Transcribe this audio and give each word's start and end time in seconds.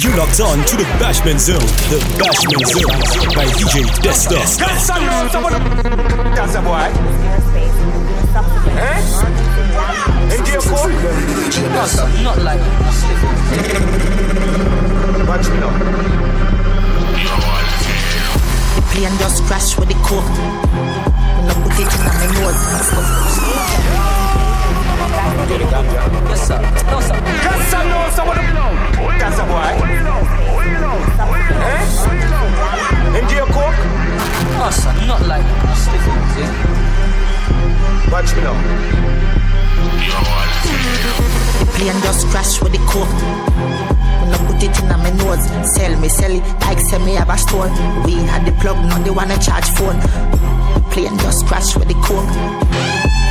You 0.00 0.14
locked 0.14 0.38
on 0.38 0.64
to 0.64 0.76
the 0.76 0.84
Bashment 1.02 1.40
Zone. 1.40 1.58
The 1.90 1.98
Bashment 2.22 2.66
Zone 2.70 3.00
by 3.34 3.46
DJ 3.58 3.82
Desta. 3.98 4.38
That's 6.36 6.54
a 6.54 6.62
boy. 6.62 6.86
Eh? 8.78 9.02
In 10.36 10.46
your 10.46 10.62
court? 10.62 10.92
Not 12.22 12.38
like 12.42 12.60
Watch 15.26 15.48
me 15.50 15.58
now. 15.58 15.72
Plane 18.92 19.18
just 19.18 19.42
crash 19.44 19.76
with 19.76 19.88
the 19.88 19.94
coke. 20.06 20.22
When 21.34 21.50
I 21.50 21.54
put 21.64 21.74
it 21.74 21.90
in 21.92 22.00
my 22.06 22.14
nose. 22.38 24.27
Yes 26.28 26.46
sir. 26.48 26.60
No 26.90 27.00
sir. 27.00 27.18
That's 27.20 27.72
a 27.74 27.80
no, 27.88 27.98
someone 28.14 28.38
That's 29.18 29.38
a 29.38 29.44
boy. 29.44 29.74
Eh? 31.64 31.98
In 33.18 33.24
your 33.36 33.46
court? 33.46 33.76
No 34.58 34.70
sir. 34.70 34.92
Not 35.06 35.22
like 35.26 35.44
Watch 38.10 38.34
me 38.34 38.40
now. 38.42 38.56
Plane 41.74 42.00
just 42.02 42.26
crash 42.28 42.60
with 42.62 42.72
the 42.72 42.78
coke. 42.88 43.08
I 44.30 44.36
put 44.46 44.62
it 44.62 44.78
in 44.80 44.88
my 44.88 45.10
nose, 45.10 45.46
sell 45.74 45.98
me, 46.00 46.08
sell 46.08 46.32
it 46.32 46.42
like 46.60 46.78
say 46.78 46.98
me 47.04 47.14
have 47.14 47.30
a 47.30 47.38
store. 47.38 47.68
We 48.04 48.14
had 48.14 48.46
the 48.46 48.52
plug, 48.60 48.76
now 48.86 48.98
they 49.02 49.10
wanna 49.10 49.38
charge 49.38 49.68
phone. 49.76 50.00
Plane 50.90 51.18
just 51.18 51.46
crash 51.46 51.76
with 51.76 51.88
the 51.88 51.94
coke. 51.94 53.27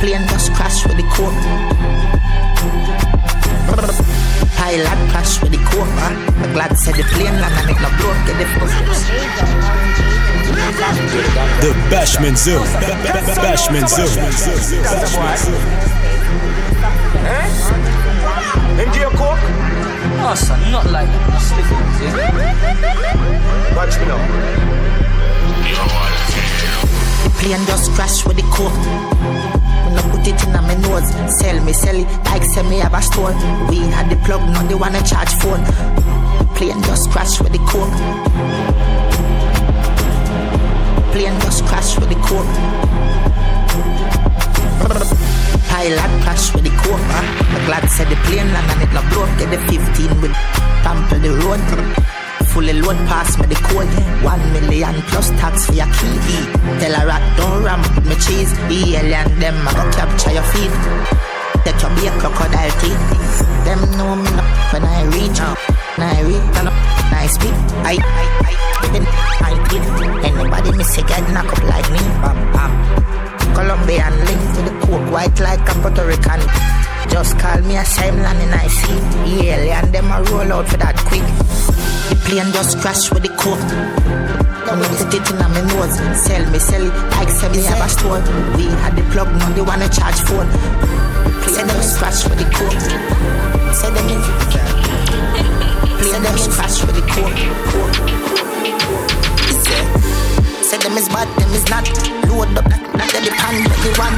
Plane 0.00 0.26
just 0.28 0.52
crash 0.54 0.86
with 0.86 0.96
the 0.96 1.02
coke. 1.12 1.36
Pilot 4.56 4.98
crash 5.10 5.42
with 5.42 5.52
the 5.52 5.58
coke. 5.58 5.92
Huh? 6.00 6.42
I'm 6.42 6.52
glad 6.54 6.74
said 6.78 6.94
the 6.94 7.02
plane 7.12 7.36
land 7.36 7.52
and 7.60 7.68
it 7.68 7.80
not 7.84 7.92
broke. 8.00 8.16
Get 8.24 8.40
the 8.40 8.46
The 11.60 11.72
Bashment 11.92 12.38
Zone. 12.38 12.64
Ba- 12.80 12.96
ba- 13.04 13.20
ba- 13.28 13.40
Bashment 13.44 13.88
Zone. 13.92 14.08
That's 14.16 15.04
a 15.04 15.16
boy. 15.16 15.36
Eh? 17.28 18.82
In 18.82 18.88
your 18.96 19.12
court? 19.20 19.40
No 20.16 20.34
sir. 20.34 20.56
Not 20.72 20.90
like 20.90 21.10
Watch 23.76 24.00
me 24.00 24.06
now. 24.06 24.20
Plane 27.38 27.64
just 27.66 27.92
crash 27.92 28.24
with 28.24 28.36
the 28.36 28.42
coke. 28.48 29.19
Sell 31.30 31.64
me, 31.64 31.72
sell 31.72 31.96
it 31.96 32.06
like 32.26 32.42
say 32.42 32.62
me 32.68 32.78
have 32.78 32.94
a 32.94 33.02
store. 33.02 33.32
We 33.68 33.78
had 33.94 34.10
the 34.10 34.16
plug, 34.24 34.40
now 34.50 34.66
they 34.66 34.74
wanna 34.74 35.02
charge 35.02 35.32
phone. 35.40 35.64
Plane 36.56 36.82
just 36.82 37.10
crash 37.10 37.40
with 37.40 37.52
the 37.52 37.58
coke. 37.70 37.94
Plane 41.12 41.38
just 41.40 41.64
crash 41.66 41.98
with 41.98 42.08
the 42.08 42.18
coke. 42.26 42.54
Pilot 45.68 46.12
crash 46.22 46.52
with 46.54 46.64
the 46.64 46.70
coke. 46.82 47.00
Huh? 47.12 47.56
I'm 47.56 47.66
glad 47.66 47.88
said 47.88 48.08
the 48.08 48.16
plane 48.26 48.52
land 48.52 48.70
and 48.72 48.82
it 48.82 48.92
not 48.92 49.06
broke. 49.12 49.30
Get 49.38 49.50
the 49.50 49.58
15 49.70 50.20
with 50.20 50.34
trample 50.82 51.18
the 51.18 51.30
road. 51.42 51.60
Fully 52.50 52.72
load 52.72 52.96
pass 53.06 53.38
me 53.38 53.46
the 53.46 53.54
code. 53.54 53.88
One 54.24 54.42
million 54.52 54.94
plus 55.08 55.30
tax 55.40 55.66
for 55.66 55.72
your 55.72 55.86
key. 55.86 56.16
Tell 56.80 56.94
a 57.00 57.06
rat 57.06 57.22
don't 57.36 57.62
ramp 57.62 57.86
with 57.94 58.06
me 58.06 58.14
cheese. 58.16 58.52
The 58.68 58.96
alien 58.98 59.38
them 59.38 59.56
I 59.68 59.72
go 59.72 59.90
capture 59.92 60.32
your 60.32 60.42
feet. 60.52 61.19
That 61.64 61.76
you 61.76 61.90
be 62.00 62.08
a 62.08 62.12
crocodile 62.16 62.72
teeth. 62.80 63.04
Them 63.68 63.80
know 63.98 64.16
me 64.16 64.30
not 64.32 64.48
when 64.72 64.84
I 64.84 65.04
reach 65.12 65.40
out. 65.40 65.58
When 65.96 66.08
I 66.08 66.20
reach 66.24 66.56
and 66.56 66.68
up, 66.68 66.76
I 67.12 67.26
speak. 67.28 67.52
I 67.84 68.00
I 68.00 68.24
I 68.48 68.86
then 68.92 69.04
I 69.44 69.52
did. 69.68 69.84
Anybody 70.24 70.72
miss 70.76 70.96
a 70.96 71.02
get 71.02 71.24
knock 71.32 71.52
up 71.52 71.62
like 71.64 71.88
me? 71.92 72.00
Bam 72.24 72.38
bam. 72.52 72.72
Colombian 73.54 74.14
link 74.24 74.42
to 74.56 74.60
the 74.64 74.74
coke, 74.86 75.10
white 75.12 75.38
like 75.40 75.60
a 75.68 75.74
Puerto 75.84 76.06
Rican. 76.06 76.40
Just 77.10 77.38
call 77.38 77.60
me 77.62 77.76
a 77.76 77.84
land 78.22 78.40
and 78.40 78.54
I 78.54 78.66
see 78.68 78.96
the 79.24 79.50
alien 79.52 79.92
them 79.92 80.10
a 80.12 80.22
roll 80.30 80.52
out 80.52 80.68
for 80.68 80.78
that 80.78 80.96
quick. 81.04 81.26
The 82.08 82.16
plane 82.24 82.52
just 82.52 82.78
crash 82.78 83.10
with 83.12 83.22
the 83.22 83.32
coke. 83.36 83.60
When 84.64 84.78
I 84.80 84.88
put 84.96 85.12
it 85.12 85.28
in 85.28 85.38
my 85.38 85.60
nose, 85.60 85.98
sell 86.24 86.44
me, 86.50 86.58
sell 86.58 86.86
it 86.86 86.94
like 87.12 87.28
say 87.28 87.48
me 87.50 87.62
have 87.66 87.84
a 87.84 87.88
store. 87.88 88.22
We 88.56 88.64
had 88.80 88.96
the 88.96 89.02
plug, 89.10 89.28
now 89.36 89.52
they 89.52 89.62
wanna 89.62 89.88
charge 89.88 90.20
phone. 90.24 90.48
The 91.50 91.56
plane 91.56 91.68
just 91.82 91.98
crash 91.98 92.22
with 92.28 92.38
the 92.38 92.44
coke. 92.54 92.80
Say 93.74 93.90
them 93.90 94.08
in. 94.08 94.22
Plane 95.98 96.22
just 96.22 96.50
crash 96.52 96.80
with 96.86 96.94
the 96.94 97.02
coke. 97.10 97.34
Say, 99.66 99.82
say 100.62 100.78
them 100.78 100.96
is 100.96 101.08
bad, 101.08 101.28
them 101.40 101.52
is 101.52 101.68
not. 101.68 101.88
Load 102.28 102.56
up, 102.56 102.70
not, 102.70 102.82
not 102.94 103.10
pan, 103.34 103.64
but 103.66 103.78
the 103.82 103.90
one. 103.98 104.16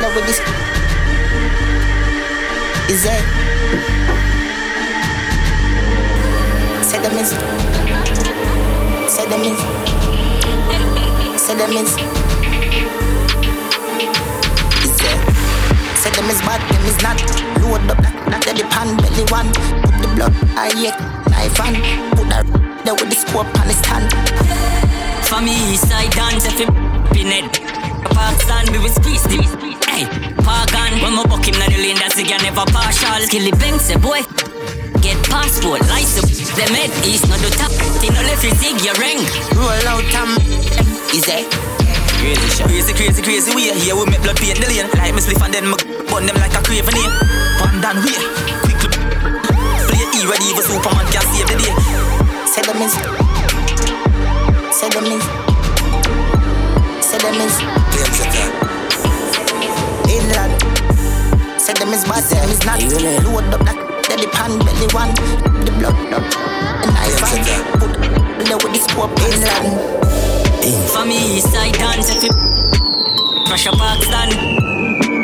Now 0.00 0.10
with 0.14 0.26
this 0.26 0.40
is 2.90 3.04
it? 3.06 3.24
Say 6.84 6.98
them 7.00 7.16
is. 7.16 7.30
Say 9.10 9.24
them 9.30 9.44
is. 9.44 9.58
Say 11.40 11.54
them. 11.56 11.72
Is 11.72 12.33
them 16.14 16.30
is 16.30 16.40
bad, 16.42 16.62
them 16.70 16.84
is 16.86 16.98
not. 17.02 17.18
Load 17.58 17.82
up, 17.90 17.98
not, 17.98 18.14
not 18.30 18.56
the 18.56 18.64
pan, 18.70 18.96
belly 18.98 19.24
one. 19.34 19.50
Put 19.82 19.98
the 20.02 20.08
blood, 20.14 20.34
I 20.54 20.70
yeah, 20.78 20.94
knife 21.26 21.58
on. 21.58 21.74
Put 22.14 22.28
that 22.30 22.46
there 22.84 22.94
with 22.94 23.10
the 23.10 23.18
scope 23.18 23.50
on 23.58 23.66
the 23.66 23.74
stand. 23.74 24.08
For 25.26 25.40
me, 25.42 25.76
side 25.76 26.12
dance 26.14 26.46
if 26.46 26.60
you 26.60 26.70
pin 27.10 27.34
it. 27.34 27.50
Park 28.14 28.38
stand, 28.38 28.70
we 28.70 28.78
will 28.78 28.94
squeeze 28.94 29.24
this. 29.26 29.50
Hey, 29.90 30.06
park 30.46 30.70
on. 30.78 31.02
When 31.02 31.18
my 31.18 31.26
buck 31.26 31.42
him 31.42 31.58
na 31.58 31.66
the 31.66 31.78
lane, 31.82 31.98
that's 31.98 32.14
the 32.14 32.22
guy 32.22 32.38
never 32.46 32.66
partial. 32.70 33.18
Skilly 33.26 33.50
bang, 33.58 33.78
say 33.78 33.98
boy. 33.98 34.22
Get 35.02 35.18
passport, 35.26 35.82
license. 35.90 36.54
Them 36.54 36.70
head 36.70 36.94
east, 37.02 37.26
no 37.26 37.36
do 37.42 37.50
tap. 37.58 37.72
They 37.98 38.08
no 38.14 38.22
left 38.22 38.44
you 38.44 38.54
zig 38.54 38.78
your 38.86 38.94
ring. 39.02 39.18
Roll 39.58 39.86
out, 39.90 40.06
um, 40.14 40.38
is 41.10 41.26
it? 41.26 41.50
Crazy 42.22 42.48
shit. 42.54 42.66
Crazy, 42.68 42.92
crazy, 42.94 43.22
crazy 43.22 43.50
way. 43.54 43.74
Here 43.80 43.96
we 43.96 44.06
make 44.06 44.22
blood 44.22 44.36
paint 44.36 44.60
the 44.60 44.68
lane. 44.70 44.88
Like 44.94 45.12
me 45.12 45.20
spliff 45.20 45.42
and 45.44 45.52
then 45.52 45.66
me 45.68 45.93
burn 46.14 46.26
them 46.26 46.36
like 46.36 46.54
a 46.54 46.62
craven 46.62 46.94
here. 46.94 47.10
One 47.58 47.80
down 47.82 47.96
way. 48.06 48.14
Quickly. 48.62 48.90
Play 49.90 50.06
E 50.14 50.20
ready, 50.30 50.46
even 50.46 50.62
Superman 50.62 51.06
can 51.10 51.24
save 51.34 51.48
the 51.50 51.56
day. 51.58 51.74
Say 52.46 52.62
them 52.62 52.78
is. 52.82 52.94
Say 54.70 54.88
them 54.94 55.06
is. 55.10 55.24
Say 57.02 57.18
them 57.18 57.38
is. 57.42 57.54
Inland. 60.14 60.54
Say 61.60 61.74
them 61.74 61.90
is 61.92 62.04
bad, 62.04 62.22
say 62.22 62.38
them 62.38 62.50
is 62.50 62.62
not. 62.64 62.78
Load 63.26 63.50
up 63.54 63.64
that, 63.66 63.78
that 64.08 64.18
the 64.22 64.28
pan 64.30 64.58
belly 64.62 64.88
one. 64.94 65.10
The 65.66 65.72
blood 65.78 65.98
up. 66.14 66.24
The 66.82 66.88
knife 66.94 67.22
on. 67.26 67.38
Put 67.80 67.92
the 67.98 68.54
with 68.62 68.72
the 68.72 68.80
scope 68.86 69.18
inland. 69.18 69.68
For 70.92 71.04
me, 71.04 71.40
side 71.40 71.74
dance 71.74 72.08
if 72.14 72.22
you 72.22 72.30
Pressure 73.46 73.72
park 73.72 74.02
stand. 74.02 74.32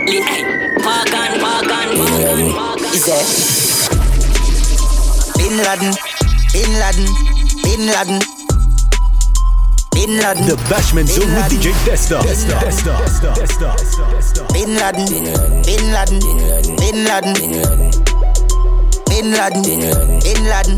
Hey, 0.08 0.49
Is 2.92 3.06
it? 3.06 3.26
Bin 5.38 5.56
Laden. 5.62 5.94
Bin 6.52 6.72
Laden. 6.74 7.06
Bin 7.62 7.86
Laden. 7.86 8.18
Bin 9.94 10.18
Laden. 10.18 10.46
The 10.46 10.56
Bashment 10.66 11.06
Zone 11.06 11.30
with 11.36 11.46
DJ 11.52 11.70
Desta. 11.86 12.18
Desta. 12.20 12.58
Desta. 12.58 12.98
Desta. 13.06 13.30
Desta. 13.38 14.42
Bin 14.52 14.74
Laden. 14.74 15.06
Bin 15.62 15.92
Laden. 15.94 16.18
Bin 16.76 16.96
Laden. 17.06 17.34
Bin 19.06 19.30
Laden. 19.38 19.62
Bin 20.20 20.42
Laden. 20.50 20.76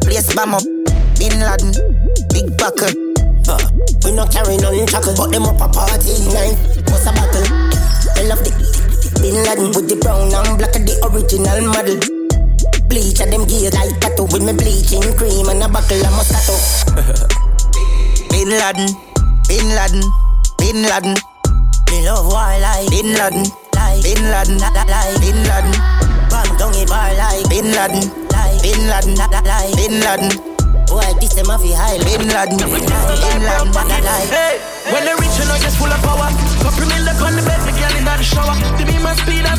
Place 0.00 0.32
bam 0.34 0.54
up. 0.54 0.64
Bin 1.18 1.36
Laden. 1.36 1.72
Big 2.32 2.48
buckle. 2.56 2.88
Uh, 3.46 3.60
we 4.04 4.12
not 4.12 4.32
carry 4.32 4.56
none 4.56 4.86
chuckle, 4.86 5.14
but 5.16 5.30
them 5.30 5.44
up 5.44 5.60
a 5.60 5.68
party 5.68 6.16
night. 6.32 6.56
What's 6.88 7.04
a 7.04 7.12
battle? 7.12 7.44
I 8.16 8.22
love 8.24 8.42
the 8.44 8.77
Bin 9.20 9.34
Laden 9.44 9.68
with 9.74 9.88
the 9.88 9.96
brown 10.00 10.30
and 10.32 10.58
black 10.58 10.74
of 10.76 10.82
the 10.86 10.94
original 11.10 11.60
model. 11.68 11.98
Bleach 12.88 13.20
at 13.20 13.30
them 13.30 13.44
gears 13.46 13.74
like 13.74 13.92
tattoo 14.00 14.24
with 14.32 14.42
me 14.42 14.52
bleaching 14.56 15.02
cream 15.18 15.48
and 15.48 15.62
a 15.62 15.68
buckle 15.68 16.00
of 16.00 16.12
Moscato. 16.16 16.56
Bin 18.30 18.48
Laden. 18.48 18.88
Bin 19.48 19.66
Laden. 19.76 20.02
Bin 20.58 20.78
Laden. 20.86 21.14
Me 21.90 22.04
love 22.06 22.26
war 22.32 22.52
like 22.60 22.88
Bin 22.90 23.12
Laden. 23.12 23.44
like 23.76 24.00
Bin 24.02 24.22
Laden. 24.30 24.56
la- 24.58 24.72
la- 24.72 24.88
like 24.88 25.20
Bin 25.20 25.38
Laden. 25.44 25.74
Bam 26.30 26.48
down 26.56 26.74
a 26.74 26.82
bar 26.86 27.12
like 27.18 27.44
Bin 27.50 27.68
Laden. 27.72 28.02
like 28.32 28.56
Bin 28.62 28.80
Laden. 28.88 29.14
la- 29.16 29.28
la- 29.32 29.44
like 29.44 29.74
Bin 29.76 30.00
Laden. 30.00 30.57
Boy, 30.88 31.04
this 31.20 31.34
them 31.34 31.46
fi 31.46 31.70
high 31.76 31.98
Bin 32.00 32.28
Laden. 32.28 32.56
Bin 32.56 32.80
Laden. 32.80 33.42
la- 33.44 33.64
la- 33.64 34.24
Hey, 34.32 34.56
when 34.92 35.04
they 35.04 35.14
reach, 35.20 35.36
you 35.38 35.44
know, 35.44 35.58
just 35.60 35.76
full 35.76 35.90
of 35.92 36.00
power. 36.02 36.28
Couple 36.64 36.86
million 36.88 37.16
on 37.20 37.36
the 37.36 37.42
bed, 37.44 37.60
the 37.68 37.72
girl 37.76 37.94
in 37.98 38.04
the 38.04 38.24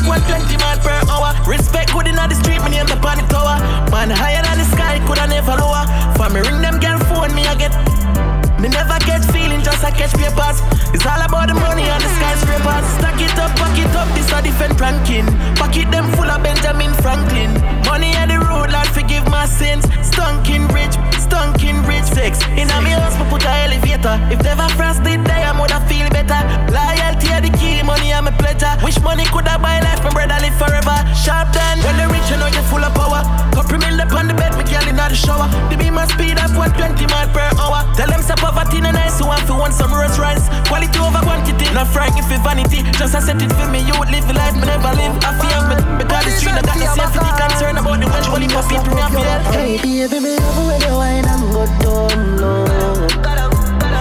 120 0.06 0.56
mile 0.58 0.78
per 0.82 0.98
hour. 1.06 1.30
Respect 1.46 1.92
good 1.92 2.08
in 2.08 2.16
the 2.16 2.34
street, 2.34 2.60
me 2.64 2.70
name 2.70 2.86
the 2.86 2.96
the 2.98 3.22
tower. 3.30 3.56
Man 3.90 4.10
higher 4.10 4.42
than 4.42 4.58
the 4.58 4.66
sky, 4.74 4.98
coulda 5.06 5.26
never 5.26 5.54
lower. 5.54 5.86
For 6.18 6.28
me 6.30 6.40
ring 6.40 6.60
them 6.60 6.78
girl 6.80 6.98
phone, 7.06 7.34
me 7.34 7.46
I 7.46 7.54
get. 7.54 7.99
Me 8.60 8.68
never 8.68 9.00
get 9.08 9.24
feeling, 9.32 9.62
just 9.64 9.82
I 9.82 9.90
catch 9.90 10.12
papers. 10.12 10.60
It's 10.92 11.06
all 11.08 11.16
about 11.24 11.48
the 11.48 11.56
money 11.56 11.88
and 11.88 11.96
the 11.96 12.10
skyscrapers. 12.12 12.84
Stack 13.00 13.16
it 13.16 13.32
up, 13.40 13.56
pack 13.56 13.72
it 13.80 13.88
up, 13.96 14.04
this 14.12 14.28
a 14.36 14.42
different 14.44 14.76
ranking. 14.76 15.24
Pocket 15.56 15.88
them 15.88 16.04
full 16.12 16.28
of 16.28 16.44
Benjamin 16.44 16.92
Franklin. 17.00 17.56
Money 17.88 18.12
on 18.20 18.28
the 18.28 18.36
road, 18.36 18.68
Lord, 18.68 18.88
forgive 18.92 19.24
my 19.32 19.48
sins. 19.48 19.88
Stunking 20.04 20.68
rich, 20.76 20.92
stunking 21.16 21.80
rich 21.88 22.04
fix. 22.12 22.44
In 22.60 22.68
a 22.68 22.78
me 22.84 22.92
house, 22.92 23.16
me 23.16 23.24
put 23.32 23.48
a 23.48 23.52
elevator. 23.64 24.20
If 24.28 24.44
never 24.44 24.68
frost 24.76 25.08
did 25.08 25.24
die, 25.24 25.40
I 25.40 25.56
would 25.56 25.72
feel 25.88 26.04
better. 26.12 26.44
Loyalty 26.68 27.32
are 27.32 27.40
the 27.40 27.52
key, 27.56 27.80
money 27.80 28.12
I'm 28.12 28.28
a 28.28 28.32
pleasure. 28.36 28.76
Wish 28.84 29.00
money 29.00 29.24
could 29.32 29.48
have 29.48 29.64
buy 29.64 29.80
life, 29.80 30.04
my 30.04 30.12
brother 30.12 30.36
live 30.36 30.56
forever. 30.60 31.00
Sharp 31.16 31.48
done, 31.56 31.80
when 31.80 31.96
the 31.96 32.12
rich, 32.12 32.28
you 32.28 32.36
know 32.36 32.52
you're 32.52 32.68
full 32.68 32.84
of 32.84 32.92
power. 32.92 33.24
Couple 33.56 33.80
mil 33.80 33.96
up 34.04 34.12
on 34.12 34.28
the 34.28 34.36
bed, 34.36 34.52
me 34.52 34.68
girl 34.68 34.84
in 34.84 35.00
the 35.00 35.16
shower. 35.16 35.48
The 35.72 35.80
beam 35.80 35.96
my 35.96 36.04
speed 36.12 36.36
up 36.36 36.52
120 36.52 37.08
mile 37.08 37.32
per 37.32 37.48
hour. 37.56 37.59
So 39.10 39.26
want 39.26 39.42
for 39.46 39.58
want 39.58 39.74
some 39.74 39.92
Rolls 39.92 40.18
Royce. 40.18 40.46
Quality 40.68 40.98
over 40.98 41.18
quantity, 41.20 41.66
not 41.74 41.88
frightened 41.88 42.24
for 42.26 42.38
vanity. 42.42 42.82
Just 42.94 43.14
a 43.14 43.20
set 43.20 43.42
it 43.42 43.52
for 43.52 43.66
me, 43.68 43.80
you 43.82 43.94
would 43.98 44.10
live 44.10 44.28
a 44.30 44.32
life 44.32 44.54
me 44.54 44.66
never 44.66 44.92
live. 44.94 45.14
I 45.26 45.34
feel 45.40 45.62
me, 45.66 45.76
because 45.98 46.24
the 46.24 46.30
street 46.30 46.54
I 46.54 46.62
got 46.62 46.76
no 46.78 46.86
safety 46.94 47.18
concern 47.18 47.76
about 47.76 47.98
the 48.00 48.06
wench, 48.06 48.28
only 48.30 48.48
for 48.48 48.62
people. 48.70 48.94
Hey 49.50 49.78
baby, 49.82 50.20
me 50.20 50.36
love 50.38 50.66
when 50.66 50.80
you 50.80 50.94
wine 50.94 51.26
and 51.26 51.44
go 51.52 51.66
down 51.82 52.36
low. 52.38 52.66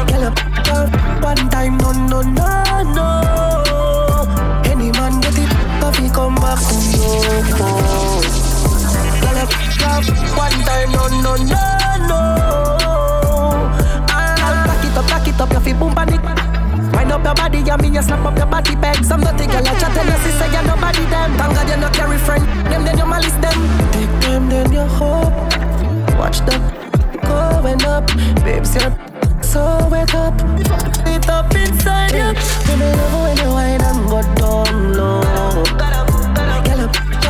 Girl, 0.10 0.24
up, 0.30 0.38
up, 0.70 0.90
one 1.24 1.50
time, 1.50 1.78
no, 1.78 1.92
no, 1.92 2.22
no, 2.22 2.48
no. 2.94 3.10
Any 4.66 4.92
man 4.92 5.20
get 5.22 5.38
it, 5.38 5.50
coffee 5.82 6.10
come 6.10 6.36
back 6.36 6.60
to 6.60 6.76
you. 6.76 7.10
Girl, 9.22 9.38
up, 9.38 9.52
up, 9.90 10.04
one 10.38 10.60
time, 10.68 10.92
no, 10.92 11.08
no, 11.08 11.36
no, 11.36 11.62
no 12.08 12.79
up, 15.00 15.08
back 15.08 15.28
it 15.28 15.40
up, 15.40 15.52
your 15.52 15.62
feet 15.62 15.80
boom 15.80 15.96
pan 15.96 16.14
it. 16.14 16.22
Wind 16.94 17.12
up 17.12 17.24
your 17.24 17.34
body, 17.36 17.60
yeah, 17.60 17.78
me 17.78 17.88
you 17.90 18.02
slap 18.02 18.26
up 18.26 18.38
your 18.38 18.46
body 18.46 18.76
bag. 18.76 19.04
Some 19.04 19.22
dirty 19.22 19.48
girl 19.48 19.64
a 19.64 19.72
chat 19.80 19.96
and 19.96 20.10
your 20.10 20.20
sister, 20.20 20.48
you 20.52 20.62
nobody 20.68 21.06
them. 21.08 21.38
Thank 21.38 21.56
God 21.56 21.70
you 21.70 21.78
no 21.78 21.90
carry 21.90 22.18
friend, 22.18 22.44
them 22.68 22.84
then 22.84 22.98
you 22.98 23.06
malice 23.06 23.40
them. 23.40 23.58
Take 23.94 24.16
them, 24.22 24.50
then 24.50 24.72
you 24.72 24.86
hope. 25.00 25.34
Watch 26.20 26.40
them 26.42 26.62
going 27.24 27.82
up, 27.86 28.08
babes, 28.44 28.76
you're 28.76 28.94
so 29.42 29.88
wake 29.90 30.14
up. 30.14 30.36
It 31.08 31.30
up 31.30 31.54
inside 31.56 32.12
you. 32.12 32.34
Me 32.78 32.92
love 32.92 33.14
when 33.24 33.38
you 33.38 33.50
wine 33.56 33.82
and 33.82 34.10
go 34.10 34.22
down 34.36 34.94
low. 34.94 35.22
Girl 35.80 35.96
up, 35.96 36.10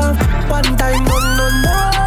up, 0.02 0.16
one 0.50 0.78
time, 0.78 1.04
no, 1.06 1.18
no, 1.38 1.48
no, 1.64 1.99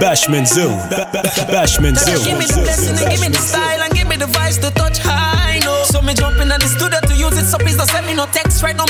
Bashment 0.00 0.46
ba- 0.90 1.08
Bashment 1.52 1.94
Just 1.94 2.24
give 2.26 2.38
me 2.38 2.46
the 2.46 2.60
blessing 2.62 2.96
and 2.98 3.10
give 3.10 3.20
me 3.20 3.28
the 3.28 3.38
style 3.38 3.80
and 3.82 3.92
give 3.94 4.08
me 4.08 4.16
the 4.16 4.26
vice 4.26 4.58
to 4.58 4.70
touch 4.72 4.98
high 4.98 5.58
note. 5.64 5.86
So 5.86 6.02
me 6.02 6.14
jump 6.14 6.36
in 6.40 6.48
the 6.48 6.58
studio 6.68 7.00
to 7.00 7.14
use 7.16 7.36
it, 7.38 7.46
so 7.46 7.58
please 7.58 7.76
don't 7.76 7.88
send 7.88 8.06
me 8.06 8.14
no 8.14 8.26
text 8.26 8.62
right 8.62 8.78
on 8.78 8.85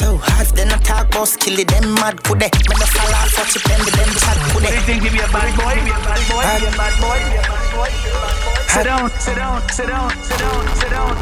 so 0.00 0.16
hot. 0.16 0.48
Then 0.56 0.72
I 0.72 0.78
talk 0.78 1.08
about 1.08 1.28
skill 1.28 1.58
it, 1.58 1.68
them 1.68 1.94
mad 1.94 2.22
could 2.24 2.40
they? 2.40 2.50
Me 2.68 2.74
no 2.80 2.86
fall 2.88 3.12
off, 3.12 3.36
watch 3.36 3.56
it, 3.56 3.64
them, 3.68 3.80
them 3.84 4.10
chat 4.16 4.38
could 4.50 4.64
they? 4.64 4.80
think 4.88 5.02
give 5.04 5.14
you 5.14 5.24
a 5.24 5.28
bad 5.28 5.52
boy, 5.60 5.76
be 5.84 5.92
a 5.92 6.00
bad 6.00 6.22
boy, 6.28 6.44
be 6.56 6.66
a 6.66 6.72
bad 6.80 6.94
boy, 7.00 7.18
be 7.28 7.36
a 7.36 7.44
bad 7.44 7.68
boy, 7.76 7.90
be 8.00 8.16
a 8.16 8.22
bad 8.24 8.36
boy. 8.40 8.60
Sit 8.72 8.84
down, 8.88 9.10
sit 9.20 9.36
down, 9.36 9.58
sit 9.68 9.88
down, 9.88 10.10
sit 10.24 10.38
down, 10.40 10.62
sit 10.80 10.90
down. 10.90 11.12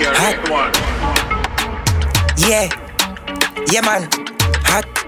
You're 0.00 0.16
Hot. 0.18 0.38
one. 0.50 0.72
Yeah, 2.48 2.66
yeah 3.70 3.82
man, 3.82 4.02
hot. 4.64 4.84
Hot. 4.84 5.07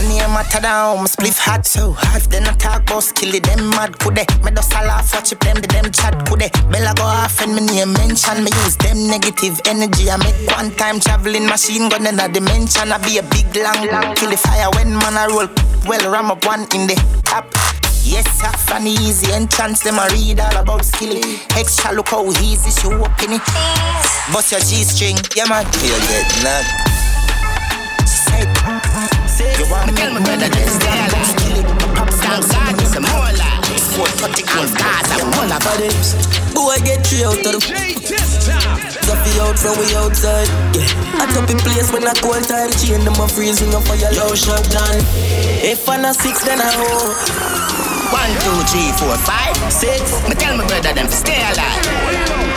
My 0.00 0.08
name 0.08 0.32
matter 0.32 0.60
down, 0.62 0.96
my 0.96 1.04
spliff 1.04 1.36
hot 1.36 1.66
so 1.66 1.92
hot. 1.92 2.24
Then 2.32 2.48
I 2.48 2.56
talk 2.56 2.88
about 2.88 3.04
skill 3.04 3.34
it, 3.34 3.44
them 3.44 3.68
mad 3.68 3.98
could 3.98 4.16
they? 4.16 4.24
Me 4.40 4.48
just 4.48 4.72
a 4.72 4.80
laugh, 4.88 5.12
watch 5.12 5.30
it, 5.30 5.40
them, 5.40 5.60
the 5.60 5.68
them 5.68 5.92
chat 5.92 6.16
could 6.24 6.40
they? 6.40 6.48
Bella 6.72 6.96
go 6.96 7.04
off 7.04 7.36
and 7.44 7.52
me 7.52 7.60
name 7.68 7.92
mention, 7.92 8.40
me 8.40 8.48
use 8.64 8.80
them 8.80 8.96
negative 9.12 9.60
energy. 9.68 10.08
I 10.08 10.16
make 10.16 10.40
one 10.56 10.72
time 10.80 11.00
traveling 11.04 11.44
machine 11.44 11.92
gun 11.92 12.08
in 12.08 12.16
a 12.16 12.32
dimension. 12.32 12.88
I 12.88 12.96
be 13.04 13.20
a 13.20 13.22
big 13.28 13.52
long, 13.52 13.92
long 13.92 14.16
kill 14.16 14.32
the 14.32 14.40
fire 14.40 14.72
when 14.72 14.96
man 14.96 15.20
I 15.20 15.28
roll. 15.28 15.52
Well, 15.84 16.00
ram 16.08 16.32
up 16.32 16.48
one 16.48 16.64
in 16.72 16.88
the 16.88 16.96
top. 17.28 17.52
Yes, 18.00 18.40
half 18.40 18.72
an 18.72 18.88
easy 18.88 19.28
entrance, 19.36 19.84
them 19.84 20.00
a 20.00 20.08
read 20.16 20.40
all 20.40 20.64
about 20.64 20.80
skill. 20.80 21.12
Extra 21.60 21.92
look 21.92 22.08
how 22.08 22.24
easy 22.40 22.72
show 22.72 22.96
up 23.04 23.20
in 23.20 23.36
it. 23.36 23.44
Bust 24.32 24.48
your 24.48 24.64
G-string, 24.64 25.20
yeah 25.36 25.44
man. 25.44 25.68
You 25.84 25.92
get 26.08 26.24
knocked. 26.40 26.88
You 29.60 29.66
want 29.68 29.92
me 29.92 30.00
to 30.00 30.20
better 30.24 30.48
than 30.48 30.68
style. 30.68 31.12
Skill 31.24 31.60
it, 31.60 31.66
pop 31.96 32.08
Thank 32.08 32.44
God 32.48 32.74
it's 32.80 32.96
a 32.96 33.00
more 33.00 33.32
life. 33.36 33.60
And 34.00 34.70
Gaza, 34.76 35.16
one 35.36 35.52
of 35.52 35.60
bodies. 35.60 36.16
Boy, 36.54 36.76
get 36.84 37.06
three 37.06 37.24
out 37.24 37.38
of 37.38 37.44
the 37.44 37.60
Stuffy 37.60 39.32
out 39.40 39.58
from 39.58 39.76
we 39.78 39.86
outside. 39.96 40.48
Yeah. 40.72 40.88
I 41.20 41.26
top 41.32 41.48
in 41.50 41.58
place 41.60 41.92
when 41.92 42.06
I 42.06 42.14
cold 42.20 42.44
time. 42.48 42.70
Chain 42.80 43.04
them 43.04 43.18
a 43.20 43.26
freezing 43.28 43.74
up 43.74 43.84
for 43.84 43.96
your 43.96 44.12
low 44.16 44.34
shot 44.34 44.64
done. 44.70 44.98
If 45.62 45.88
I'm 45.88 46.04
six, 46.14 46.44
then 46.44 46.60
I 46.60 46.70
hold. 46.72 47.14
One, 48.10 48.32
two, 48.42 48.58
three, 48.72 48.90
four, 48.98 49.14
five, 49.22 49.54
six. 49.72 50.16
Me 50.28 50.34
tell 50.34 50.56
my 50.56 50.66
brother 50.66 50.92
them 50.92 51.06
to 51.06 51.16
stay 51.16 51.38
alive. 51.38 51.84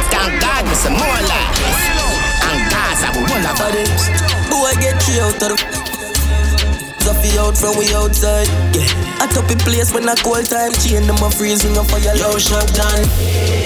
Thank 0.10 0.41
God 0.41 0.63
me 0.65 0.75
some 0.75 0.93
more 0.93 1.22
life. 1.27 1.57
And 2.48 2.60
Gaza, 2.72 3.07
we 3.17 3.22
one 3.27 3.45
of 3.45 3.55
bodies. 3.60 4.10
Boy, 4.50 4.74
get 4.81 5.01
three 5.03 5.19
out 5.19 5.38
of 5.43 5.57
the 5.57 5.82
Stuffy 7.03 7.38
out 7.38 7.57
from 7.57 7.75
we 7.77 7.91
outside. 7.93 8.48
Yeah. 8.72 8.88
I 9.19 9.27
top 9.27 9.51
in 9.51 9.60
place 9.60 9.93
when 9.93 10.07
I 10.07 10.15
call 10.15 10.39
time. 10.43 10.72
Chain 10.72 11.03
them 11.03 11.19
a 11.19 11.29
freezing 11.29 11.75
up 11.77 11.86
for 11.91 12.00
your 12.00 12.15
low 12.15 12.39
shot 12.39 12.63
done. 12.72 13.03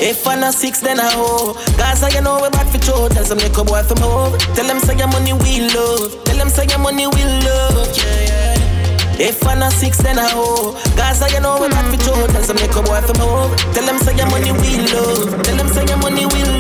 If 0.02 0.26
I'm 0.26 0.42
a 0.42 0.52
six, 0.52 0.80
then 0.82 1.00
I 1.00 1.12
hold. 1.14 1.58
Gaza, 1.78 2.10
you 2.10 2.22
know 2.22 2.42
we 2.42 2.50
bad 2.50 2.66
for 2.74 2.82
show. 2.84 3.08
Tell 3.10 3.24
some 3.24 3.38
little 3.38 3.64
boy 3.64 3.84
from 3.84 4.02
home. 4.02 4.38
Tell 4.58 4.66
them 4.66 4.80
say 4.80 4.98
your 4.98 5.08
money 5.08 5.34
we 5.34 5.70
love. 5.70 6.18
Tell 6.26 6.38
them 6.38 6.50
say 6.50 6.66
your 6.66 6.80
money 6.80 7.06
we 7.06 7.24
love. 7.46 7.94
Yeah, 7.94 8.26
yeah. 8.26 9.28
If 9.30 9.46
I'm 9.46 9.62
a 9.62 9.70
six, 9.70 9.98
then 10.02 10.18
I 10.18 10.30
hold. 10.30 10.82
Gaza, 10.98 11.30
you 11.30 11.40
know 11.42 11.62
we 11.62 11.70
bad 11.70 11.94
for 11.94 12.02
show. 12.04 12.18
Tell 12.34 12.42
some 12.42 12.58
little 12.58 12.82
boy 12.82 13.02
from 13.06 13.18
home. 13.22 13.54
Tell 13.78 13.86
them 13.86 14.00
say 14.02 14.18
your 14.18 14.30
money 14.34 14.52
we 14.52 14.82
love. 14.94 15.30
Tell 15.46 15.58
them 15.58 15.70
say 15.70 15.86
your 15.86 15.98
money 15.98 16.26
we 16.26 16.42
love. 16.42 16.57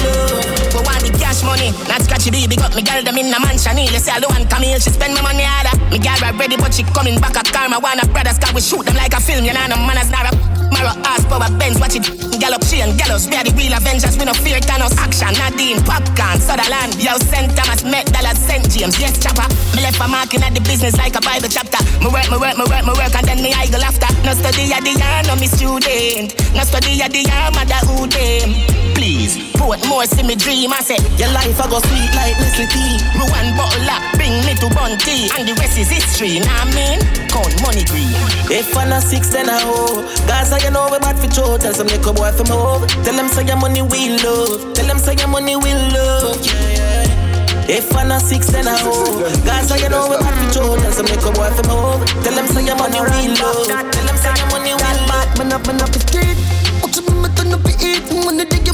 Cash 1.38 1.46
money. 1.46 1.72
Not 1.88 2.02
scratchy 2.02 2.32
baby, 2.32 2.56
got 2.56 2.76
me 2.76 2.82
girl 2.82 3.04
them 3.04 3.18
in 3.18 3.34
a 3.34 3.40
mansion. 3.40 3.78
You 3.78 3.88
say 4.00 4.12
I 4.12 4.20
don't 4.20 4.34
want 4.34 4.50
Camille, 4.50 4.80
she 4.80 4.90
spend 4.90 5.14
my 5.14 5.22
money 5.22 5.44
harder. 5.44 5.78
Me 5.92 6.00
girl 6.00 6.18
ready, 6.38 6.58
but 6.58 6.74
she 6.74 6.84
coming 6.84 7.20
back 7.20 7.38
up 7.38 7.46
karma. 7.48 7.80
Wanna 7.80 8.08
brothers, 8.08 8.40
cause 8.40 8.54
we 8.54 8.62
shoot 8.62 8.86
them 8.86 8.96
like 8.96 9.14
a 9.14 9.22
film. 9.22 9.46
You 9.46 9.54
know, 9.54 9.68
no 9.68 9.78
manners, 9.78 10.10
not 10.10 10.34
a 10.34 10.38
Mara 10.72 10.94
ass 11.06 11.26
power 11.26 11.50
Benz, 11.58 11.80
watch 11.80 11.96
it 11.96 12.27
gallop, 12.38 12.64
and 12.74 12.98
gallows. 12.98 13.28
We 13.28 13.36
are 13.36 13.44
the 13.44 13.54
real 13.58 13.74
Avengers, 13.74 14.18
we 14.18 14.26
no 14.26 14.34
fear 14.34 14.60
Thanos. 14.62 14.96
Action, 14.98 15.34
Nadine, 15.38 15.82
Popcorn, 15.84 16.40
Sutherland. 16.40 16.96
Yo, 17.02 17.18
St. 17.30 17.50
Thomas, 17.58 17.84
Met, 17.84 18.06
Dallas, 18.14 18.38
St. 18.38 18.64
James, 18.70 18.98
yes, 19.00 19.18
chopper. 19.18 19.46
Me 19.76 19.82
left 19.82 20.00
a 20.00 20.08
marking 20.08 20.44
at 20.44 20.54
the 20.54 20.62
business 20.62 20.96
like 20.98 21.16
a 21.16 21.22
Bible 21.22 21.50
chapter. 21.50 21.82
Me 22.00 22.08
work, 22.14 22.30
me 22.30 22.38
work, 22.38 22.56
me 22.58 22.66
work, 22.70 22.86
me 22.86 22.94
work, 22.94 23.14
and 23.18 23.26
then 23.28 23.42
me 23.42 23.52
I 23.54 23.68
go 23.68 23.82
after. 23.82 24.10
No 24.24 24.34
study 24.34 24.70
at 24.72 24.86
the 24.86 24.94
year, 24.94 25.20
no 25.26 25.36
me 25.36 25.48
student. 25.50 26.38
No 26.54 26.64
study 26.64 27.02
at 27.02 27.12
the 27.12 27.26
year, 27.26 27.48
mother 27.54 27.82
who 27.90 28.08
them. 28.08 28.78
Please, 28.98 29.38
put 29.54 29.78
more 29.86 30.06
see 30.06 30.24
me 30.24 30.36
dream. 30.36 30.74
I 30.74 30.82
say, 30.82 30.98
your 31.22 31.30
life 31.30 31.58
I 31.62 31.70
go 31.70 31.78
sweet 31.80 32.12
like 32.18 32.38
Nestle 32.42 32.66
tea. 32.70 32.98
Me 33.18 33.26
bottle 33.54 33.90
up, 33.90 34.02
bring 34.18 34.34
me 34.46 34.54
to 34.58 34.68
Bunty. 34.74 35.30
And 35.38 35.48
the 35.48 35.54
rest 35.58 35.78
is 35.78 35.90
history, 35.90 36.40
nah 36.42 36.66
I 36.66 36.74
mean? 36.74 37.00
Count 37.30 37.54
money 37.62 37.86
green. 37.86 38.10
If 38.50 38.76
I'm 38.78 38.90
not 38.90 39.04
six, 39.04 39.30
then 39.30 39.50
I 39.50 39.62
hoe. 39.62 40.02
Gaza, 40.26 40.58
you 40.64 40.72
know 40.72 40.90
we 40.92 41.00
bad 41.00 41.18
for 41.20 41.30
show. 41.30 41.58
Tell 41.58 41.74
some 41.74 41.88
little 41.88 42.14
boy 42.14 42.27
from 42.34 42.48
home. 42.48 42.88
Tell 43.04 43.16
them 43.16 43.28
say 43.30 43.46
your 43.46 43.58
money 43.58 43.82
we 43.82 44.18
love. 44.24 44.74
Tell 44.74 44.88
them 44.88 45.00
say 45.00 45.16
your 45.16 45.28
money 45.28 45.56
we 45.56 45.74
love. 45.74 46.40
Yeah, 46.46 46.74
yeah. 46.76 47.68
If 47.70 47.96
I'm 47.96 48.08
not 48.08 48.22
six, 48.22 48.48
then 48.48 48.68
I 48.68 48.78
hoe. 48.80 49.20
Gaza, 49.44 49.78
you 49.78 49.90
know 49.90 50.08
we 50.10 50.18
bad 50.18 50.34
for 50.36 50.54
show. 50.54 50.78
Tell 50.80 50.92
some 50.92 51.06
little 51.08 51.32
boy 51.34 51.50
from 51.56 51.68
home. 51.70 52.06
Tell 52.24 52.34
them 52.36 52.48
say 52.48 52.66
your 52.66 52.76
money 52.76 53.00
we 53.00 53.28
love. 53.40 53.68
Tell 53.68 54.06
them 54.08 54.18
say 54.18 54.32
your 54.36 54.48
money 54.52 54.72
we 54.74 54.90
love. 55.08 55.38
Man 55.38 55.52
up, 55.54 55.68
man 55.68 55.82
up 55.82 55.90
the 55.92 56.00
street. 56.00 56.38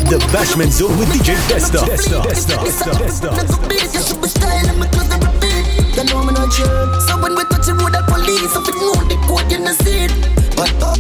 The 0.04 0.20
Bashment 0.30 0.72
Zone 0.72 0.96
with 1.00 1.10
DJ 1.10 1.34
Desta. 1.50 1.80
Desta. 1.88 2.22
Desta. 2.22 2.56
Desta. 2.62 2.92
Desta. 3.02 3.30
You 5.96 6.04
know 6.10 6.24
me 6.24 6.34
not 6.34 6.52
sure. 6.54 7.00
So 7.08 7.18
when 7.22 7.36
we 7.36 7.44
touch 7.46 7.66
the 7.66 7.74
road, 7.74 7.94
the 7.94 8.04
police, 8.08 8.54
if 8.54 8.68
it 8.68 8.76
know 8.76 8.94
the 9.10 9.16
code, 9.26 9.52
you 9.52 9.60
know 9.60 9.72
see 9.74 10.06
it. 10.06 10.43
But 10.56 10.74
uh, 10.82 10.96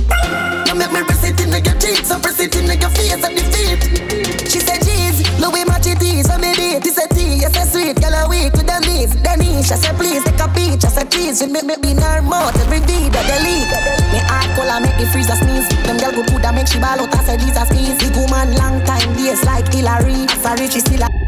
you 0.67 0.75
make 0.75 0.91
me 0.91 1.03
press 1.03 1.23
it 1.23 1.39
in 1.39 1.51
your 1.51 1.77
cheeks, 1.79 2.07
so 2.09 2.19
press 2.19 2.39
it 2.39 2.55
in 2.55 2.65
your 2.67 2.89
face 2.91 3.13
and 3.13 3.37
the 3.37 3.43
feet. 3.53 4.49
She 4.49 4.59
said, 4.59 4.81
"Jeez, 4.81 5.21
Louis 5.39 5.65
match 5.65 5.87
it 5.87 6.01
is, 6.01 6.27
so 6.27 6.37
me. 6.37 6.53
This 6.79 6.97
a 6.97 7.07
tea, 7.13 7.37
yes 7.41 7.55
a 7.55 7.65
sweet, 7.69 8.01
girl 8.01 8.13
a 8.13 8.27
week 8.29 8.53
with 8.53 8.65
the 8.65 8.79
knees. 8.81 9.13
Denisha 9.21 9.77
said, 9.77 9.95
please 9.95 10.23
take 10.23 10.39
a 10.41 10.47
peach. 10.49 10.83
I 10.85 10.89
said, 10.89 11.11
please, 11.11 11.39
she 11.39 11.45
make 11.45 11.63
me 11.63 11.75
be 11.81 11.91
in 11.91 12.01
her 12.01 12.21
mouth 12.21 12.55
every 12.61 12.79
video 12.79 13.21
delete. 13.29 13.69
Me 14.11 14.19
heart 14.25 14.49
cold, 14.57 14.69
I 14.69 14.79
make 14.79 14.97
the 14.97 15.05
freezer 15.13 15.35
sneeze. 15.37 15.69
Them 15.85 15.97
girl 15.97 16.11
good 16.11 16.29
food, 16.31 16.45
I 16.45 16.51
make 16.51 16.67
she 16.67 16.79
ball 16.79 16.99
out. 16.99 17.13
I 17.13 17.23
said, 17.23 17.39
these 17.39 17.57
are 17.57 17.65
squeeze. 17.65 17.97
The 18.01 18.09
woman 18.17 18.57
long 18.57 18.81
time 18.85 19.13
days 19.15 19.43
like 19.45 19.71
Hillary. 19.71 20.27
Sorry, 20.41 20.67
she 20.67 20.79
still 20.81 21.03
a 21.03 21.22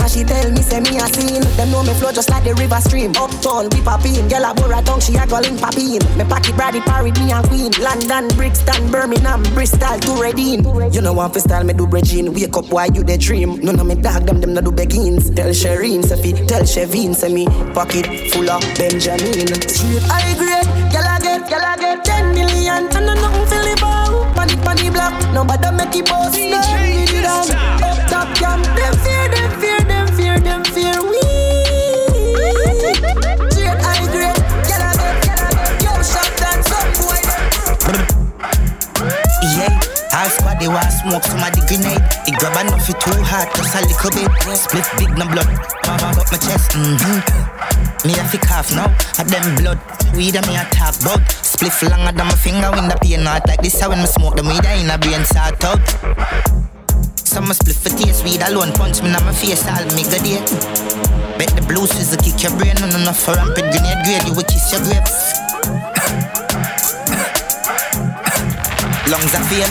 and 0.00 0.10
she 0.10 0.24
tell 0.24 0.50
me, 0.50 0.62
say 0.62 0.80
me 0.80 0.96
a 0.96 1.06
scene. 1.08 1.42
Them 1.56 1.70
know 1.70 1.82
me 1.82 1.94
flow 1.94 2.12
just 2.12 2.30
like 2.30 2.44
the 2.44 2.54
river 2.54 2.80
stream. 2.80 3.12
Uptown, 3.16 3.68
we 3.70 3.80
poppin'. 3.82 4.28
Girl 4.28 4.44
a 4.44 4.54
bore 4.54 4.72
a 4.72 4.82
tongue, 4.82 5.00
she 5.00 5.14
a 5.16 5.26
go 5.26 5.38
link 5.38 5.60
poppin'. 5.60 6.00
Me 6.16 6.24
pocket 6.24 6.56
Brady 6.56 6.80
parried 6.80 7.18
me 7.18 7.32
and 7.32 7.46
Queen. 7.48 7.72
London, 7.80 8.28
Brixton, 8.36 8.90
Birmingham, 8.90 9.42
Bristol 9.54 9.98
to 10.00 10.12
Reading. 10.20 10.64
You 10.92 11.00
know 11.00 11.14
fi 11.28 11.40
style 11.40 11.64
me 11.64 11.72
do 11.72 11.86
Regine. 11.86 12.32
Wake 12.32 12.56
up 12.56 12.70
while 12.72 12.90
you 12.90 13.02
the 13.02 13.16
dream. 13.18 13.60
None 13.60 13.78
of 13.78 13.86
me 13.86 13.94
dog 13.94 14.26
them, 14.26 14.40
them 14.40 14.54
no 14.54 14.60
do 14.60 14.72
beggings. 14.72 15.30
Tell 15.30 15.50
Shireen, 15.50 16.04
say 16.04 16.20
fi, 16.20 16.32
tell 16.46 16.62
Shevin, 16.62 17.14
say 17.14 17.32
me 17.32 17.46
pocket 17.74 18.06
full 18.32 18.48
of 18.50 18.62
Benjamin. 18.76 19.48
Street 19.68 20.02
high 20.08 20.34
grade, 20.38 20.68
girl 20.92 21.06
a 21.06 21.16
get, 21.20 21.48
girl 21.50 21.60
a 21.60 21.76
get 21.78 22.04
10 22.04 22.34
million. 22.34 22.88
And 22.96 23.06
no 23.06 23.14
nothing 23.14 23.46
fi 23.46 23.62
live 23.62 23.82
out. 23.82 24.34
Panic, 24.34 24.60
panic 24.64 24.92
block. 24.92 25.14
Nobody 25.34 25.70
make 25.76 25.96
it 25.96 26.06
boss. 26.06 26.36
No, 26.36 26.60
Up 27.82 28.08
top 28.08 28.28
cam, 28.36 28.62
them 28.74 28.94
fear, 29.04 29.28
them 29.28 29.50
fear, 29.60 29.60
them 29.60 29.60
fear, 29.60 29.79
Yo, 35.80 35.92
shot 36.02 36.30
that 36.38 36.62
some 36.62 36.90
half 40.68 40.92
smoke 41.02 41.24
somebody 41.24 41.60
grenade. 41.66 42.02
It 42.26 42.38
grab 42.38 42.54
enough 42.66 42.88
it 42.88 43.00
too 43.00 43.22
hard, 43.22 43.48
just 43.56 43.74
a 43.74 43.80
little 43.80 44.10
bit. 44.12 44.30
Split 44.56 44.86
big 44.98 45.10
no 45.16 45.26
blood, 45.26 45.48
mama 45.86 46.14
up 46.20 46.30
my 46.30 46.38
chest. 46.38 46.72
Mm-hmm. 46.72 48.06
Me 48.06 48.14
a 48.14 48.24
fi 48.24 48.38
cough 48.38 48.70
now, 48.74 48.92
a 49.18 49.24
them 49.24 49.54
blood. 49.56 49.78
Weed 50.14 50.36
a 50.36 50.42
me 50.46 50.56
a 50.56 50.64
talk 50.70 50.94
bout. 51.02 51.20
Split 51.42 51.72
longer 51.90 52.12
than 52.12 52.26
my 52.26 52.34
finger 52.34 52.70
when 52.70 52.88
the 52.88 52.96
pain 53.00 53.24
not 53.24 53.46
like 53.46 53.62
this. 53.62 53.80
How 53.80 53.88
when 53.90 54.00
me 54.00 54.06
smoke 54.06 54.36
the 54.36 54.42
weed, 54.42 54.64
I 54.64 54.74
in 54.74 54.90
a 54.90 54.98
brain 54.98 55.24
sort 55.24 55.64
out. 55.64 56.69
Some 57.30 57.46
split 57.54 57.76
for 57.76 57.90
taste 57.90 58.24
weed 58.24 58.42
alone 58.42 58.72
punch 58.72 59.02
me 59.02 59.06
in 59.06 59.12
my 59.14 59.30
face 59.30 59.62
all 59.62 59.86
me 59.94 60.02
good 60.02 60.18
day. 60.26 60.42
Bet 61.38 61.54
the 61.54 61.62
blues 61.62 61.94
is 61.94 62.12
a 62.12 62.16
kick 62.18 62.42
your 62.42 62.50
brain 62.58 62.74
on 62.82 62.90
enough 62.90 63.22
for 63.22 63.38
rampant 63.38 63.70
grenade 63.70 64.02
grade 64.02 64.26
you 64.26 64.34
will 64.34 64.42
kiss 64.50 64.74
your 64.74 64.82
grapes. 64.82 65.38
Lungs 69.06 69.30
are 69.30 69.46
fail. 69.46 69.70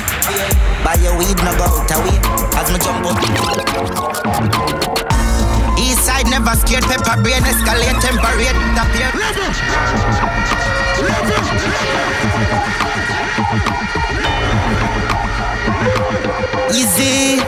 Buy 0.88 0.96
your 1.04 1.12
weed 1.20 1.36
no 1.44 1.52
go 1.60 1.68
out 1.68 1.92
away 2.00 2.16
as 2.56 2.72
me 2.72 2.80
jump 2.80 3.04
up. 3.04 3.20
East 5.76 6.08
side 6.08 6.32
never 6.32 6.56
scared 6.56 6.88
pepper 6.88 7.20
brain 7.20 7.44
escalate 7.44 8.00
temperate 8.00 8.56
appear. 8.80 9.12
Easy, 16.72 17.42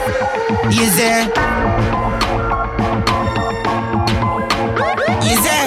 easy, 0.68 1.06
easy. 5.22 5.60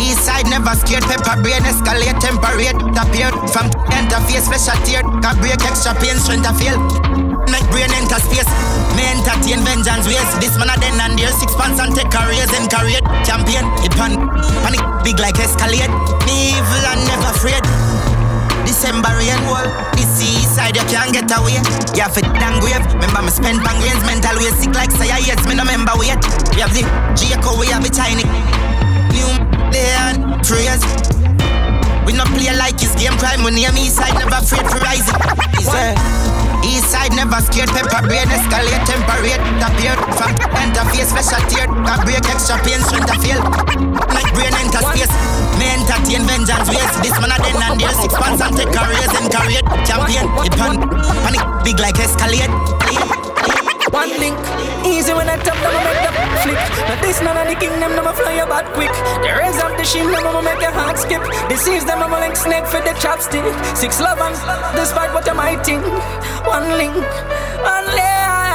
East 0.00 0.24
side 0.24 0.48
never 0.48 0.72
scared. 0.80 1.04
Pepper 1.04 1.42
brain 1.42 1.60
escalate. 1.68 2.16
Temperate. 2.20 2.80
Appear 2.96 3.28
from 3.52 3.68
interface 3.92 4.48
special 4.48 4.80
tear. 4.86 5.02
Can 5.20 5.36
break. 5.40 5.60
Extra 5.60 5.92
pain. 6.00 6.16
Strength 6.16 6.48
to 6.48 6.54
feel 6.56 6.80
make 7.52 7.68
brain 7.68 7.92
enter 8.00 8.16
space. 8.16 8.48
Me 8.96 9.04
entertain 9.12 9.60
vengeance 9.60 10.08
ways 10.08 10.30
this 10.40 10.56
man 10.56 10.72
a 10.72 10.80
then 10.80 10.98
and 11.04 11.18
there. 11.18 11.32
Six 11.36 11.54
pants 11.54 11.78
and 11.78 11.94
take 11.94 12.08
a 12.16 12.20
raise 12.32 12.48
and 12.56 12.64
it 12.64 13.04
champion. 13.28 13.68
It 13.84 13.92
pan 13.92 14.16
panic. 14.64 14.80
Big 15.04 15.20
like 15.20 15.36
escalate. 15.36 15.92
Me 16.24 16.56
evil 16.56 16.84
and 16.96 17.04
never 17.04 17.28
afraid 17.36 17.79
December 18.80 19.12
rain 19.12 19.36
wall. 19.44 19.68
This 19.92 20.08
east 20.24 20.56
side 20.56 20.72
you 20.72 20.80
can't 20.88 21.12
get 21.12 21.28
away. 21.36 21.60
You 21.92 22.00
have 22.00 22.16
it 22.16 22.24
down 22.40 22.64
grave. 22.64 22.80
Remember 22.96 23.20
me 23.20 23.28
spend 23.28 23.60
pan 23.60 23.76
grains 23.76 24.00
mental 24.08 24.32
way 24.40 24.48
sick 24.56 24.72
like 24.72 24.88
say 24.96 25.12
yes 25.20 25.36
me 25.44 25.52
no 25.52 25.68
remember 25.68 25.92
wait. 26.00 26.16
We 26.56 26.64
have 26.64 26.72
the 26.72 26.80
Jacob 27.12 27.60
we 27.60 27.68
have 27.68 27.84
the 27.84 27.92
tiny. 27.92 28.24
New 29.12 29.28
land 29.68 30.24
praise. 30.48 30.80
We 32.08 32.16
no 32.16 32.24
play 32.32 32.56
like 32.56 32.80
his 32.80 32.96
game 32.96 33.12
crime. 33.20 33.44
We 33.44 33.52
name 33.52 33.76
east 33.76 34.00
side 34.00 34.16
never 34.16 34.40
afraid 34.40 34.64
for 34.64 34.80
rising. 34.80 35.12
Easy. 35.60 35.92
East 36.64 36.88
side 36.88 37.12
never 37.12 37.36
scared. 37.44 37.68
Pepper 37.76 38.00
brain 38.08 38.32
escalate 38.32 38.80
temperate. 38.88 39.44
Appear 39.60 39.92
from 40.16 40.32
the 40.40 40.48
interface 40.56 41.12
special 41.12 41.44
tear. 41.52 41.68
Can 41.68 42.00
break 42.08 42.24
extra 42.32 42.56
pain 42.64 42.80
strength 42.88 43.12
feel. 43.20 43.44
Like 44.08 44.32
brain 44.32 44.56
enter 44.56 44.80
space. 44.88 45.39
Me 45.60 45.68
entertain 45.76 46.24
vengeance 46.24 46.72
ways. 46.72 46.94
This 47.04 47.12
man 47.20 47.28
a 47.28 47.36
then 47.36 47.60
and 47.60 47.76
there 47.76 47.92
six 48.00 48.16
pants 48.16 48.40
and 48.40 48.56
take 48.56 48.72
a 48.72 48.82
raise 48.88 49.12
and 49.12 49.28
it. 49.28 49.64
Champion, 49.84 50.24
it 50.40 50.54
pan, 50.56 50.80
panic 51.20 51.44
big 51.60 51.78
like 51.78 52.00
escalate. 52.00 52.48
One 53.92 54.08
link, 54.22 54.38
easy 54.86 55.12
when 55.12 55.28
I 55.28 55.36
tap 55.36 55.58
them, 55.60 55.74
I 55.76 55.82
make 55.84 56.00
them 56.00 56.14
flick. 56.40 56.60
Now 56.88 56.96
this 57.02 57.20
none 57.20 57.36
of 57.36 57.46
the 57.50 57.56
kingdom, 57.60 57.92
them 57.92 58.06
a 58.06 58.14
fly 58.14 58.40
about 58.40 58.72
quick. 58.72 58.92
The 59.20 59.36
raise 59.36 59.58
up 59.58 59.76
the 59.76 59.82
shim, 59.82 60.08
them 60.08 60.44
make 60.44 60.62
your 60.62 60.72
heart 60.72 60.96
skip. 60.96 61.20
Deceives 61.50 61.84
them, 61.84 62.00
I'm 62.00 62.12
link 62.12 62.36
snake 62.36 62.66
for 62.66 62.80
the 62.80 62.94
chopstick. 63.02 63.44
Six 63.76 64.00
love 64.00 64.20
and 64.22 64.32
despite 64.78 65.12
what 65.12 65.26
you 65.26 65.34
might 65.34 65.60
think. 65.66 65.84
One 66.46 66.70
link, 66.80 66.96
one 67.60 67.86
link, 67.92 68.49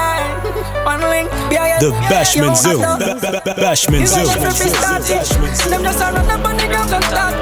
The 0.55 1.91
yeah, 1.91 2.07
Bashment 2.07 2.55
yo, 2.55 2.55
Zone. 2.55 2.83
I 2.83 2.97
Ba- 2.97 3.05
love- 3.05 3.21
ba- 3.21 3.41
ba- 3.43 3.55
Bashment 3.59 3.99
You 4.01 4.07
Zone. 4.07 4.25
got 4.25 4.37
every 4.39 4.69
started. 4.71 5.25
Them 5.67 5.83
just 5.83 5.99
a 5.99 6.07
run 6.15 6.29
up 6.31 6.45
on 6.47 6.55
the 6.55 6.67
ground 6.71 6.91
and 6.95 7.03
start. 7.11 7.35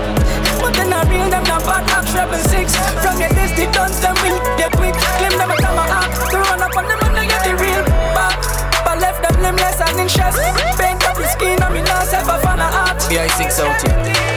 But 0.60 0.74
then 0.74 0.90
I 0.94 1.04
real 1.06 1.30
them 1.30 1.44
not 1.46 1.62
bad 1.62 1.86
rebel 2.18 2.40
six. 2.50 2.74
From 3.06 3.20
your 3.22 3.30
dusty 3.30 3.66
guns, 3.70 4.00
them 4.02 4.16
will 4.26 4.40
get 4.58 4.72
quick. 4.74 4.96
Claim 5.22 5.38
them 5.38 5.52
a 5.52 5.58
come 5.62 5.78
to 6.34 6.38
run 6.42 6.62
up 6.66 6.74
on 6.76 6.86
them 6.90 7.00
and 7.06 7.14
they 7.18 7.28
get 7.30 7.44
the 7.46 7.54
real 7.54 7.84
back. 8.18 8.34
But 8.84 8.98
left 9.00 9.22
them 9.22 9.36
limbless 9.44 9.78
and 9.80 10.00
in 10.02 10.08
chest. 10.10 10.40
Paint 10.82 11.04
up 11.06 11.16
the 11.18 11.28
skin 11.30 11.62
on 11.62 11.72
me 11.74 11.82
now, 11.86 12.02
self 12.10 12.26
a 12.28 12.38
fan 12.42 12.60
of 12.60 12.74
art. 12.74 12.90
Yeah, 12.90 12.93
I 13.20 13.28
sing 13.38 13.52
out 13.62 13.78
here. 13.82 13.94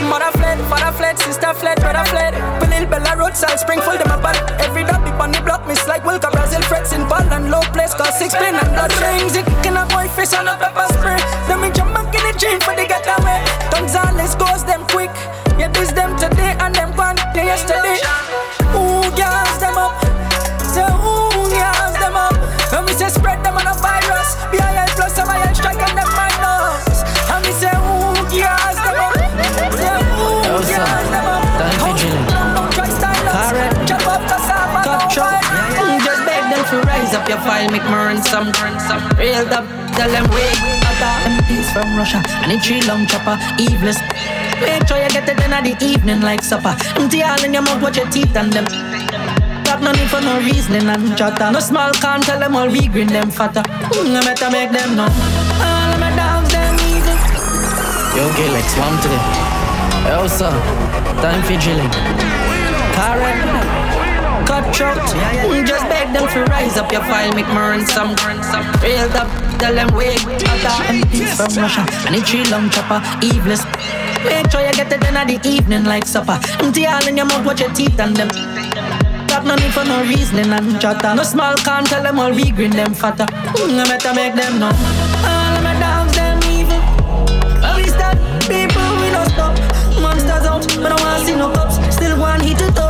Mother 0.08 0.30
fled, 0.36 0.58
father 0.68 0.92
fled, 0.96 1.18
sister 1.18 1.52
fled, 1.54 1.80
brother 1.80 2.04
fled. 2.10 2.34
Little 2.68 2.86
Bella 2.86 3.16
Road, 3.16 3.34
Sal 3.34 3.56
Springfield, 3.56 4.00
them 4.00 4.12
a 4.12 4.20
bad. 4.20 4.36
Every 4.60 4.84
dog 4.84 5.04
big 5.04 5.14
on 5.14 5.32
the 5.32 5.40
block, 5.40 5.66
miss 5.66 5.86
like 5.88 6.02
Wilka, 6.04 6.30
Brazil, 6.30 6.60
frets 6.62 6.92
in 6.92 7.08
ball 7.08 7.24
and 7.32 7.50
low 7.50 7.62
place, 7.72 7.94
cause 7.94 8.18
six 8.18 8.34
pin 8.34 8.54
and 8.54 8.68
blood 8.76 8.92
rings. 9.00 9.36
It 9.36 9.46
can 9.64 9.76
a 9.76 9.86
boy 9.88 10.08
face 10.12 10.34
and 10.34 10.48
a 10.48 10.56
pepper 10.60 10.86
spray. 10.92 11.16
Them 11.48 11.64
in 11.64 11.72
jump 11.72 11.96
in 11.96 12.22
the 12.24 12.34
gym 12.36 12.60
for 12.60 12.76
the 12.76 12.84
getaway. 12.84 13.40
Gonzales 13.72 14.36
goes 14.36 14.64
them 14.64 14.84
quick. 14.92 15.14
Yeah, 15.56 15.72
this 15.72 15.92
them 15.92 16.16
today 16.18 16.56
and 16.60 16.74
them 16.74 16.92
gone 16.96 17.16
yesterday. 17.34 17.96
Ooh, 18.76 19.08
gas 19.16 19.58
them 19.58 19.76
up. 19.78 20.15
Up 37.16 37.28
your 37.28 37.38
file, 37.38 37.70
make 37.70 37.82
me 37.84 37.96
run 37.96 38.22
some, 38.22 38.52
run 38.60 38.78
some. 38.78 39.00
Real 39.16 39.48
up, 39.48 39.64
tell 39.96 40.10
them 40.10 40.28
wait. 40.30 40.56
MPs 41.26 41.72
from 41.72 41.96
Russia 41.96 42.22
and 42.44 42.52
a 42.52 42.58
tree 42.60 42.82
long 42.82 43.06
chopper, 43.06 43.36
eveless. 43.58 43.98
Make 44.60 44.86
sure 44.86 45.00
you 45.00 45.08
get 45.08 45.28
it 45.28 45.40
in 45.40 45.50
the 45.50 45.76
evening 45.80 46.20
like 46.20 46.42
supper. 46.42 46.76
Empty 46.96 47.22
all 47.22 47.42
in 47.44 47.54
your 47.54 47.62
mouth, 47.62 47.82
watch 47.82 47.96
your 47.96 48.08
teeth 48.10 48.36
and 48.36 48.52
them. 48.52 48.66
Got 49.64 49.82
no 49.82 49.92
need 49.92 50.08
for 50.08 50.20
no 50.20 50.38
reasoning 50.40 50.88
and 50.88 51.16
chatter. 51.16 51.50
No 51.50 51.60
small 51.60 51.92
can 51.92 52.20
tell 52.20 52.38
them 52.38 52.54
all 52.54 52.68
we 52.68 52.86
green 52.88 53.08
them 53.08 53.30
fatter. 53.30 53.62
Mm, 53.62 54.16
I 54.16 54.24
better 54.24 54.50
make 54.50 54.70
them 54.70 54.96
know. 54.96 55.08
All 55.08 55.92
of 55.92 56.00
my 56.00 56.12
dogs 56.16 56.52
them 56.52 56.74
evil. 56.92 57.16
Yo, 58.16 58.24
Galex, 58.36 58.68
one 58.78 58.96
today. 59.02 59.46
Sir, 60.28 60.50
time 61.22 61.42
for 61.42 61.56
drilling. 61.62 61.90
Karen, 62.96 64.05
cutthroat. 64.62 64.96
Mm, 65.44 65.66
just 65.66 65.84
beg 65.88 66.12
them 66.12 66.26
to 66.28 66.40
rise 66.50 66.76
up 66.76 66.90
your 66.92 67.02
file, 67.02 67.32
make 67.34 67.48
me 67.48 67.56
run 67.56 67.84
some, 67.86 68.14
run 68.24 68.42
some. 68.42 68.64
Real 68.80 69.10
up, 69.16 69.28
tell 69.58 69.74
them 69.74 69.90
wait. 69.94 70.22
Other 70.24 70.74
MPs 70.92 71.36
from 71.36 71.52
Russia 71.62 71.84
and 72.06 72.16
a 72.16 72.20
tree 72.20 72.44
long 72.48 72.70
chopper, 72.70 73.00
eveless. 73.22 73.62
Make 74.24 74.50
sure 74.50 74.60
you 74.64 74.72
get 74.72 74.92
it 74.92 75.04
in 75.04 75.14
the 75.14 75.38
evening 75.44 75.84
like 75.84 76.06
supper. 76.06 76.38
Empty 76.60 76.86
all 76.86 77.06
in 77.06 77.16
your 77.16 77.26
mouth, 77.26 77.44
watch 77.44 77.60
your 77.60 77.72
teeth 77.74 77.98
and 78.00 78.16
them. 78.16 78.28
Got 79.28 79.44
no 79.44 79.54
need 79.56 79.72
for 79.72 79.84
no 79.84 80.02
reasoning 80.02 80.50
and 80.52 80.80
chatter. 80.80 81.14
No 81.14 81.22
small 81.22 81.54
can 81.56 81.84
tell 81.84 82.02
them 82.02 82.18
all 82.18 82.32
we 82.32 82.50
green 82.50 82.70
them 82.70 82.94
fatter. 82.94 83.26
Mm, 83.26 83.80
I 83.80 83.84
better 83.88 84.14
make 84.14 84.34
them 84.34 84.58
know. 84.58 84.72
All 84.72 85.56
of 85.56 85.62
my 85.62 85.74
dogs 85.78 86.14
them 86.16 86.38
evil. 86.50 86.80
At 87.64 87.76
least 87.76 87.98
that 87.98 88.16
people 88.48 88.88
we 89.00 89.10
no 89.12 89.22
stop. 89.34 89.54
Monsters 90.00 90.46
out, 90.46 90.64
but 90.82 90.92
I 90.92 90.96
wanna 91.02 91.24
see 91.24 91.36
no 91.36 91.52
cops. 91.52 91.76
Still 91.94 92.18
one 92.18 92.40
hit 92.40 92.60
it 92.60 92.78
up 92.78 92.85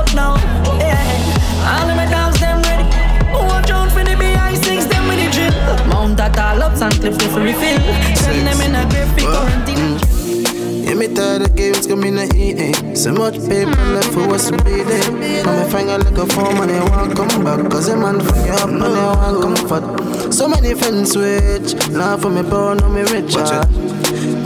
that 6.78 6.82
all 6.82 6.88
ups 6.88 6.94
and 6.94 6.94
clips 7.00 7.24
if 7.24 7.34
we 7.34 7.42
refill. 7.42 8.16
Send 8.16 8.46
them 8.46 8.60
in 8.60 8.74
a 8.74 8.88
grave 8.90 9.08
for 9.14 9.30
quarantine. 9.30 9.76
Mm. 9.76 10.86
Yeah, 10.86 10.94
me 10.94 11.08
tired 11.08 11.42
of 11.42 11.56
games 11.56 11.86
coming 11.86 12.16
to 12.16 12.24
eating. 12.36 12.94
So 12.94 13.12
much 13.12 13.34
paper 13.48 13.70
left 13.70 14.12
for 14.12 14.34
us 14.34 14.48
to 14.50 14.56
be 14.64 14.82
there. 14.82 15.10
Now 15.44 15.64
me 15.64 15.70
finger 15.70 15.98
like 15.98 16.16
a 16.16 16.26
phone 16.26 16.56
and 16.58 16.70
they 16.70 16.80
won't 16.80 17.16
come 17.16 17.44
back. 17.44 17.70
Cause 17.70 17.88
a 17.88 17.96
man 17.96 18.20
from 18.20 18.44
you 18.46 18.52
up 18.52 18.68
and 18.68 18.82
they 18.82 18.88
want 18.88 19.42
comfort. 19.42 20.32
So 20.32 20.48
many 20.48 20.74
friends 20.74 21.12
switch. 21.12 21.74
Now 21.90 22.16
for 22.16 22.30
me 22.30 22.42
born, 22.42 22.78
no 22.78 22.88
me 22.88 23.02
rich. 23.02 23.34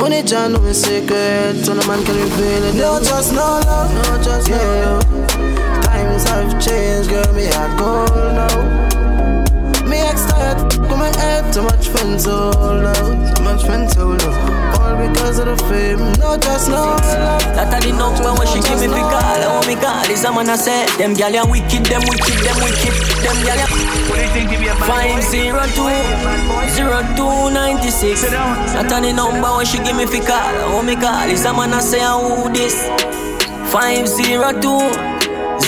Only 0.00 0.22
John 0.22 0.52
know 0.52 0.60
me 0.60 0.72
secret. 0.72 1.56
So 1.64 1.74
no 1.74 1.86
man 1.86 2.02
can 2.04 2.16
reveal 2.16 2.64
it. 2.64 2.74
No, 2.74 3.00
just 3.00 3.32
no 3.32 3.60
love. 3.60 3.92
No, 3.92 4.22
just 4.22 4.48
yeah. 4.48 4.56
no 4.56 4.98
love. 4.98 5.84
Times 5.84 6.24
have 6.24 6.52
changed, 6.62 7.10
girl. 7.10 7.32
Me 7.34 7.46
a 7.48 7.76
gold 7.76 8.10
now. 8.34 8.90
Me 9.90 9.98
ex 9.98 10.24
tired, 10.24 10.70
come 10.88 10.89
my 11.14 11.20
head. 11.20 11.52
Too 11.52 11.62
much 11.62 11.88
friends 11.88 12.26
all 12.26 12.86
out. 12.86 13.36
Too 13.36 13.42
much 13.42 13.64
friends 13.64 13.96
all 13.96 14.12
out 14.14 14.70
all 14.80 14.96
because 14.96 15.38
of 15.38 15.46
the 15.46 15.56
fame. 15.68 16.00
No, 16.18 16.36
just 16.36 16.68
no 16.68 16.74
love. 16.74 17.40
That 17.54 17.72
I 17.72 17.80
the 17.80 17.92
number 17.92 18.32
when 18.34 18.46
she 18.48 18.60
give 18.64 18.80
me 18.80 18.88
big 18.88 19.04
call. 19.04 19.20
I 19.20 19.46
want 19.52 19.66
me 19.66 19.76
call. 19.76 20.04
Is 20.10 20.24
a 20.24 20.32
man 20.32 20.48
I 20.48 20.56
say 20.56 20.86
them 20.96 21.14
gyal 21.14 21.32
ya 21.32 21.44
wicked, 21.44 21.86
them 21.86 22.02
wicked, 22.08 22.38
them 22.42 22.58
wicked, 22.64 22.94
them 23.22 23.36
gyal 23.44 23.58
ya. 23.60 23.66
Five 24.86 25.22
zero 25.22 25.62
two 25.76 25.90
zero 26.72 27.00
two 27.16 27.50
ninety 27.52 27.90
six. 27.90 28.22
That 28.30 28.90
I 28.90 29.00
the 29.00 29.12
number 29.12 29.50
when 29.56 29.66
she 29.66 29.78
give 29.78 29.96
me 29.96 30.06
fi 30.06 30.20
call. 30.20 30.38
I 30.38 30.74
want 30.74 30.86
me 30.86 30.96
call. 30.96 31.28
Is 31.28 31.44
a 31.44 31.52
man 31.52 31.72
I 31.72 31.80
say 31.80 32.00
who 32.00 32.50
this? 32.52 32.88
Five 33.70 34.08
zero 34.08 34.50
two 34.60 34.80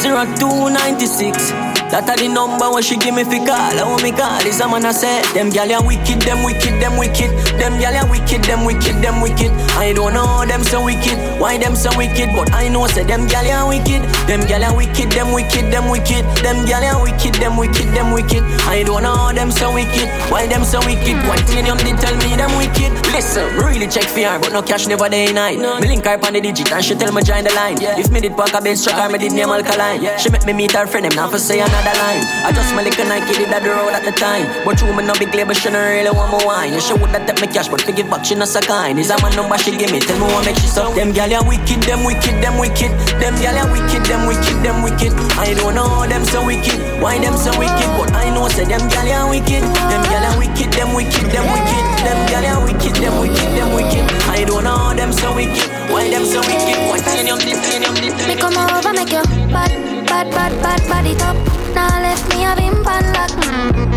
zero 0.01 0.25
two 0.41 0.71
ninety 0.71 1.07
six. 1.07 1.53
That 1.93 2.09
a 2.09 2.17
the 2.17 2.25
number 2.25 2.73
when 2.73 2.81
she 2.81 2.97
give 2.97 3.13
me 3.13 3.21
fi 3.21 3.37
call. 3.45 3.77
I 3.77 3.85
want 3.85 4.01
me 4.01 4.17
call. 4.17 4.41
Is 4.49 4.65
a 4.65 4.67
man 4.67 4.89
I 4.89 4.97
say 4.97 5.21
them 5.37 5.53
gyal 5.53 5.69
ya 5.69 5.85
wicked, 5.85 6.25
them 6.25 6.41
wicked, 6.41 6.81
them 6.81 6.97
wicked, 6.97 7.29
them 7.61 7.77
gyal 7.77 7.93
ya 7.93 8.09
wicked, 8.09 8.41
them 8.49 8.65
wicked, 8.65 8.97
them 9.05 9.21
wicked. 9.21 9.53
I 9.77 9.93
don't 9.93 10.17
know 10.17 10.41
them 10.49 10.65
so 10.65 10.81
wicked, 10.81 11.21
why 11.37 11.61
them 11.61 11.77
so 11.77 11.93
wicked, 11.93 12.33
but 12.33 12.49
I 12.57 12.73
know 12.73 12.89
say 12.89 13.05
them 13.05 13.29
gyal 13.29 13.45
ya 13.45 13.69
wicked, 13.69 14.09
them 14.25 14.41
gyal 14.49 14.65
ya 14.65 14.73
wicked, 14.73 15.13
them 15.13 15.37
wicked, 15.37 15.69
them 15.69 15.93
wicked, 15.93 16.25
them 16.41 16.65
gyal 16.65 16.81
ya 16.81 16.97
wicked, 16.97 17.37
them 17.37 17.61
wicked, 17.61 17.89
them 17.93 18.17
wicked. 18.17 18.41
I 18.65 18.89
don't 18.89 19.05
know 19.05 19.29
them 19.37 19.53
so 19.53 19.69
wicked, 19.69 20.09
why 20.33 20.49
them 20.49 20.65
so 20.65 20.81
wicked. 20.89 21.21
One 21.29 21.45
thing 21.45 21.69
them 21.69 21.77
did 21.77 22.01
tell 22.01 22.17
me 22.25 22.41
them 22.41 22.57
wicked. 22.57 22.89
Listen, 23.13 23.45
really 23.61 23.85
check 23.85 24.09
for 24.09 24.25
her, 24.25 24.41
but 24.41 24.57
no 24.57 24.65
cash 24.65 24.89
never 24.89 25.13
day 25.13 25.29
night. 25.29 25.61
Me 25.61 25.93
link 25.93 26.09
her 26.09 26.17
on 26.17 26.33
the 26.33 26.41
digit 26.41 26.73
and 26.73 26.81
she 26.81 26.97
tell 26.97 27.13
me 27.13 27.21
join 27.21 27.45
the 27.45 27.53
line. 27.53 27.77
If 28.01 28.09
me 28.09 28.25
did 28.25 28.33
park 28.33 28.57
a 28.57 28.65
bench 28.65 28.81
truck, 28.81 28.97
her 28.97 29.13
me 29.13 29.21
did 29.21 29.37
name 29.37 29.53
alkaline. 29.53 30.01
She 30.17 30.33
make 30.33 30.49
me 30.49 30.57
meet 30.57 30.73
her 30.73 30.87
friend, 30.89 31.05
them 31.05 31.13
now 31.21 31.29
for 31.29 31.37
say 31.37 31.61
another 31.61 31.82
line. 31.91 32.23
I 32.47 32.55
just 32.55 32.71
my 32.75 32.87
little 32.87 33.07
Nike 33.11 33.35
did 33.35 33.51
that 33.51 33.67
the 33.67 33.75
road 33.75 33.91
at 33.91 34.07
the 34.07 34.15
time. 34.15 34.47
But 34.63 34.79
you 34.79 34.95
me 34.95 35.03
no 35.03 35.19
big 35.19 35.35
label, 35.35 35.55
she 35.59 35.67
no 35.75 35.83
really 35.83 36.15
want 36.15 36.31
my 36.31 36.39
wine. 36.47 36.71
Yeah, 36.71 36.79
she 36.79 36.95
would 36.95 37.11
have 37.11 37.27
take 37.27 37.43
me 37.43 37.51
cash, 37.51 37.67
but 37.67 37.83
forgive 37.83 38.07
back, 38.07 38.23
she 38.23 38.39
not 38.39 38.47
so 38.47 38.63
kind. 38.63 38.99
Is 38.99 39.11
a 39.11 39.19
man 39.19 39.35
number 39.35 39.59
she 39.59 39.75
give 39.75 39.91
me, 39.91 39.99
tell 39.99 40.15
me 40.23 40.31
what 40.31 40.47
make 40.47 40.59
she 40.63 40.71
so. 40.71 40.95
Them 40.95 41.11
gal 41.11 41.27
ya 41.27 41.43
wicked, 41.43 41.83
them 41.83 42.07
wicked, 42.07 42.39
them 42.39 42.63
wicked. 42.63 42.95
Them 43.19 43.35
gal 43.43 43.59
ya 43.59 43.67
wicked, 43.67 44.07
them 44.07 44.31
wicked, 44.31 44.59
them 44.63 44.79
wicked. 44.87 45.13
I 45.35 45.55
don't 45.59 45.75
know 45.75 46.07
them 46.07 46.23
so 46.23 46.45
wicked, 46.47 46.79
why 47.03 47.19
them 47.19 47.35
so 47.35 47.51
wicked, 47.59 47.91
but 47.99 48.15
I 48.15 48.31
know 48.31 48.47
say 48.47 48.65
them 48.65 48.87
gal 48.87 49.07
ya 49.07 49.27
wicked. 49.27 49.67
Them 49.67 50.03
gal 50.07 50.23
ya 50.23 50.33
wicked, 50.39 50.71
them 50.79 50.95
wicked, 50.95 51.27
them 51.35 51.47
wicked. 51.51 51.85
Them 52.07 52.19
gal 52.31 52.45
ya 52.47 52.55
wicked, 52.63 52.95
them 53.03 53.15
wicked, 53.19 53.51
them 53.59 53.71
wicked. 53.75 54.05
I 54.31 54.45
don't 54.45 54.65
know 54.65 54.95
them 54.95 55.13
so 55.13 55.35
wicked, 55.35 55.67
why 55.91 56.07
them 56.09 56.25
so 56.25 56.41
wicked. 56.41 56.79
Titanium, 57.03 57.39
titanium, 57.39 57.95
titanium. 57.95 58.29
Me 58.29 58.37
come 58.37 58.57
over, 58.57 58.93
make 58.93 59.11
you 59.11 59.23
bad, 59.51 59.73
bad, 60.07 60.31
bad, 60.31 60.53
bad, 60.63 60.81
body 60.89 61.15
top. 61.17 61.62
Now 61.75 62.01
left 62.03 62.29
me 62.31 62.45
a 62.45 62.55
bim 62.57 62.85
pan 62.85 63.05
lock. 63.17 63.33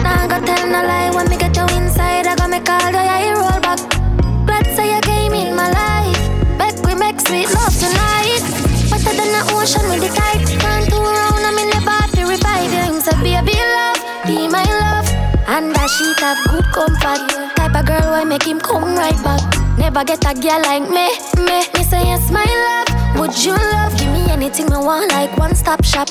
Now 0.03 0.27
go 0.27 0.39
tell 0.45 0.67
no 0.67 0.81
lie 0.83 1.11
when 1.13 1.29
me 1.29 1.37
get 1.37 1.55
you 1.55 1.67
inside. 1.77 2.27
I 2.27 2.35
go 2.35 2.47
make 2.47 2.69
all 2.69 2.91
the 2.91 2.99
eye 2.99 3.33
roll 3.35 3.59
back. 3.59 3.79
Glad 4.47 4.65
say 4.75 4.95
you 4.95 5.01
came 5.01 5.33
in 5.33 5.55
my 5.55 5.69
life. 5.69 6.21
Make 6.57 6.79
we 6.85 6.95
make 6.95 7.19
sweet 7.19 7.49
love 7.51 7.75
tonight. 7.75 8.43
Better 8.89 9.13
than 9.17 9.29
the 9.35 9.41
ocean 9.55 9.83
with 9.89 10.01
the 10.05 10.11
tide. 10.15 10.45
Can't 10.59 10.89
do 10.89 10.97
around, 10.97 11.43
I'm 11.43 11.57
in 11.59 11.69
the 11.69 11.81
to 12.15 12.21
revive 12.25 12.71
you. 12.71 13.01
Say, 13.01 13.15
baby 13.21 13.57
love, 13.75 13.99
be 14.25 14.47
my 14.47 14.63
love. 14.63 15.07
And 15.47 15.75
that 15.75 15.89
sheet 15.89 16.19
have 16.19 16.39
good 16.49 16.65
comfort. 16.73 17.21
Type 17.55 17.75
of 17.75 17.85
girl 17.85 18.11
why 18.11 18.23
make 18.23 18.43
him 18.43 18.59
come 18.59 18.95
right 18.95 19.19
back. 19.23 19.41
Never 19.77 20.03
get 20.03 20.23
a 20.25 20.33
girl 20.33 20.61
like 20.61 20.87
me, 20.89 21.07
me. 21.43 21.57
Me 21.73 21.83
say 21.83 22.03
yes, 22.07 22.31
my 22.31 22.45
love. 22.45 23.19
Would 23.19 23.35
you 23.43 23.53
love? 23.53 24.04
Anything 24.29 24.71
I 24.71 24.79
want, 24.79 25.11
like 25.11 25.35
one 25.37 25.55
stop 25.55 25.83
shop. 25.83 26.09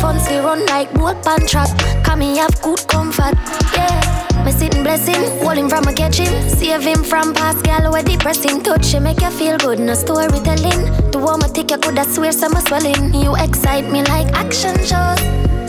Funds 0.00 0.28
we 0.28 0.38
run 0.38 0.66
like 0.66 0.92
boat 0.94 1.22
pan 1.24 1.46
track. 1.46 1.70
Come 2.04 2.20
me 2.20 2.36
have 2.38 2.60
good 2.62 2.80
comfort, 2.88 3.34
yeah. 3.74 4.44
Me 4.44 4.52
sitting 4.52 4.82
blessing, 4.82 5.22
hold 5.42 5.58
him 5.58 5.68
from 5.68 5.86
a 5.86 5.92
catch 5.92 6.18
him. 6.18 6.48
Save 6.48 6.82
him 6.82 7.02
from 7.02 7.34
past 7.34 7.64
gal 7.64 7.92
where 7.92 8.02
depressing. 8.02 8.62
Touch 8.62 8.92
him, 8.92 9.04
make 9.04 9.20
you 9.20 9.30
feel 9.30 9.56
good, 9.58 9.78
no 9.78 9.94
storytelling. 9.94 11.10
The 11.10 11.18
one 11.18 11.42
I 11.42 11.48
take 11.48 11.70
you 11.70 11.78
could 11.78 11.98
have 11.98 12.10
swear 12.10 12.32
some 12.32 12.54
swelling. 12.66 13.14
You 13.14 13.36
excite 13.36 13.90
me 13.90 14.02
like 14.04 14.28
action 14.32 14.76
shows. 14.78 15.20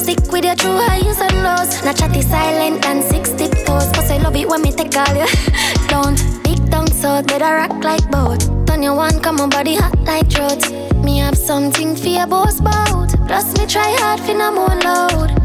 Stick 0.02 0.32
with 0.32 0.46
your 0.46 0.56
true 0.56 0.78
highs 0.78 1.20
and 1.20 1.44
lows. 1.44 1.84
Not 1.84 1.98
chatty 1.98 2.22
silent 2.22 2.86
and 2.86 3.04
six 3.04 3.32
tiptoes. 3.32 3.92
Cause 3.92 4.10
I 4.10 4.18
love 4.18 4.36
it 4.36 4.48
when 4.48 4.62
me 4.62 4.72
take 4.72 4.96
all 4.96 5.16
you. 5.16 5.28
Don't 5.88 6.18
big 6.44 6.70
down 6.70 6.88
so 6.88 7.22
better 7.24 7.56
rock 7.56 7.84
like 7.84 8.10
boat. 8.10 8.61
Turn 8.72 8.84
your 8.84 8.96
one, 8.96 9.20
come 9.20 9.42
on 9.42 9.50
body 9.50 9.76
hot 9.76 10.00
like 10.06 10.32
throat. 10.32 10.64
Me 11.04 11.18
have 11.18 11.38
something 11.38 11.94
for 11.94 12.08
your 12.08 12.26
boss 12.26 12.62
bout. 12.62 13.10
Plus 13.28 13.52
me 13.58 13.68
try 13.68 13.92
hard 14.00 14.22
for 14.22 14.34
no 14.34 14.50
more 14.50 14.76
load. 14.80 15.36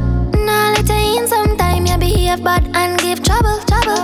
Now 0.46 0.70
let 0.70 0.86
you 0.86 1.18
in 1.18 1.26
sometime 1.26 1.86
you 1.86 1.98
behave 1.98 2.44
bad 2.44 2.70
and 2.72 2.96
give 3.00 3.24
trouble, 3.24 3.58
trouble. 3.66 3.98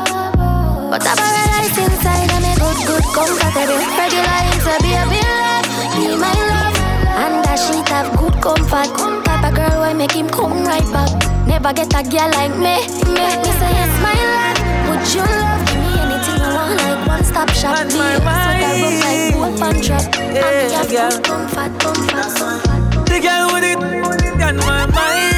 But 0.90 1.06
a 1.06 1.14
paradise 1.14 1.78
inside 1.78 2.34
and 2.34 2.42
me 2.42 2.52
good, 2.58 2.78
good, 2.82 3.06
comfortable. 3.14 3.78
Regular 3.94 4.42
into 4.50 4.74
be 4.82 4.90
a 4.90 5.04
love, 5.06 5.70
be 5.94 6.18
my 6.18 6.34
love. 6.50 6.76
And 7.22 7.44
that 7.46 7.62
shit 7.62 7.88
have 7.94 8.10
good 8.18 8.34
comfort. 8.42 8.90
Of 8.90 9.54
girl 9.54 9.86
why 9.86 9.92
make 9.94 10.18
him 10.18 10.28
come 10.30 10.64
right 10.64 10.82
back. 10.90 11.14
Never 11.46 11.72
get 11.72 11.94
a 11.94 12.02
girl 12.02 12.30
like 12.34 12.58
me. 12.58 12.74
Make 13.06 13.38
me 13.38 13.52
say 13.54 13.70
yes, 13.70 13.92
my 14.02 14.18
love. 14.18 14.58
Would 14.90 15.14
you 15.14 15.22
love 15.22 15.61
stop 17.24 17.50
shop? 17.50 17.84
Me 17.84 17.90
so 17.90 17.98
that 17.98 18.74
room 18.82 19.00
like 19.00 19.34
one 19.36 19.58
pan 19.58 19.82
trap. 19.82 20.14
And 20.18 20.34
me 20.34 20.74
have 20.74 20.92
Yeah, 20.92 21.10
good 21.10 21.24
comfort, 21.24 21.72
comfort, 21.80 22.38
comfort. 22.38 23.06
The 23.06 23.20
girl 23.20 23.52
with 23.52 23.64
it 23.64 24.42
on 24.42 24.56
my 24.56 24.86
mind. 24.86 25.31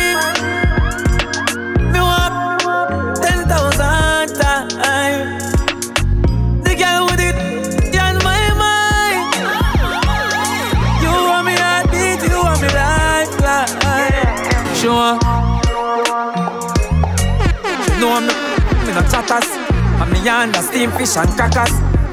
Yonder 20.24 20.62
steam 20.62 20.90
fish 20.92 21.16
and 21.16 21.28
crackers. 21.36 21.70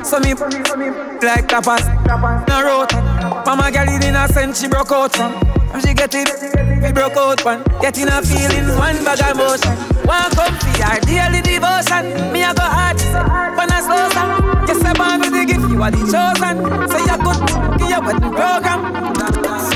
So 0.07 0.19
me 0.19 0.33
like 0.33 1.47
tapas, 1.47 1.85
no 2.47 2.63
road. 2.63 2.91
Mama 3.45 3.71
girl 3.71 3.87
in 3.87 4.15
a 4.15 4.27
sense 4.27 4.61
she 4.61 4.67
broke 4.67 4.91
out 4.91 5.15
from. 5.15 5.33
And 5.73 5.81
she 5.81 5.93
get 5.93 6.13
it, 6.13 6.29
we 6.83 6.91
broke 6.91 7.15
out 7.15 7.43
one. 7.45 7.63
Getting 7.79 8.09
a 8.09 8.21
feeling, 8.21 8.67
one 8.77 9.01
bag 9.05 9.21
of 9.21 9.37
motion. 9.37 9.71
One 10.05 10.29
come 10.31 10.55
for 10.59 10.83
our 10.83 10.99
daily 10.99 11.41
devotion. 11.41 12.33
Me 12.33 12.43
I 12.43 12.53
go 12.53 12.63
hard, 12.63 12.99
when 13.55 13.71
I 13.71 13.79
slow 13.79 14.09
down. 14.09 14.67
Yes, 14.67 14.83
I'm 14.83 15.19
with 15.21 15.31
the 15.31 15.45
gift, 15.45 15.69
you 15.71 15.81
are 15.81 15.91
the 15.91 15.97
chosen. 16.11 16.55
So 16.89 16.97
you 16.97 17.17
good, 17.23 17.79
give 17.79 17.89
your 17.89 18.01
wedding 18.01 18.31
program. 18.31 19.70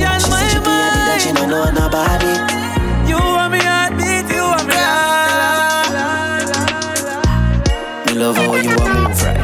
It, 0.00 0.22
put 0.22 0.22
it 0.22 0.22
by 0.22 0.22
me. 0.22 0.22
She 0.22 0.30
my 0.30 0.36
said 0.38 0.50
she 0.52 0.58
be 0.58 0.70
a 0.70 0.90
that 1.06 1.18
she 1.20 1.30
don't 1.32 1.50
know 1.50 1.66
nobody. 1.70 2.32
You 3.08 3.18
want 3.18 3.52
me 3.52 3.60
heartbeat, 3.60 4.26
you 4.32 4.44
want 4.44 4.66
me 4.68 4.76
Me 8.06 8.12
love 8.18 8.36
how 8.36 8.54
you 8.56 8.72
a 8.72 8.86
move 8.94 9.22
right. 9.22 9.42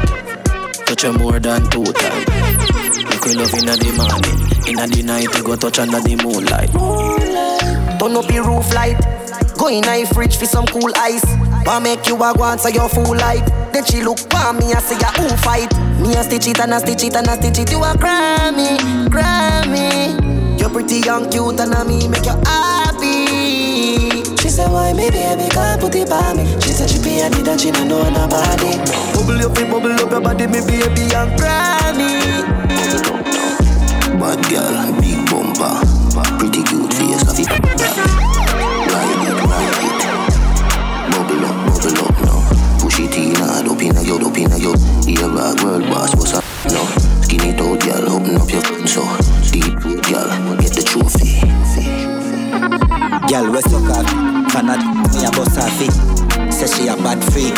Touch 0.87 1.05
you 1.05 1.13
more 1.13 1.39
than 1.41 1.63
two 1.71 1.85
times. 1.85 2.27
Make 3.05 3.25
we 3.25 3.35
love 3.35 3.53
inna 3.55 3.77
the 3.77 3.91
morning, 3.97 4.39
inna 4.69 4.87
the 4.87 5.03
night 5.03 5.29
we 5.35 5.43
go 5.43 5.57
touch 5.57 5.79
under 5.79 6.01
the 6.01 6.17
moonlight. 6.23 6.71
Turn 7.99 8.17
up 8.17 8.31
your 8.31 8.45
roof 8.47 8.73
light. 8.75 8.97
Go 9.59 9.67
in 9.69 9.85
a 9.85 10.05
fridge 10.07 10.37
for 10.37 10.47
some 10.47 10.67
cool 10.67 10.93
ice. 10.97 11.25
Wanna 11.67 11.81
make 11.81 12.07
you 12.07 12.15
a 12.17 12.33
go 12.33 12.45
on 12.45 12.59
so 12.59 12.69
you 12.69 12.89
full 12.89 13.17
light. 13.17 13.45
Then 13.73 13.85
she 13.85 14.03
look 14.03 14.19
for 14.19 14.53
me 14.53 14.73
and 14.73 14.81
say 14.83 14.97
ya 14.99 15.11
who 15.19 15.29
fight. 15.37 15.73
Me 16.01 16.15
a 16.15 16.23
stitch 16.23 16.47
it 16.47 16.61
and 16.61 16.73
a 16.73 16.79
stitch 16.79 17.05
it 17.05 17.17
and 17.17 17.27
a 17.27 17.35
stitch 17.37 17.59
it. 17.59 17.71
You 17.73 17.83
a 17.83 17.93
Grammy, 17.95 18.79
Grammy. 19.09 20.28
You're 20.69 20.83
pretty 20.83 21.01
young, 21.01 21.31
cute 21.31 21.59
and 21.61 21.73
a 21.73 21.83
me 21.83 22.09
make 22.09 22.27
you 22.27 22.37
happy. 22.45 23.25
She 24.37 24.51
said, 24.51 24.71
why 24.71 24.93
me 24.93 25.09
baby 25.09 25.49
can't 25.49 25.81
put 25.81 25.95
it 25.95 26.11
by 26.11 26.35
me? 26.35 26.45
She 26.61 26.77
said 26.77 26.91
she 26.91 27.01
be 27.01 27.21
a 27.25 27.31
that 27.31 27.59
she 27.59 27.71
don't 27.71 27.89
know 27.89 28.05
nobody. 28.05 28.77
Bubble 29.17 29.41
up, 29.49 29.57
bubble 29.57 29.97
up 29.97 30.11
your 30.13 30.21
body, 30.21 30.47
me 30.47 30.61
baby 30.61 31.09
and 31.17 31.33
Grammy. 31.41 32.45
Bad 34.21 34.45
girl, 34.53 34.93
big 35.01 35.25
bumper, 35.33 35.81
pretty 36.37 36.61
cute 36.61 36.93
face, 36.93 37.25
have 37.25 37.41
it 37.41 37.49
Ride 38.93 39.25
it, 39.25 39.41
ride 39.49 39.73
it. 39.89 40.05
Bubble 41.17 41.49
up, 41.49 41.57
bubble 41.65 41.97
up 42.05 42.13
now. 42.29 42.45
Push 42.85 43.01
it 43.09 43.17
in, 43.17 43.41
hard 43.41 43.65
up 43.73 43.81
in 43.81 43.97
a 43.97 44.03
yod, 44.05 44.21
up 44.21 44.37
in 44.37 44.53
a 44.53 44.59
yod. 44.61 44.77
Here 45.09 45.33
bag, 45.33 45.65
world 45.65 45.89
boss, 45.89 46.13
girl, 47.89 48.13
open 48.13 48.37
up 48.37 48.51
your 48.51 48.87
so 48.87 49.03
deep, 49.51 49.81
girl, 50.05 50.29
get 50.61 50.73
the 50.73 50.83
trophy. 50.85 51.41
Girl, 53.29 53.51
we 53.53 53.61
suck 53.63 53.89
her. 53.89 54.05
Fan 54.51 54.71
at 54.71 54.81
me 55.13 55.25
a 55.25 55.31
bust 55.31 55.57
her 55.57 55.71
feet. 55.77 56.53
Say 56.53 56.67
she 56.67 56.89
a 56.89 56.97
bad 56.97 57.23
freak. 57.33 57.57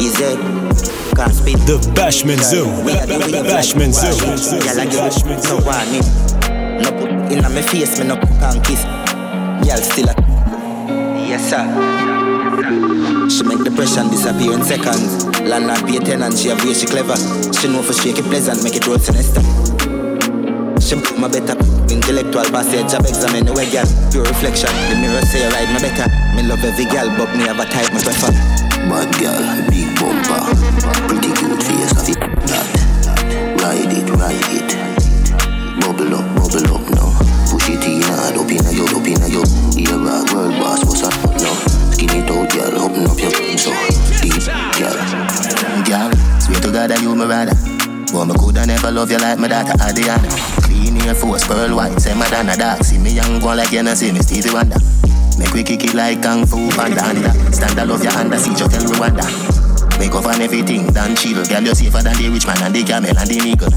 Easy. 0.00 0.36
Can't 1.14 1.34
speak. 1.34 1.58
The 1.66 1.78
Bashment 1.94 2.42
Zone. 2.42 2.84
We 2.84 2.92
are 2.92 3.06
the 3.06 3.44
Bashment 3.44 3.94
like 3.94 4.38
Zone. 4.38 4.60
Girl, 4.60 4.80
I 4.80 4.86
give 4.86 5.04
it 5.04 5.44
no 5.44 5.56
warning. 5.64 6.04
No 6.82 6.90
put 6.92 7.32
inna 7.32 7.48
me 7.50 7.62
face, 7.62 7.98
me 7.98 8.06
no 8.06 8.16
can 8.16 8.62
kiss. 8.62 8.84
Girl, 9.64 9.82
still 9.82 10.08
a. 10.08 10.27
Yes, 11.28 11.50
sir. 11.50 11.60
She 13.28 13.42
make 13.44 13.62
depression 13.62 14.08
disappear 14.08 14.52
in 14.54 14.62
seconds. 14.64 15.26
Landlord 15.44 15.84
be 15.86 15.98
a 15.98 16.00
tenant, 16.00 16.38
she 16.38 16.48
have 16.48 16.64
way 16.64 16.72
she 16.72 16.86
clever. 16.86 17.16
She 17.52 17.68
know 17.68 17.82
for 17.82 17.92
shake 17.92 18.18
it 18.18 18.24
pleasant, 18.24 18.64
make 18.64 18.74
it 18.76 18.86
roll 18.86 18.98
sinister. 18.98 19.42
She 20.80 20.96
put 20.96 21.18
my 21.18 21.28
better 21.28 21.52
intellectual 21.92 22.48
passage 22.48 22.94
of 22.96 23.04
examine 23.04 23.44
the 23.44 23.52
way 23.52 23.70
girl. 23.70 23.84
Pure 24.10 24.24
reflection, 24.24 24.72
the 24.88 24.96
mirror 24.96 25.20
say 25.28 25.44
I 25.44 25.50
ride 25.52 25.70
my 25.76 25.80
better. 25.84 26.08
Me 26.34 26.42
love 26.48 26.64
every 26.64 26.86
girl, 26.86 27.12
but 27.18 27.28
me 27.36 27.44
have 27.44 27.60
a 27.60 27.66
type 27.68 27.92
me 27.92 28.00
prefer. 28.00 28.32
Bad 28.88 29.12
girl, 29.20 29.44
big 29.68 29.92
bumper, 30.00 30.48
pretty 31.12 31.28
cute 31.36 31.62
face. 31.62 32.16
Ride 33.60 33.92
it, 33.92 34.08
ride 34.16 34.48
it. 34.56 34.87
Bubble 35.88 36.20
up, 36.20 36.36
bubble 36.36 36.68
up 36.76 36.84
now. 36.92 37.08
Push 37.48 37.72
it 37.72 37.80
in, 37.88 38.04
hard 38.04 38.36
up 38.36 38.52
in 38.52 38.60
a 38.60 38.72
yod, 38.76 38.92
up 38.92 39.08
in 39.08 39.24
yod. 39.24 39.48
Here 39.72 39.96
bag, 39.96 40.28
world 40.36 40.52
boss, 40.60 40.84
what's 40.84 41.00
up 41.00 41.16
now? 41.40 41.56
Skin 41.96 42.12
it 42.12 42.28
out, 42.28 42.44
girl, 42.52 42.76
open 42.84 43.08
up 43.08 43.16
your 43.16 43.32
so 43.56 43.72
deep, 44.20 44.36
girl. 44.76 44.92
Girl, 45.88 46.12
swear 46.44 46.60
to 46.60 46.68
God 46.68 46.92
that 46.92 47.00
you 47.00 47.16
my 47.16 47.24
brother. 47.24 47.56
But 48.12 48.28
me 48.28 48.34
coulda 48.36 48.68
never 48.68 48.92
love 48.92 49.08
you 49.10 49.16
like 49.16 49.40
my 49.40 49.48
daughter 49.48 49.72
Adriana. 49.80 50.28
Clean 50.68 50.92
Air 51.08 51.16
Force, 51.16 51.48
pearl 51.48 51.72
white, 51.72 51.96
say 51.96 52.12
Madonna 52.12 52.52
dark. 52.52 52.84
See 52.84 53.00
me 53.00 53.16
young 53.16 53.40
one 53.40 53.56
like 53.56 53.72
you 53.72 53.82
know, 53.82 53.96
see 53.96 54.12
me 54.12 54.20
Stevie 54.20 54.52
Wonder. 54.52 54.76
Make 55.40 55.56
we 55.56 55.64
kick 55.64 55.88
it 55.88 55.96
like 55.96 56.20
Kung 56.20 56.44
Fu 56.44 56.68
Panda 56.76 57.00
Anda. 57.00 57.32
Stand 57.48 57.80
I 57.80 57.88
love 57.88 58.04
your 58.04 58.12
hand, 58.12 58.28
see 58.36 58.52
you 58.52 58.68
tell 58.68 58.84
Rwanda. 58.92 59.24
Make 59.96 60.12
up 60.12 60.28
on 60.28 60.36
everything, 60.44 60.92
done 60.92 61.16
chill. 61.16 61.40
Girl, 61.48 61.64
you 61.64 61.72
safer 61.72 62.04
than 62.04 62.12
the 62.20 62.28
rich 62.28 62.44
man 62.44 62.60
and 62.60 62.76
the 62.76 62.84
camel 62.84 63.16
and 63.16 63.24
the 63.24 63.40
nigga. 63.40 63.72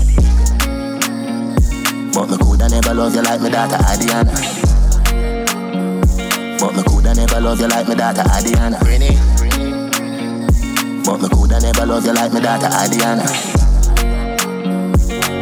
But 2.14 2.30
me 2.30 2.38
coulda 2.38 2.68
never 2.70 2.94
love 2.94 3.16
you 3.16 3.22
like 3.22 3.42
my 3.42 3.50
daughter 3.50 3.78
Adriana. 3.88 4.32
But 6.60 6.76
me 6.76 6.84
coulda 6.84 7.14
never 7.16 7.40
love 7.40 7.60
you 7.62 7.68
like 7.68 7.88
my 7.88 7.96
daughter 7.96 8.24
Adriana. 8.36 8.78
But 11.06 11.22
me 11.22 11.30
coulda 11.30 11.60
never 11.62 11.86
love 11.86 12.06
you 12.06 12.14
like 12.14 12.34
my 12.34 12.40
daughter 12.42 12.68
Adriana. 12.68 13.24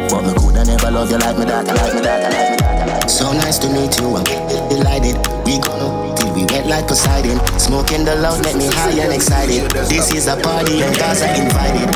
But 0.08 0.22
me 0.24 0.32
coulda 0.38 0.64
never 0.64 0.90
love 0.90 1.10
you 1.10 1.18
like 1.18 1.36
my 1.38 1.44
daughter, 1.44 1.74
like 1.74 1.94
my 1.94 2.00
daughter, 2.00 2.30
like 2.30 2.58
daughter. 2.58 3.08
So 3.08 3.32
nice 3.32 3.58
to 3.58 3.68
meet 3.68 3.98
you, 3.98 4.16
I'm 4.16 4.24
delighted. 4.68 5.16
We 5.44 5.58
gonna 5.58 6.14
till 6.14 6.32
we 6.34 6.44
wet 6.46 6.66
like 6.66 6.86
Poseidon. 6.86 7.38
Smoking 7.58 8.04
the 8.04 8.14
loud, 8.14 8.44
let 8.44 8.56
me 8.56 8.66
high 8.68 8.92
and 9.02 9.12
excited. 9.12 9.70
This 9.90 10.12
is 10.12 10.28
a 10.28 10.36
party 10.36 10.82
and 10.82 10.96
guys 10.96 11.22
are 11.22 11.34
invited. 11.34 11.90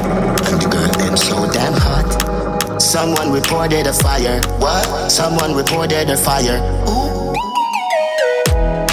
And 0.50 0.60
the 0.60 0.68
girl 0.68 0.90
them 0.98 1.16
so 1.16 1.50
damn 1.52 1.74
hot. 1.74 2.43
Someone 2.94 3.32
reported 3.32 3.88
a 3.88 3.92
fire. 3.92 4.38
What? 4.62 5.10
Someone 5.10 5.52
reported 5.58 6.06
a 6.10 6.16
fire. 6.16 6.62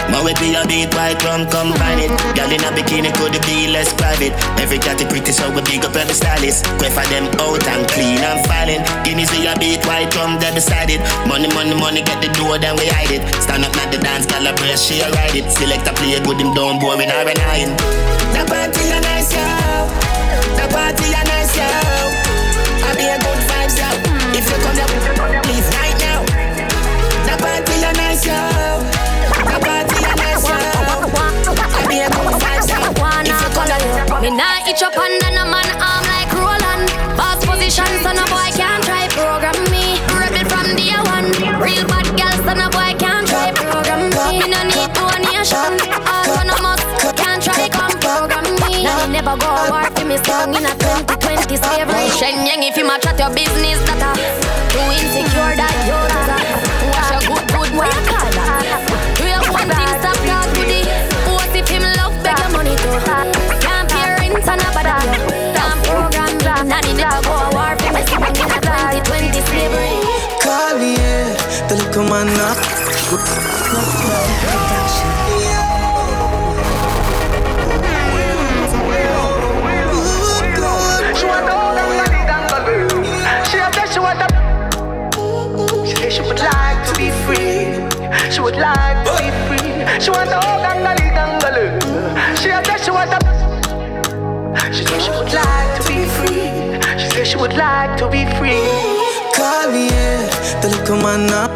Man, 0.10 0.26
we 0.26 0.34
be 0.42 0.58
a 0.58 0.66
beat 0.66 0.90
white 0.98 1.22
rum, 1.22 1.46
combine 1.46 2.10
it. 2.10 2.10
Girl 2.34 2.50
in 2.50 2.66
a 2.66 2.74
bikini 2.74 3.14
could 3.14 3.38
be 3.46 3.70
less 3.70 3.94
private. 3.94 4.34
Every 4.58 4.82
cat 4.82 4.98
is 4.98 5.06
pretty, 5.06 5.30
so 5.30 5.54
we 5.54 5.62
big 5.70 5.86
up 5.86 5.94
every 5.94 6.18
stylist. 6.18 6.66
Quay 6.82 6.90
for 6.90 7.06
them 7.14 7.30
out 7.46 7.62
and 7.62 7.86
clean 7.94 8.18
and 8.26 8.42
filing. 8.50 8.82
Guineas 9.06 9.30
we 9.38 9.46
a 9.46 9.54
beat 9.62 9.86
white 9.86 10.10
rum, 10.18 10.42
they 10.42 10.50
beside 10.50 10.90
it. 10.90 10.98
Money, 11.30 11.54
money, 11.54 11.78
money, 11.78 12.02
get 12.02 12.26
the 12.26 12.34
door, 12.34 12.58
then 12.58 12.74
we 12.82 12.90
hide 12.90 13.14
it. 13.14 13.22
Stand 13.38 13.70
up 13.70 13.78
at 13.78 13.94
the 13.94 14.02
dance, 14.02 14.26
girl 14.26 14.50
a 14.50 14.52
brace, 14.58 14.82
she 14.82 14.98
a 15.06 15.14
ride 15.14 15.38
it. 15.38 15.46
Select 15.54 15.86
a 15.86 15.94
play 15.94 16.18
good, 16.26 16.42
him 16.42 16.58
down, 16.58 16.82
boy, 16.82 16.98
we 16.98 17.06
not 17.06 17.22
relying. 17.22 17.78
The 18.34 18.50
party 18.50 18.82
a 18.82 18.98
nice, 18.98 19.30
yo. 19.30 19.46
The 20.58 20.66
party 20.74 21.06
a 21.06 21.22
nice, 21.22 21.54
yo. 21.54 22.31
I 22.84 22.96
be 22.98 23.06
a 23.08 23.18
good 23.22 23.42
vibes, 23.50 23.78
yo. 23.78 23.88
If 24.38 24.46
you 24.50 24.58
come 24.64 24.78
here, 24.78 25.42
please 25.46 25.68
right 25.78 25.98
now. 26.02 26.20
The 27.26 27.36
party 27.38 27.76
a 27.84 27.92
nice, 27.94 28.26
yo. 28.26 28.38
The 29.50 29.58
party 29.62 30.00
nice. 30.18 30.46
I 30.46 31.86
be 31.88 32.00
a 32.02 32.10
good 32.10 32.36
vibes, 32.42 32.68
Me 34.22 34.30
nah 34.30 35.46
man 35.46 35.70
like 36.10 36.32
Roland. 36.34 36.90
Position, 37.42 37.90
boy 38.30 38.50
can't 38.54 38.84
try 38.84 39.08
program 39.10 39.58
me. 39.74 39.98
Rebel 40.14 40.46
from 40.50 40.76
day 40.78 40.94
one. 41.10 41.30
Real 41.62 41.86
bad 41.90 42.08
girl, 42.18 42.36
boy 42.70 42.94
can't 42.98 43.28
try 43.28 43.52
program 43.52 44.10
me. 44.10 44.40
Me 44.40 44.48
no 44.50 44.62
need 44.64 44.92
can't 47.18 47.42
try 47.42 47.68
come 47.70 47.96
program 48.00 48.46
me. 48.62 48.84
Now 48.84 49.06
never 49.08 49.36
go 49.38 49.50
war 49.70 49.86
for 49.96 50.06
me 50.06 50.18
song 50.26 50.54
in 50.56 50.66
a 50.66 50.74
2020 50.78 51.81
slavery. 52.22 52.46
Shenyang 52.46 52.70
if 52.70 52.78
you 52.78 52.86
match 52.86 53.06
at 53.06 53.18
your 53.18 53.30
business 53.34 53.80
data. 53.86 54.41
Would 97.42 97.54
like 97.58 97.98
to 97.98 98.08
be 98.08 98.24
free. 98.38 98.70
Call 99.34 99.72
me, 99.72 99.90
yeah. 99.90 100.30
The 100.62 100.70
little 100.70 100.98
man 101.02 101.26
not 101.26 101.50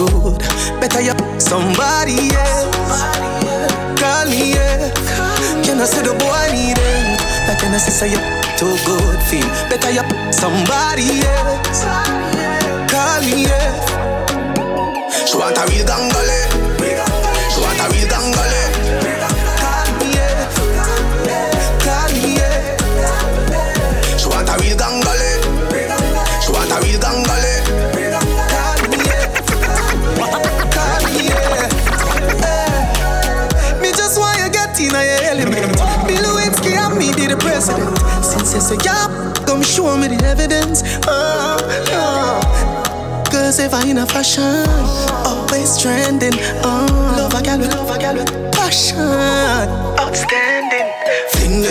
good. 0.00 0.40
Better 0.80 1.02
you 1.02 1.12
somebody 1.38 2.32
else. 2.32 3.04
Call 4.00 4.24
me, 4.32 4.54
yeah. 4.56 4.88
Can 5.62 5.78
I 5.78 5.84
say 5.84 6.00
the 6.00 6.14
boy 6.16 6.46
need 6.56 6.80
it? 6.80 7.20
Like 7.46 7.58
can 7.60 7.74
I 7.74 7.76
say 7.76 8.08
you 8.08 8.20
too 8.56 8.72
good 8.88 9.18
feel? 9.28 9.46
Better 9.68 9.90
you 9.92 10.04
somebody 10.32 11.20
else. 11.20 11.84
Call 12.90 13.20
me, 13.20 13.44
yeah. 13.44 13.76
She 15.26 15.36
want 15.36 15.58
a 15.58 15.66
real 15.68 15.84
gangale. 15.84 16.45
A 43.76 44.06
fashion, 44.06 44.66
always 45.26 45.76
trending. 45.78 46.32
Oh, 46.64 46.86
love 47.18 47.34
a 47.34 47.42
gal 47.42 47.58
love 47.58 47.90
a 47.90 47.98
gal 47.98 48.14
with 48.14 48.32
passion. 48.50 48.96
Outstanding. 50.00 50.88
Fling 51.28 51.62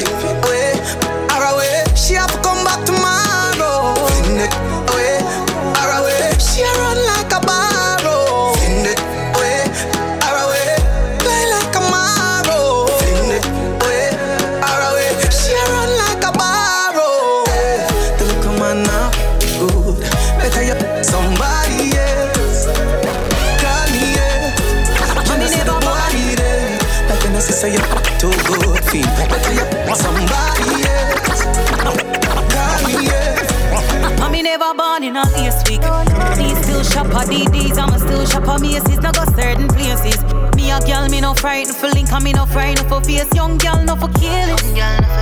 I'ma 38.48 38.56
still 38.56 38.56
shop 38.56 38.56
at 38.56 38.62
Macy's. 38.62 39.00
Now 39.02 39.12
go 39.12 39.26
certain 39.34 39.68
places. 39.68 40.24
Me 40.56 40.72
a 40.72 40.80
girl, 40.80 41.08
me 41.10 41.22
no 41.22 41.34
frightened 41.34 41.76
for 41.76 41.88
link, 41.90 42.10
me 42.24 42.34
no 42.34 42.46
frightened 42.46 42.88
for 42.90 43.02
face. 43.02 43.34
Young 43.34 43.58
girl, 43.58 43.84
no 43.84 43.96
for 43.96 44.12
kill 44.20 44.50
it. 44.50 44.64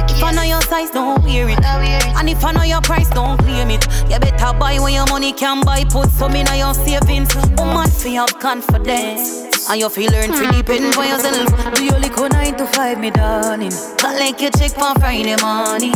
If 0.09 0.23
I 0.23 0.31
know 0.31 0.43
your 0.43 0.61
size, 0.61 0.89
don't 0.91 1.23
wear 1.23 1.49
it. 1.49 1.59
And 1.63 2.29
if 2.29 2.43
I 2.43 2.51
know 2.51 2.63
your 2.63 2.81
price, 2.81 3.09
don't 3.09 3.37
claim 3.39 3.69
it. 3.71 3.85
You 4.09 4.19
better 4.19 4.57
buy 4.57 4.79
when 4.79 4.93
your 4.93 5.07
money 5.07 5.33
can 5.33 5.61
buy. 5.61 5.83
Put 5.85 6.09
some 6.11 6.35
in 6.35 6.47
your 6.55 6.73
savings. 6.73 7.35
Woman, 7.57 7.89
feel 7.89 8.27
confidence. 8.27 9.42
And 9.69 9.79
you 9.79 9.89
feel 9.89 10.11
learn 10.11 10.29
to 10.31 10.51
depend 10.51 10.93
for 10.93 11.05
yourself. 11.05 11.75
Do 11.75 11.85
your 11.85 11.97
liquor 11.99 12.27
nine 12.29 12.55
to 12.57 12.65
five, 12.67 12.99
me 12.99 13.11
darling. 13.11 13.71
Not 14.01 14.19
like 14.19 14.41
you 14.41 14.49
check 14.51 14.71
for 14.71 14.93
Friday 14.99 15.35
morning. 15.41 15.93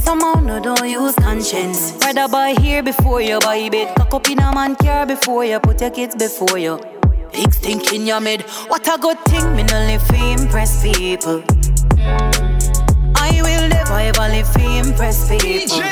Somehow 0.00 0.40
no 0.40 0.60
don't 0.60 0.88
use 0.88 1.14
conscience. 1.16 1.98
Rather 2.00 2.28
buy 2.28 2.54
here 2.60 2.82
before 2.82 3.20
you 3.20 3.38
buy 3.40 3.68
bed. 3.68 3.94
Cock 3.96 4.14
up 4.14 4.30
in 4.30 4.38
a 4.38 4.52
man 4.54 4.74
car 4.76 5.06
before 5.06 5.44
you 5.44 5.60
put 5.60 5.80
your 5.80 5.90
kids 5.90 6.16
before 6.16 6.58
you. 6.58 6.80
Big 7.32 7.52
stink 7.52 7.92
in 7.92 8.06
your 8.06 8.20
mid. 8.20 8.42
What 8.68 8.88
a 8.88 8.98
good 8.98 9.18
thing, 9.26 9.54
me 9.54 9.64
no 9.64 9.78
live 9.86 10.06
to 10.08 10.42
impress 10.42 10.82
people. 10.82 11.44
I 13.16 13.40
will 13.42 13.68
never 13.68 13.98
ever 13.98 14.28
live 14.32 14.50
to 14.52 14.88
impress 14.88 15.28
people. 15.28 15.76
DJ 15.76 15.82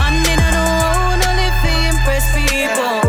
And 0.00 0.16
me 0.26 0.36
no 0.36 0.48
know 0.50 0.72
how 0.80 1.16
no 1.16 1.30
live 1.36 1.56
to 1.64 1.72
impress 1.90 2.24
people. 2.34 3.01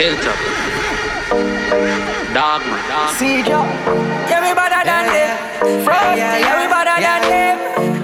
Hilltop, 0.00 0.32
Dogman, 2.32 2.80
Dog. 2.88 3.12
See 3.20 3.44
ya. 3.44 3.60
Everybody 4.32 4.80
done 4.88 5.12
it. 5.12 5.36
Frosty, 5.84 6.40
everybody 6.40 7.04
done 7.04 7.28
it. 7.28 7.56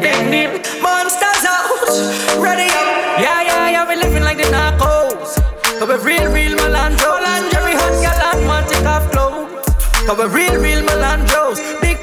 Big 0.05 0.21
nip, 0.29 0.61
monsters 0.85 1.49
out. 1.49 1.89
Ready 2.37 2.69
up. 2.69 3.17
Yeah, 3.17 3.41
yeah, 3.49 3.71
yeah, 3.71 3.89
we 3.89 3.97
living 3.97 4.25
like 4.25 4.37
the 4.37 4.45
narcos. 4.53 5.41
But 5.81 5.89
we 5.89 5.97
real, 6.05 6.31
real 6.31 6.53
Melandro. 6.59 7.17
Jerry 7.51 7.73
Hunt, 7.73 7.97
gal 8.05 8.21
and 8.29 8.47
man 8.47 8.69
take 8.69 8.85
off 8.85 9.11
clothes. 9.11 9.65
But 10.07 10.19
we 10.19 10.25
real, 10.37 10.61
real 10.61 10.83
Melandros. 10.85 11.65
Big 11.81 11.97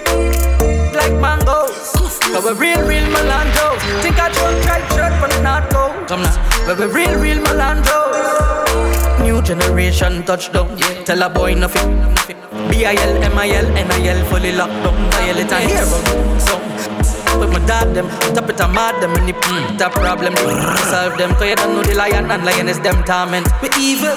like 0.98 1.14
mangoes. 1.22 1.94
But 2.34 2.42
we 2.42 2.52
real, 2.58 2.82
real 2.88 3.06
Melandros. 3.14 3.78
Think 4.02 4.18
I 4.18 4.34
drunk 4.34 4.66
right 4.66 4.90
shirt 4.98 5.14
from 5.22 5.30
the 5.30 5.48
narcos. 5.48 6.08
Come 6.08 6.24
now. 6.24 6.66
But 6.66 6.80
we 6.80 6.86
real, 6.88 7.20
real 7.20 7.38
Melandros. 7.46 8.63
Generation 9.44 10.24
touchdown. 10.24 10.78
Tell 11.06 11.22
a 11.22 11.30
boy 11.30 11.54
nothing. 11.54 11.98
B-I-L, 12.70 13.24
M-I-L, 13.24 13.66
N-I-L, 13.78 14.26
fully 14.26 14.54
locked 14.54 14.72
down. 14.84 15.12
Violate 15.12 15.52
and 15.52 15.70
hear 15.70 15.86
So, 16.40 17.03
with 17.40 17.52
my 17.52 17.60
dog 17.66 17.94
them, 17.94 18.08
top 18.36 18.50
it 18.50 18.60
and 18.60 18.74
mad 18.74 19.02
them, 19.02 19.14
and 19.16 19.28
the 19.28 19.34
mm, 19.34 19.78
that 19.78 19.92
problem, 19.92 20.34
solve 20.90 21.18
them. 21.18 21.32
Cause 21.36 21.50
you 21.50 21.56
don't 21.56 21.74
know 21.76 21.84
the 21.84 21.96
lion 21.96 22.30
and 22.32 22.44
lioness, 22.46 22.78
them 22.80 23.04
torment. 23.04 23.48
We 23.62 23.70
evil. 23.80 24.16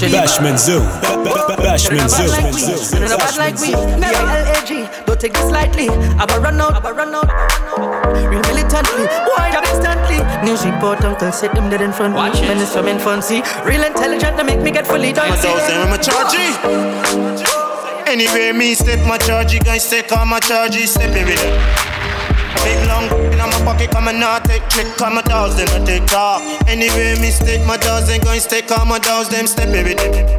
The 0.00 0.08
Bashment 0.08 0.58
Zoo. 0.58 0.80
Ba- 1.02 1.20
ba- 1.24 1.56
ba- 1.56 1.62
Bashment 1.62 2.08
Zoo. 2.08 2.24
You 2.98 3.08
know 3.08 3.18
bad 3.18 3.36
like 3.36 3.58
we, 3.60 3.72
B-I-L-A-G. 3.74 4.88
Don't 5.06 5.20
take 5.20 5.32
this 5.34 5.50
lightly. 5.50 5.88
I 5.90 6.24
will 6.28 6.40
run 6.40 6.60
out, 6.60 6.74
I 6.74 6.80
will 6.80 6.96
run 6.96 7.14
out. 7.14 7.28
Real 8.30 8.40
militantly, 8.48 9.06
why 9.36 9.52
up 9.54 9.64
instantly? 9.68 10.18
News 10.46 10.64
report, 10.64 11.04
uncle 11.04 11.32
said 11.32 11.52
them 11.52 11.68
dead 11.70 11.82
in 11.82 11.92
front. 11.92 12.14
Watch 12.14 12.38
it. 12.38 12.48
Menace 12.48 12.72
from 12.72 12.88
infancy. 12.88 13.42
Real 13.64 13.84
intelligent, 13.84 14.36
they 14.36 14.42
make 14.44 14.60
me 14.60 14.70
get 14.70 14.86
fully 14.86 15.12
done. 15.12 15.28
My 15.28 15.36
thousand, 15.36 15.76
I'm 15.76 15.92
a 15.92 15.98
chargy. 15.98 17.60
Anyway, 18.06 18.52
me 18.52 18.74
step 18.74 18.98
my 19.06 19.18
chargy, 19.18 19.62
guys 19.64 19.88
take 19.88 20.10
all 20.12 20.26
my 20.26 20.40
chargy, 20.40 20.86
step 20.86 21.14
every 21.14 21.36
day. 21.36 21.89
Big 22.64 22.78
long 22.86 23.06
in 23.32 23.38
my 23.38 23.60
pocket, 23.64 23.90
come 23.90 24.08
and 24.08 24.20
not 24.20 24.44
take 24.44 24.66
trick, 24.68 24.86
come 24.96 25.18
a 25.18 25.22
thousand, 25.22 25.68
I 25.70 25.84
take 25.84 26.06
talk. 26.06 26.42
Anyway, 26.68 27.14
step 27.30 27.66
my 27.66 27.76
dozen, 27.76 28.20
guys 28.20 28.46
take 28.46 28.70
all 28.70 28.84
my 28.84 28.98
dolls, 28.98 29.28
them 29.28 29.46
step 29.46 29.68
every 29.68 29.94
day. 29.94 30.36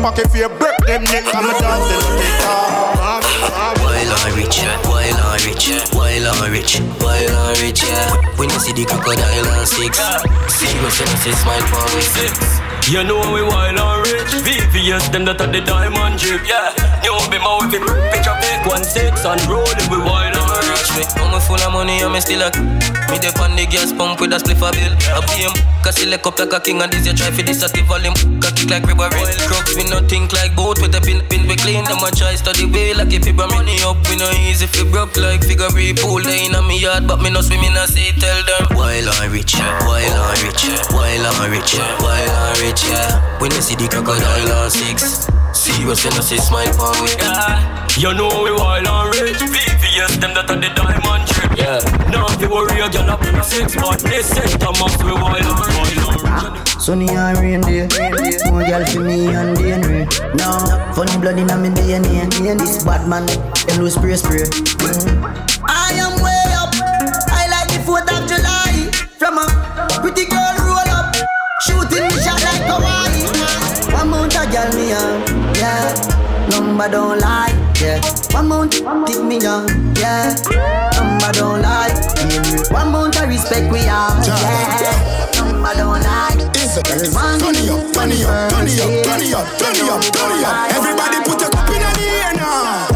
Pocket 0.00 0.30
for 0.30 0.38
your 0.38 0.48
break, 0.48 0.76
them 0.86 1.04
neck, 1.04 1.24
come 1.24 1.46
a 1.48 1.52
thousand, 1.54 2.00
I 2.00 2.16
take 2.18 2.38
talk. 2.42 2.82
While 3.82 4.12
I 4.12 4.32
rich, 4.36 4.58
while 4.88 5.20
I 5.20 5.38
rich, 5.46 5.68
while 5.92 6.26
I 6.26 6.48
rich, 6.50 6.78
while 7.00 7.36
I 7.36 7.54
rich, 7.62 7.82
yeah. 7.82 8.36
When 8.36 8.50
you 8.50 8.58
see 8.58 8.72
the 8.72 8.84
crocodile 8.84 9.46
and 9.46 9.68
six, 9.68 9.98
see 10.48 10.72
what 10.82 10.98
you 10.98 11.06
say, 11.18 11.32
smile 11.32 11.66
for 11.66 11.84
me. 11.96 12.61
You 12.90 13.04
know 13.04 13.20
we 13.32 13.42
wild 13.42 13.78
and 13.78 14.06
rich. 14.06 14.32
VVS, 14.42 15.12
them 15.12 15.24
that 15.24 15.40
are 15.40 15.46
the 15.46 15.60
diamond 15.60 16.18
drip, 16.18 16.42
yeah. 16.46 16.74
New 17.02 17.14
be 17.30 17.38
my 17.38 17.62
the 17.70 17.78
picture 18.10 18.34
pick 18.42 18.66
One 18.66 18.84
six 18.84 19.24
and 19.24 19.40
rolling 19.46 19.88
we 19.90 19.98
wild 19.98 20.31
me 20.96 21.04
Now 21.16 21.28
me 21.32 21.40
full 21.40 21.60
of 21.60 21.72
money 21.72 22.00
and 22.00 22.12
me 22.12 22.20
still 22.20 22.42
a 22.42 22.48
Me 23.10 23.16
dip 23.20 23.38
on 23.40 23.56
the 23.56 23.64
gas 23.68 23.92
pump 23.92 24.20
with 24.20 24.32
a 24.32 24.38
spliff 24.40 24.62
a 24.64 24.68
bill 24.72 24.94
pay 25.28 25.44
him, 25.44 25.54
cause 25.84 25.98
he 26.00 26.06
lick 26.06 26.24
up 26.24 26.38
like 26.38 26.52
a 26.52 26.60
king 26.60 26.80
And 26.80 26.92
this 26.92 27.06
you 27.06 27.12
try 27.12 27.30
for 27.30 27.42
this 27.42 27.62
at 27.62 27.72
the 27.72 27.82
volume 27.84 28.16
Cock 28.40 28.56
it 28.60 28.68
like 28.70 28.84
river 28.88 29.08
rain 29.12 29.28
Crooks 29.48 29.76
we 29.76 29.84
no 29.88 30.00
think 30.04 30.32
like 30.32 30.56
boat 30.56 30.80
with 30.80 30.92
the 30.92 31.00
pin 31.00 31.20
pin 31.28 31.44
we 31.48 31.56
clean 31.56 31.84
Them 31.84 32.00
a 32.00 32.10
try 32.12 32.34
study 32.34 32.64
way 32.64 32.94
like 32.94 33.12
if 33.12 33.26
you 33.26 33.34
money 33.36 33.76
up 33.84 34.00
We 34.08 34.16
no 34.16 34.28
easy 34.48 34.66
fi 34.66 34.84
broke 34.88 35.16
like 35.16 35.44
figure 35.44 35.72
pool 36.00 36.22
They 36.24 36.46
in 36.48 36.54
a 36.56 36.62
me 36.62 36.80
yard 36.80 37.06
but 37.06 37.20
me 37.20 37.30
no 37.30 37.40
swim 37.40 37.64
in 37.64 37.76
a 37.76 37.84
sea 37.86 38.12
Tell 38.16 38.40
them 38.44 38.76
While 38.76 39.08
I 39.20 39.28
rich, 39.28 39.54
yeah. 39.54 39.84
while 39.84 40.00
I 40.00 40.36
rich, 40.44 40.64
yeah. 40.64 40.80
while 40.92 41.26
I 41.26 41.46
rich, 41.48 41.74
yeah. 41.74 42.00
while 42.00 42.32
I 42.32 42.52
rich, 42.64 42.82
yeah. 42.88 43.40
When 43.40 43.50
you 43.52 43.60
see 43.60 43.76
the 43.76 43.88
crocodile 43.88 44.52
on 44.52 44.70
six, 44.70 45.28
serious 45.52 46.04
and 46.04 46.14
I 46.14 46.20
say 46.20 46.36
smile 46.36 46.72
for 46.72 46.92
me. 47.02 47.12
You 48.00 48.14
know 48.14 48.42
we 48.42 48.52
wild 48.52 48.86
and 48.86 49.14
rich 49.14 49.21
them 50.34 50.46
that 50.46 50.50
are 50.50 50.60
the 50.60 50.70
diamond 50.74 51.24
trip. 51.28 51.52
Yeah. 51.56 51.80
Now 52.10 52.26
if 52.28 52.40
you 52.40 52.50
worry, 52.50 52.80
a 52.80 52.88
girl 52.88 53.10
up 53.10 53.22
in 53.24 53.36
a 53.36 53.44
six, 53.44 53.74
but 53.76 54.00
they 54.00 54.22
say 54.22 54.46
come 54.58 54.76
off 54.80 54.96
we 55.02 55.12
wild 55.12 55.44
up, 55.44 55.60
wild. 55.60 56.68
Sunny 56.80 57.08
and 57.10 57.38
rain 57.38 57.60
day, 57.60 57.86
more 58.50 58.64
girl 58.64 58.84
for 58.86 59.00
me 59.00 59.28
and 59.28 59.56
DNA. 59.56 60.08
Now 60.34 60.92
funny 60.92 61.16
blood 61.18 61.38
in 61.38 61.46
my 61.46 61.68
DNA. 61.70 62.58
This 62.58 62.84
bad 62.84 63.08
man, 63.08 63.26
them 63.26 63.78
lose 63.78 63.94
spray 63.94 64.16
spray. 64.16 64.44
Mm. 64.44 65.62
I 65.68 65.92
am 66.00 66.18
way 66.22 66.44
up. 66.58 66.74
I 67.30 67.46
like 67.50 67.68
the 67.70 67.80
Fourth 67.84 68.10
of 68.10 68.26
July. 68.26 68.90
From 69.18 69.38
a 69.38 69.46
pretty 70.00 70.26
girl 70.26 70.54
roll 70.66 70.90
up, 70.90 71.14
shooting 71.62 72.08
the 72.10 72.18
shot 72.18 72.42
like 72.42 72.66
Hawaii. 72.66 73.30
One 73.94 74.10
month 74.10 74.34
a 74.34 74.44
girl 74.50 74.70
me 74.74 74.92
up, 74.92 75.56
yeah. 75.56 76.22
Number 76.50 76.88
don't 76.90 77.20
lie, 77.20 77.54
yeah 77.80 78.21
young, 79.42 79.68
yeah. 79.96 80.34
Number 80.96 81.32
don't 81.32 81.62
lie. 81.62 81.92
One 82.70 82.92
month 82.92 83.20
of 83.20 83.28
respect 83.28 83.70
we 83.72 83.80
are, 83.80 84.14
yeah. 84.24 85.28
Number 85.36 85.74
don't 85.74 86.00
lie. 86.00 86.30
Turn 86.32 86.96
it 86.96 87.14
up, 87.14 87.32
turn 87.38 87.54
it 87.54 87.68
up, 87.68 87.92
turn 87.92 88.10
it 88.10 88.24
up, 88.24 88.50
turn 88.50 89.20
it 89.20 89.34
up, 89.34 89.46
turn 89.58 89.76
it 89.76 89.88
up, 89.90 90.02
turn 90.12 90.32
it 90.32 90.44
up. 90.44 90.72
Everybody 90.72 91.16
put 91.28 91.40
your 91.40 91.50
cup 91.50 91.68
in 91.68 91.80
the 91.82 92.00
air 92.00 92.34
now. 92.34 92.91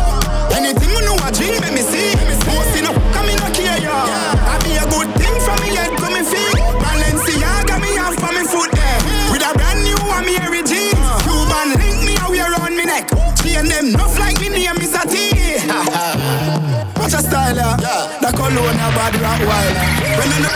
Style. 17.75 18.07
The 18.23 18.31
cologne 18.31 18.79
bad 18.95 19.15
rock 19.19 19.41
wild. 19.43 19.75
When 20.19 20.31
I 20.31 20.39
know 20.45 20.55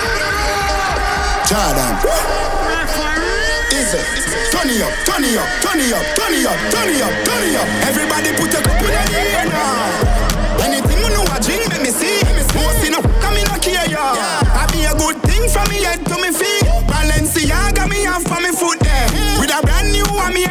Jordan. 1.51 1.94
Easy. 3.75 3.99
Turn 4.55 4.70
it 4.70 4.83
up, 4.83 4.92
turn 5.07 5.25
it 5.25 5.38
up, 5.38 5.49
turn 5.62 5.81
it 5.81 5.90
up, 5.90 6.05
turn 6.14 6.35
it 6.35 6.46
up, 6.46 6.59
turn 6.70 6.90
it 6.90 7.03
up, 7.03 7.14
turn 7.27 7.42
it 7.42 7.57
up. 7.59 7.68
Everybody 7.90 8.31
put 8.38 8.53
your 8.53 8.62
cup 8.62 8.83
in 8.83 8.90
the 8.90 9.18
air 9.18 9.46
now. 9.46 10.62
Anything 10.62 10.99
you 11.03 11.11
know 11.11 11.25
a 11.27 11.38
drink, 11.40 11.66
let 11.70 11.83
me 11.83 11.90
see. 11.90 12.23
Most 12.55 12.85
in 12.87 12.94
a 12.94 13.01
come 13.23 13.37
in 13.38 13.49
a 13.51 13.59
care 13.59 13.88
ya. 13.90 14.14
I 14.55 14.66
be 14.70 14.85
a 14.85 14.94
good 14.94 15.16
thing 15.23 15.49
from 15.49 15.66
me 15.70 15.83
head 15.83 16.05
to 16.07 16.16
me 16.18 16.31
feet. 16.31 16.66
Balenciaga 16.87 17.88
me 17.88 18.07
off 18.07 18.23
from 18.27 18.42
me 18.42 18.53
foot 18.53 18.79
there. 18.81 19.09
With 19.40 19.51
a 19.51 19.62
brand 19.62 19.90
new 19.92 20.07
one 20.14 20.35
me 20.35 20.44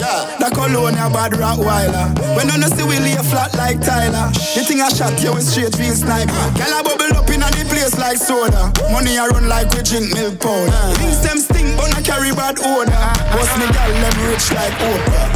style 0.00 0.30
ya. 0.30 0.38
The 0.38 0.54
cologne 0.54 0.98
a 0.98 1.10
bad 1.10 1.36
rock 1.36 1.58
whiler. 1.58 2.08
When 2.36 2.50
I 2.50 2.68
see 2.68 2.84
we 2.84 2.98
lay 2.98 3.16
flat 3.28 3.54
like 3.56 3.80
Tyler. 3.80 4.32
The 4.56 4.64
thing 4.64 4.80
I 4.80 4.88
shot 4.88 5.22
you 5.22 5.32
with 5.32 5.44
straight 5.44 5.74
feel 5.76 5.94
sniper. 5.94 6.32
Girl 6.56 6.72
a 6.72 6.82
bubble 6.82 7.16
up 7.16 7.28
in 7.30 7.40
the 7.40 7.64
place 7.68 7.96
like 7.98 8.16
soda. 8.16 8.72
Money 8.90 9.18
I 9.18 9.26
run 9.28 9.48
like 9.48 9.70
we 9.74 9.82
drink 9.82 10.12
milk 10.14 10.40
powder. 10.40 10.96
Things 10.96 11.20
them 11.22 11.38
stink 11.38 11.59
I 12.00 12.02
carry 12.02 12.32
bad 12.32 12.56
odor. 12.64 12.96
Boss 13.36 13.52
me 13.60 13.68
girl 13.76 13.92
them 13.92 14.16
rich 14.24 14.48
like 14.56 14.72
Oprah. 14.80 15.28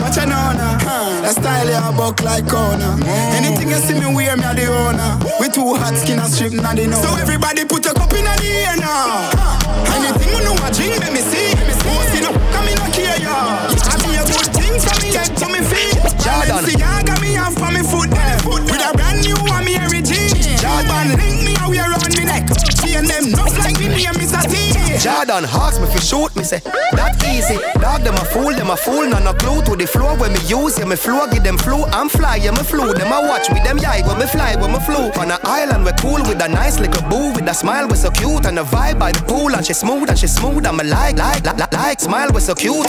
Watch 0.00 0.16
a 0.16 0.24
nona. 0.24 0.80
That 1.20 1.36
style 1.36 1.68
ya 1.68 1.92
buck 1.92 2.24
like 2.24 2.48
corner. 2.48 2.96
Anything 3.36 3.68
you 3.68 3.76
see 3.76 3.92
me 3.92 4.08
wear 4.08 4.40
me 4.40 4.48
a 4.48 4.56
the 4.56 4.72
owner. 4.72 5.20
We 5.36 5.52
too 5.52 5.76
hot 5.76 6.00
skin 6.00 6.16
and 6.16 6.32
strip 6.32 6.56
na 6.56 6.72
the 6.72 6.88
know. 6.88 6.96
So 7.04 7.12
everybody 7.20 7.68
put 7.68 7.84
your 7.84 7.92
cup 7.92 8.08
in 8.16 8.24
the 8.24 8.40
air 8.40 8.80
now. 8.80 9.28
Anything 10.00 10.32
you 10.32 10.40
know 10.48 10.56
a 10.64 10.72
drink 10.72 10.96
let 10.96 11.12
me 11.12 11.20
see. 11.20 11.52
Most 11.84 12.16
in 12.16 12.24
a 12.24 12.32
come 12.32 12.72
in 12.72 12.80
a 12.80 12.88
care 12.88 13.20
ya. 13.20 13.68
I 13.68 14.00
be 14.00 14.16
a 14.16 14.24
good 14.24 14.48
thing 14.56 14.80
from 14.80 14.96
me 15.04 15.12
head 15.12 15.28
to 15.28 15.46
me 15.52 15.60
feet. 15.60 16.00
Balenciaga 16.24 17.20
me 17.20 17.36
off 17.36 17.52
from 17.52 17.76
me 17.76 17.84
foot. 17.84 18.08
With 18.48 18.80
a 18.80 18.96
brand 18.96 19.20
new 19.28 19.36
one 19.44 19.68
me 19.68 19.76
every 19.76 20.00
jeans. 20.00 20.40
Jordan 20.56 21.20
link 21.20 21.44
me 21.44 21.52
a 21.60 21.68
wear 21.68 21.84
on 21.84 22.12
me 22.16 22.24
neck. 22.24 22.48
She 22.80 22.96
and 22.96 23.04
them 23.04 23.28
enough 23.28 23.52
like 23.60 23.76
me 23.76 23.92
name 23.92 24.16
is 24.24 24.32
a 24.32 24.40
T. 24.48 24.67
Jordan 24.96 25.44
hawks 25.44 25.78
me 25.78 25.86
fi 25.86 26.00
shoot 26.00 26.34
me 26.34 26.42
say 26.42 26.60
that 26.96 27.20
easy. 27.28 27.60
Dog 27.80 28.02
them 28.02 28.14
a 28.14 28.24
fool, 28.24 28.52
them 28.56 28.70
a 28.70 28.76
fool, 28.76 29.04
none 29.06 29.24
no 29.24 29.34
clue 29.34 29.60
to 29.62 29.76
the 29.76 29.86
floor 29.86 30.16
when 30.16 30.32
me 30.32 30.40
use 30.48 30.78
yeah 30.78 30.86
me 30.86 30.96
flow, 30.96 31.26
give 31.28 31.44
them 31.44 31.58
flu. 31.58 31.84
I'm 31.92 32.08
fly, 32.08 32.36
yeah 32.36 32.50
me 32.50 32.64
flew. 32.64 32.94
Them 32.94 33.12
a 33.12 33.20
watch 33.28 33.48
with 33.50 33.62
them 33.62 33.78
yai 33.78 34.00
when 34.08 34.18
me 34.18 34.26
fly, 34.26 34.56
when 34.56 34.72
me 34.72 34.80
flew. 34.80 35.12
On 35.20 35.30
an 35.30 35.38
island 35.44 35.84
we 35.84 35.92
cool 36.00 36.22
with 36.24 36.40
a 36.40 36.48
nice 36.48 36.80
little 36.80 37.02
boo 37.08 37.32
with 37.34 37.46
a 37.46 37.54
smile 37.54 37.86
we 37.86 37.96
so 37.96 38.10
cute 38.10 38.46
and 38.46 38.58
a 38.58 38.64
vibe 38.64 38.98
by 38.98 39.12
the 39.12 39.22
pool 39.28 39.54
and 39.54 39.64
she 39.64 39.74
smooth 39.74 40.08
and 40.08 40.18
she 40.18 40.26
smooth. 40.26 40.66
I'm 40.66 40.80
a 40.80 40.84
like 40.84 41.16
like 41.16 41.44
like 41.44 41.72
like, 41.72 42.00
smile 42.00 42.30
we 42.32 42.40
so 42.40 42.54
cute. 42.54 42.88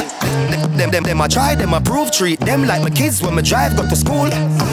Them 0.79 0.91
them 0.91 1.03
them, 1.03 1.21
I 1.21 1.27
try, 1.27 1.55
them 1.55 1.73
I 1.73 1.79
prove 1.81 2.11
treat 2.11 2.39
them 2.39 2.65
like 2.65 2.81
my 2.81 2.89
kids 2.89 3.21
when 3.21 3.35
me 3.35 3.41
drive 3.41 3.75
go 3.75 3.83
to 3.87 3.95
school. 3.95 4.29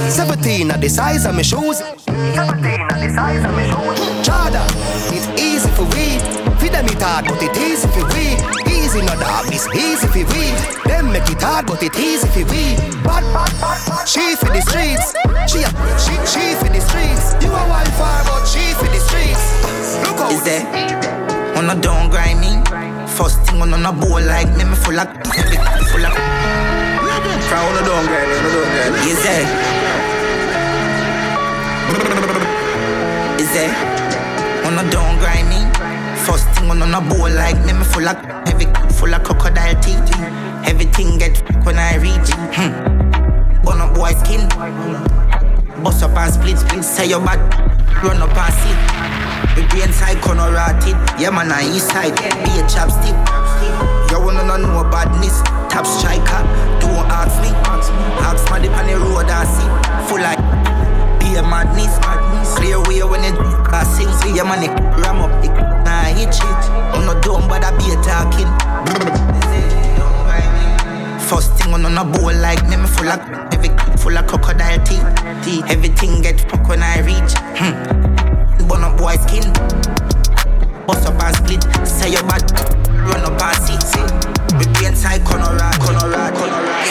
17 0.09 0.71
at 0.71 0.81
the 0.81 0.89
size 0.89 1.27
of 1.27 1.35
my 1.35 1.43
shoes. 1.43 1.79
17 1.79 2.07
at 2.07 3.01
the 3.03 3.11
size 3.13 3.45
of 3.45 3.53
my 3.53 3.67
shoes. 3.67 4.27
Jordan, 4.27 4.67
it's 5.13 5.29
easy 5.41 5.56
it 6.97 7.03
hard, 7.03 7.25
but 7.27 7.43
it 7.43 7.57
easy 7.57 7.89
for 7.89 8.05
we. 8.17 8.37
Easy 8.73 9.01
no 9.03 9.15
dog, 9.21 9.47
it's 9.53 9.69
easy 9.77 10.07
for 10.09 10.25
we. 10.33 10.53
Them 10.89 11.13
make 11.13 11.29
it 11.29 11.43
hard, 11.43 11.67
but 11.67 11.83
it 11.83 11.97
easy 11.97 12.27
for 12.29 12.45
we. 12.49 12.77
But 13.05 13.23
she 14.09 14.37
for 14.37 14.49
the 14.49 14.63
streets. 14.65 15.13
She 15.51 15.61
a, 15.65 15.71
she 16.01 16.15
she 16.25 16.45
for 16.57 16.71
the 16.73 16.81
streets. 16.81 17.37
You 17.43 17.53
a 17.53 17.63
wildfire, 17.69 18.25
but 18.25 18.45
she 18.49 18.73
for 18.75 18.89
the 18.89 19.01
streets. 19.09 19.45
Look 20.05 20.21
out. 20.21 20.33
Is 20.33 20.43
there? 20.45 20.65
On 21.57 21.69
a 21.71 21.77
don't 21.81 22.11
grind 22.11 22.41
me. 22.41 22.53
First 23.17 23.43
thing 23.45 23.61
on 23.61 23.73
a 23.73 23.93
bowl 23.93 24.21
like 24.21 24.49
me, 24.57 24.65
me 24.65 24.77
full 24.77 24.99
of, 24.99 25.09
full 25.93 26.07
of. 26.07 26.15
From 27.49 27.63
on 27.63 27.77
a 27.77 27.83
don't 27.85 28.07
grind 28.09 28.31
on 28.33 28.45
a 28.45 28.51
don't 28.55 28.71
grind. 28.73 28.95
Is 29.05 29.21
there? 29.23 29.47
Is 33.41 33.51
there? 33.53 33.73
On 34.67 34.75
a 34.79 34.91
don't 34.91 35.19
grind 35.19 35.49
me. 35.49 35.56
First 36.27 36.51
thing 36.59 36.69
on 36.69 36.83
a 36.83 37.01
bowl 37.01 37.31
like 37.31 37.55
me, 37.65 37.73
me 37.73 37.85
full 37.85 38.09
of 38.09 38.19
heavy, 38.51 38.67
full 38.99 39.15
of 39.15 39.23
crocodile 39.23 39.79
teeth. 39.79 40.11
Everything 40.67 41.19
get 41.19 41.39
when 41.65 41.79
I 41.79 42.03
reach. 42.03 42.35
Hmm. 42.51 42.75
Burn 43.63 43.79
up 43.79 43.95
boy 43.95 44.11
skin. 44.11 44.43
Bust 45.85 46.03
up 46.03 46.19
and 46.19 46.35
split, 46.35 46.59
split. 46.59 46.83
Say 46.83 47.11
your 47.11 47.21
bad, 47.21 47.39
run 48.03 48.19
up 48.19 48.35
and 48.35 48.55
sit. 48.59 48.75
The 49.55 49.63
green 49.71 49.93
side 49.93 50.21
corner 50.21 50.51
rotted. 50.51 50.99
Yeah 51.15 51.31
man, 51.31 51.53
on 51.53 51.63
east 51.63 51.95
side, 51.95 52.19
be 52.19 52.51
a 52.59 52.67
chopstick. 52.67 53.15
You 54.11 54.19
wanna 54.19 54.59
know 54.59 54.83
badness? 54.91 55.43
Top 55.71 55.87
striker, 55.87 56.43
don't 56.83 57.07
ask 57.07 57.39
me. 57.39 57.55
Ask 58.27 58.51
my 58.51 58.59
dip 58.59 58.73
on 58.73 58.87
the 58.89 58.99
road 58.99 59.31
I 59.31 59.47
see. 59.47 60.11
Full 60.11 60.19
like 60.19 60.43
be 61.21 61.39
a 61.39 61.43
madness. 61.47 61.95
Clear 62.59 62.83
way 62.83 63.05
when 63.05 63.23
it 63.23 63.39
I 63.71 63.85
sing. 63.85 64.11
See 64.19 64.35
your 64.35 64.45
money 64.45 64.67
ram 64.99 65.23
up 65.23 65.46
shit. 66.25 66.63
I'm 66.95 67.05
not 67.05 67.23
dumb, 67.23 67.49
but 67.49 67.65
I 67.65 67.71
be 67.77 67.93
talking. 68.03 68.49
First 71.29 71.55
thing 71.55 71.75
on 71.75 71.85
a 71.85 72.05
bowl 72.05 72.33
like 72.35 72.63
me, 72.69 72.77
me 72.77 72.87
full 72.87 73.09
of 73.09 73.21
heavy, 73.53 73.69
full 73.99 74.17
of 74.17 74.27
crocodile 74.27 74.83
teeth. 74.85 75.05
Everything 75.69 76.23
get 76.23 76.41
fuck 76.51 76.69
when 76.69 76.83
I 76.83 77.01
reach. 77.01 77.35
Hmm. 77.59 78.67
Burn 78.69 78.85
up 78.85 78.99
boy 78.99 79.17
skin. 79.17 79.53
Bust 80.87 81.07
up 81.07 81.23
and 81.23 81.37
split. 81.37 81.63
Say 81.87 82.13
your 82.13 82.23
bad. 82.23 82.51
Run 82.91 83.25
up 83.25 83.41
and 83.41 83.83
see. 83.83 84.36
Corner 85.25 85.53
rod, 85.57 85.79
corner 85.81 86.09
rod, 86.09 86.35
corner 86.35 86.63
rod. 86.63 86.87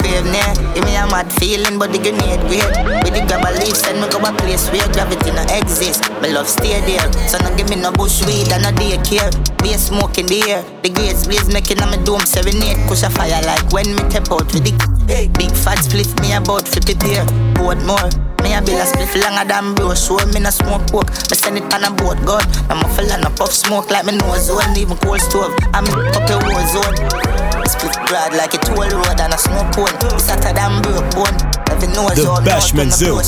Brave 0.00 0.26
near, 0.26 0.52
give 0.74 0.84
me 0.84 0.96
a 0.96 1.06
mad 1.06 1.30
feeling, 1.38 1.78
but 1.78 1.92
the 1.92 1.98
grenade 1.98 2.40
great. 2.48 2.66
With 3.04 3.14
the 3.14 3.24
grab 3.26 3.46
a 3.46 3.50
leaf, 3.58 3.76
send 3.76 4.00
me 4.00 4.08
go 4.08 4.18
a 4.18 4.32
place 4.32 4.68
where 4.70 4.86
gravity 4.92 5.30
no 5.30 5.42
exist. 5.54 6.10
My 6.20 6.28
love 6.28 6.48
stay 6.48 6.80
there, 6.86 7.06
so 7.28 7.38
no 7.38 7.54
give 7.56 7.68
me 7.70 7.76
no 7.76 7.92
bush 7.92 8.24
weed 8.26 8.50
and 8.52 8.62
no 8.62 8.70
daycare. 8.72 9.30
Be 9.62 9.74
a 9.74 9.78
smoke 9.78 10.18
in 10.18 10.26
the 10.26 10.42
air, 10.50 10.62
the 10.82 10.90
grades 10.90 11.26
blaze 11.26 11.52
making 11.52 11.80
on 11.80 11.90
my 11.90 11.98
dome 12.02 12.26
serenade. 12.26 12.78
Push 12.88 13.02
a 13.02 13.10
fire 13.10 13.40
like 13.42 13.72
when 13.72 13.94
me 13.94 14.02
tap 14.10 14.30
out 14.30 14.46
with 14.52 14.64
the 14.64 14.74
big 15.38 15.52
fat 15.52 15.78
split 15.78 16.08
me 16.20 16.32
about 16.34 16.66
flip 16.66 16.88
it 16.88 17.02
here. 17.02 17.24
Boat 17.54 17.78
more. 17.84 18.25
Me 18.56 18.62
a 18.62 18.64
bill 18.64 18.80
a 18.80 18.86
split 18.86 19.12
longer 19.20 19.44
than 19.44 19.74
bro 19.74 19.94
Show 19.94 20.16
me 20.32 20.40
no 20.40 20.48
smoke 20.48 20.88
coke 20.88 21.10
Me 21.28 21.36
send 21.36 21.58
it 21.58 21.68
on 21.74 21.84
a 21.84 21.90
boat 21.92 22.16
gun 22.24 22.40
I'm 22.72 22.80
a 22.80 23.30
puff 23.36 23.52
smoke 23.52 23.90
like 23.90 24.06
me 24.06 24.16
nose. 24.16 24.46
Zone 24.48 24.76
Even 24.76 24.96
cold 24.96 25.20
stove. 25.20 25.52
I'm 25.74 25.84
up 25.84 26.24
your 26.24 26.40
war 26.40 26.64
zone 26.72 26.96
oh. 27.04 27.64
Split 27.68 27.92
broad 28.08 28.32
like 28.32 28.54
a 28.54 28.58
toll 28.64 28.88
road 28.88 29.20
and 29.20 29.34
a 29.34 29.38
smoke 29.38 29.68
cone 29.76 29.92
It's 30.16 30.30
hotter 30.30 30.56
than 30.56 30.80
broke 30.80 31.04
bone. 31.12 31.36
Every 31.68 31.88
nose 31.92 32.16
The 32.16 32.24
zone 32.24 32.44
Bashment 32.48 32.92
Zoo. 32.96 33.20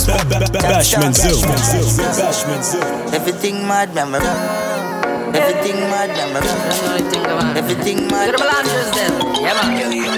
Bashment 0.64 1.12
Zoo. 1.12 1.36
Bashment 1.44 2.64
Zoo. 2.64 2.80
Everything 3.12 3.68
mad 3.68 3.94
man 3.94 4.12
me 4.12 4.18
Everything 5.36 5.76
mad 5.92 6.08
man 6.32 6.40
me 6.40 7.58
Everything 7.58 8.08
mad. 8.08 8.26
To 8.26 8.32
the 8.32 8.38
Melandras 8.38 8.90
then. 8.96 9.12
Yeah, 9.44 9.52
man. 9.60 10.08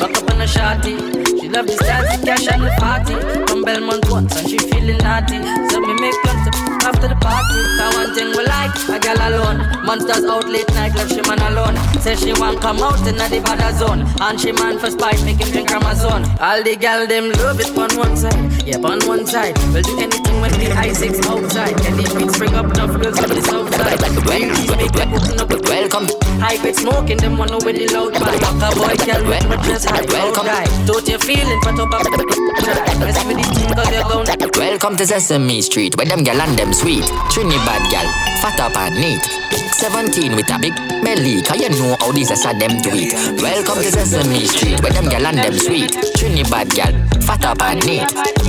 Back 0.00 0.16
up 0.16 0.30
on 0.30 0.38
the 0.38 0.46
shorty. 0.46 0.96
She 1.38 1.48
love 1.48 1.66
the 1.66 1.72
style, 1.72 2.04
the 2.04 2.24
cash 2.24 2.48
and 2.48 2.62
the 2.62 2.70
party. 2.78 3.49
From 3.60 3.66
Belmont 3.66 4.10
once 4.10 4.34
and 4.38 4.48
she 4.48 4.56
feeling 4.56 4.96
naughty. 4.98 5.36
So 5.68 5.80
me 5.80 5.92
make 6.00 6.14
plans 6.22 6.48
to 6.48 6.86
after 6.88 7.08
the 7.08 7.14
party. 7.20 7.60
That 7.76 7.92
one 7.94 8.14
thing 8.14 8.32
we 8.32 8.42
like, 8.48 8.72
a 8.88 8.98
girl 8.98 9.20
alone. 9.28 9.84
Monsters 9.84 10.24
out 10.24 10.48
late 10.48 10.68
night, 10.72 10.94
left 10.94 11.12
she 11.12 11.20
man 11.28 11.40
alone. 11.52 11.76
Say 12.00 12.16
she 12.16 12.32
want 12.40 12.62
come 12.62 12.78
out 12.78 13.06
in 13.06 13.16
the 13.16 13.42
bad 13.44 13.74
zone. 13.76 14.06
And 14.18 14.40
she 14.40 14.52
man 14.52 14.78
for 14.78 14.90
spite, 14.90 15.22
make 15.24 15.36
him 15.36 15.50
drink 15.50 15.70
Amazon. 15.72 16.24
All 16.40 16.62
the 16.62 16.74
gal 16.74 17.06
them 17.06 17.32
love 17.32 17.60
it 17.60 17.76
on 17.76 17.90
one 17.98 18.16
side. 18.16 18.59
Yeah, 18.66 18.76
on 18.76 19.00
one 19.08 19.26
side. 19.26 19.56
We'll 19.72 19.82
do 19.82 19.98
anything 19.98 20.40
when 20.40 20.52
the 20.52 20.68
I6 20.76 21.26
outside. 21.26 21.76
Can 21.82 21.96
the 21.96 22.04
beats 22.16 22.38
bring 22.38 22.54
up 22.54 22.66
enough 22.66 22.94
girls 23.00 23.18
from 23.18 23.30
the 23.30 23.42
south 23.42 23.74
side? 23.74 24.00
You 24.30 24.76
make 24.76 24.92
them 24.92 25.14
open 25.14 25.40
up 25.40 25.50
welcome. 25.70 26.06
High 26.40 26.58
grade 26.58 26.76
smoking, 26.76 27.16
them 27.18 27.38
one 27.38 27.52
with 27.64 27.76
the 27.76 27.88
loud 27.88 28.14
vibe. 28.14 28.40
Fuck 28.40 28.60
a 28.60 28.68
boy, 28.76 28.96
girl, 29.06 29.22
when 29.28 29.44
we 29.48 29.56
just 29.64 29.88
high. 29.88 30.04
Welcome. 30.06 30.46
Right. 30.46 30.68
Don't 30.86 31.06
you 31.08 31.18
feeling 31.18 31.60
top 31.62 31.78
of 31.78 31.88
Mess 31.90 33.24
with 33.24 33.36
this 33.38 33.50
thing 33.56 33.72
cause 33.74 33.90
you're 33.90 34.04
gone. 34.04 34.26
Welcome 34.56 34.96
to 34.96 35.06
Sesame 35.06 35.62
Street, 35.62 35.96
where 35.96 36.06
them 36.06 36.22
gal 36.22 36.40
and 36.40 36.58
them 36.58 36.72
sweet. 36.72 37.04
Trinidad 37.30 37.90
gal, 37.90 38.06
fat 38.42 38.60
up 38.60 38.76
and 38.76 38.94
neat. 38.94 39.22
17 39.80 40.36
with 40.36 40.50
a 40.52 40.58
big 40.58 40.76
belly, 41.02 41.40
cause 41.42 41.58
you 41.58 41.70
know 41.70 41.96
how 42.00 42.12
these 42.12 42.30
are 42.30 42.54
them 42.54 42.82
do 42.82 42.90
it. 42.92 43.40
Welcome 43.40 43.82
to 43.82 43.90
Sesame 43.90 44.44
Street, 44.44 44.82
where 44.82 44.92
them 44.92 45.08
gal 45.08 45.26
and 45.26 45.38
them 45.38 45.54
sweet. 45.54 45.90
Trinidad 46.16 46.68
gal, 46.70 46.92
fat 47.22 47.44
up 47.44 47.62
and 47.62 47.84
neat. 47.86 48.04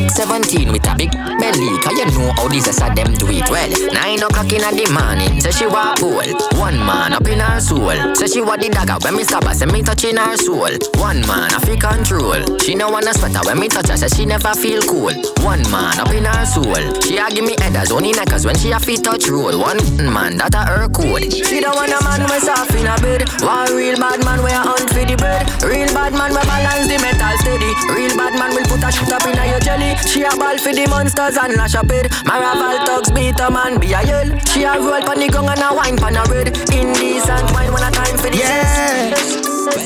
17 0.10 0.72
with 0.72 0.88
a 0.88 0.96
big 0.96 1.12
belly, 1.12 1.81
know 2.22 2.32
how 2.38 2.48
these 2.48 2.68
are 2.68 2.94
them 2.94 3.14
do 3.18 3.28
it. 3.30 3.50
Well, 3.50 3.70
9 3.70 4.24
o'clock 4.24 4.52
in 4.54 4.62
the 4.62 4.86
morning, 4.94 5.42
say 5.42 5.52
she 5.52 5.66
walk 5.66 5.98
cool. 5.98 6.22
One 6.60 6.78
man 6.78 7.14
up 7.14 7.28
in 7.28 7.40
her 7.40 7.60
soul. 7.60 8.16
Say 8.16 8.28
she 8.28 8.42
want 8.42 8.62
the 8.62 8.70
dagger 8.70 8.98
when 9.02 9.18
me 9.18 9.24
stab 9.24 9.44
her, 9.44 9.54
say 9.54 9.66
me 9.66 9.82
touching 9.82 10.18
her 10.18 10.38
soul. 10.38 10.72
One 11.02 11.22
man, 11.26 11.50
I 11.54 11.60
feel 11.66 11.78
control. 11.78 12.60
She 12.60 12.76
no 12.76 12.90
wanna 12.90 13.14
sweater 13.14 13.42
when 13.46 13.60
me 13.60 13.68
touch 13.68 13.90
her, 13.90 13.98
say 13.98 14.10
she 14.10 14.26
never 14.26 14.54
feel 14.54 14.82
cool. 14.84 15.14
One 15.42 15.64
man 15.74 16.00
up 16.00 16.14
in 16.14 16.26
her 16.26 16.46
soul. 16.46 16.84
She 17.02 17.18
a 17.18 17.30
give 17.30 17.46
me 17.46 17.56
headers, 17.60 17.92
only 17.92 18.12
neckers 18.12 18.46
when 18.46 18.56
she 18.56 18.72
a 18.72 18.80
feet 18.80 19.04
touch 19.04 19.28
roll. 19.28 19.58
One 19.58 19.82
man, 19.98 20.38
that 20.38 20.54
a 20.54 20.62
her 20.70 20.88
code. 20.90 21.34
She 21.34 21.60
don't 21.60 21.76
want 21.76 21.92
a 21.92 22.00
man 22.04 22.22
soft 22.42 22.74
in 22.76 22.88
a 22.88 22.96
bed. 23.00 23.30
One 23.42 23.70
real 23.76 23.98
bad 23.98 24.20
man 24.26 24.40
a 24.42 24.60
hunt 24.66 24.90
for 24.90 25.06
the 25.06 25.16
bread. 25.16 25.46
Real 25.64 25.90
bad 25.94 26.14
man 26.14 26.34
we 26.34 26.42
balance 26.44 26.88
the 26.90 26.98
metal 26.98 27.36
steady. 27.40 27.72
Real 27.94 28.14
bad 28.18 28.34
man 28.36 28.52
will 28.58 28.66
put 28.66 28.84
a 28.84 28.90
shit 28.92 29.12
up 29.14 29.24
in 29.30 29.38
a 29.38 29.46
your 29.48 29.62
jelly. 29.62 29.96
She 30.10 30.24
a 30.26 30.34
ball 30.36 30.58
for 30.58 30.74
the 30.74 30.86
monsters 30.90 31.38
and 31.38 31.56
lash 31.56 31.76
up 31.76 31.90
it. 31.90 32.11
Maraval 32.26 32.86
thugs 32.86 33.12
beat 33.12 33.40
a 33.40 33.50
man 33.50 33.80
be 33.80 33.94
a 33.94 34.02
yell. 34.04 34.30
She 34.52 34.64
a 34.64 34.80
roll 34.80 35.02
pon 35.02 35.20
the 35.20 35.28
gong 35.30 35.50
and 35.50 35.60
a 35.60 35.74
wine 35.74 35.98
pon 35.98 36.16
a 36.16 36.24
red. 36.32 36.48
Indecent 36.72 37.52
wine 37.54 37.72
when 37.74 37.84
a 37.84 37.92
time 37.92 38.18
for 38.18 38.30
the 38.30 38.38
yeah. 38.38 39.14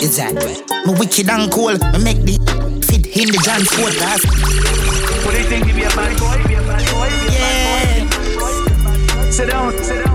Is 0.01 0.17
that 0.17 0.33
me 0.85 0.93
wicked 0.99 1.29
and 1.29 1.51
cool? 1.51 1.77
Me 1.93 1.99
make 2.03 2.21
the 2.23 2.37
fit 2.85 3.05
in 3.15 3.29
the 3.31 3.39
John 3.43 3.61
Ford 3.65 3.93
gas. 3.95 4.21
What 5.25 5.31
do 5.31 5.37
you 5.37 5.45
think? 5.45 5.67
You 5.67 5.73
be 5.73 5.83
a 5.83 5.89
bad 5.89 6.17
boy? 6.19 6.47
Be 6.47 6.53
a 6.55 6.61
bad 6.61 6.83
boy? 6.91 7.09
Yeah. 7.31 8.09
Sit 9.31 9.49
down. 9.49 9.71
Sit 9.73 9.83
down. 9.83 9.83
Sit 9.83 10.05
down. 10.05 10.14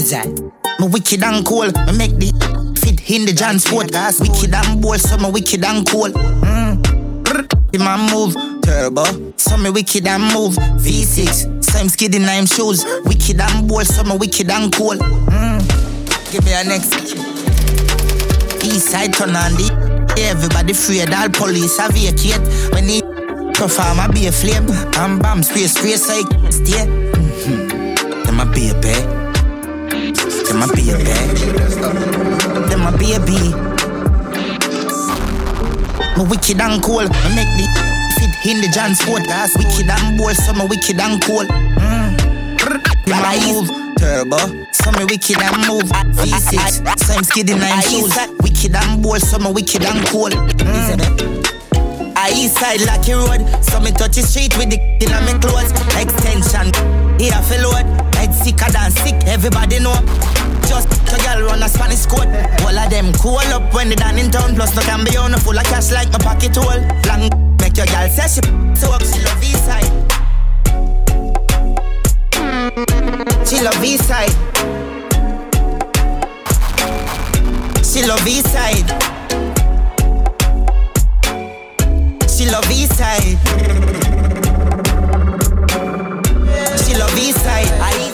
Me 0.00 0.88
wicked 0.88 1.22
and 1.22 1.44
cool? 1.44 1.66
Me 1.66 1.92
make 1.92 2.16
the 2.16 2.32
fit 2.80 3.10
in 3.10 3.26
the 3.26 3.34
John 3.34 3.58
Sport 3.58 3.92
gas. 3.92 4.18
Wicked 4.18 4.54
and 4.54 4.80
bold, 4.80 4.98
so 4.98 5.18
me 5.18 5.30
wicked 5.30 5.62
and 5.62 5.86
cool. 5.86 6.08
Mm. 6.08 7.74
In 7.74 7.82
my 7.82 8.00
move, 8.10 8.34
turbo. 8.62 9.04
So 9.36 9.58
me 9.58 9.68
wicked 9.68 10.06
and 10.06 10.22
move. 10.32 10.54
V6, 10.80 11.62
same 11.62 11.90
skid 11.90 12.14
in 12.14 12.46
shoes. 12.46 12.82
Wicked 13.04 13.42
and 13.42 13.68
bold, 13.68 13.86
so 13.86 14.02
me 14.04 14.16
wicked 14.16 14.50
and 14.50 14.72
cool. 14.74 14.96
Mm. 14.96 16.32
Give 16.32 16.44
me 16.46 16.52
a 16.54 16.64
next. 16.64 16.94
East 18.64 18.88
side 18.88 19.12
turn 19.12 19.36
on 19.36 19.52
the. 19.52 19.68
Everybody 20.16 20.72
afraid, 20.72 21.12
all 21.12 21.28
police 21.28 21.76
have 21.76 21.92
vacate. 21.92 22.40
When 22.72 22.88
he 22.88 23.02
perform, 23.52 24.00
I 24.00 24.08
be 24.08 24.28
a 24.28 24.32
flame. 24.32 24.64
Bam 24.92 25.18
bam, 25.18 25.42
spray, 25.42 25.66
so 25.66 25.84
I 25.84 26.22
stay. 26.48 26.86
Mm-hmm. 26.88 28.22
Them 28.24 28.40
a 28.40 28.46
baby. 28.46 29.19
Them 30.00 30.62
a 30.62 30.66
baby. 30.72 31.04
Them 32.68 32.86
a 32.86 32.92
baby. 32.96 33.52
Me 36.16 36.24
wicked 36.24 36.60
and 36.60 36.82
cool. 36.82 37.04
Me 37.04 37.30
make 37.36 37.52
the 37.60 37.66
fit 38.16 38.50
in 38.50 38.60
the 38.62 38.68
John 38.72 38.94
Sport 38.94 39.24
gas. 39.24 39.56
Wicked 39.58 39.90
and 39.90 40.16
bold, 40.16 40.36
so 40.36 40.54
me 40.54 40.64
wicked 40.66 40.98
and 40.98 41.22
cool. 41.22 41.44
Mm. 41.44 42.16
My 43.10 43.36
move, 43.44 43.68
turbo. 43.98 44.38
So 44.72 44.90
me 44.92 45.04
wicked 45.04 45.36
and 45.36 45.68
move. 45.68 45.84
V6, 46.16 46.98
same 46.98 47.22
skid 47.22 47.50
in 47.50 47.58
nine 47.58 47.82
shoes. 47.82 48.16
Wicked 48.40 48.74
and 48.74 49.02
bold, 49.02 49.20
so 49.20 49.38
me 49.38 49.52
wicked 49.52 49.84
and 49.84 50.06
cool. 50.08 50.30
Mm. 50.30 52.16
I 52.16 52.30
east 52.34 52.56
side 52.56 52.80
Lucky 52.86 53.12
Road, 53.12 53.44
so 53.62 53.80
me 53.80 53.90
touch 53.92 54.16
the 54.16 54.22
street 54.22 54.56
with 54.56 54.70
the 54.70 54.80
in 55.04 55.10
my 55.10 55.38
clothes. 55.40 55.72
Extension, 56.00 56.72
here 57.20 57.36
for 57.42 57.60
load. 57.60 58.09
Head 58.20 58.34
sicker 58.34 58.70
than 58.70 58.90
sick, 58.90 59.16
everybody 59.26 59.78
know. 59.80 59.96
Just 60.68 60.92
a 60.92 61.16
girl 61.24 61.46
run 61.46 61.62
a 61.62 61.68
Spanish 61.70 62.04
code. 62.04 62.28
All 62.60 62.78
of 62.78 62.90
them 62.90 63.14
cool 63.14 63.38
up 63.38 63.72
when 63.72 63.88
they 63.88 63.94
done 63.94 64.18
in 64.18 64.30
town. 64.30 64.54
Plus 64.54 64.76
no 64.76 64.82
can 64.82 65.04
be 65.06 65.16
on 65.16 65.32
full 65.40 65.56
of 65.56 65.64
cash 65.64 65.90
like 65.90 66.12
my 66.12 66.18
pocket 66.18 66.54
hole. 66.54 66.82
Long 67.08 67.30
make 67.58 67.78
your 67.78 67.86
girl 67.86 68.08
say 68.10 68.28
she 68.28 68.42
so 68.76 68.92
up, 68.92 69.02
she 69.02 69.24
love 69.24 69.42
east 69.42 69.64
side. 69.64 69.90
She 73.48 73.62
love 73.64 73.82
east 73.82 74.04
side. 74.04 74.36
She 77.82 78.04
love 78.06 78.26
east 78.28 78.52
side. 78.52 78.90
She 82.28 82.44
love 82.50 82.70
east 82.70 82.96
side. 82.98 83.38
She 86.84 86.94
love 86.96 87.18
east 87.18 87.40
side. 87.42 87.70
I 87.80 88.09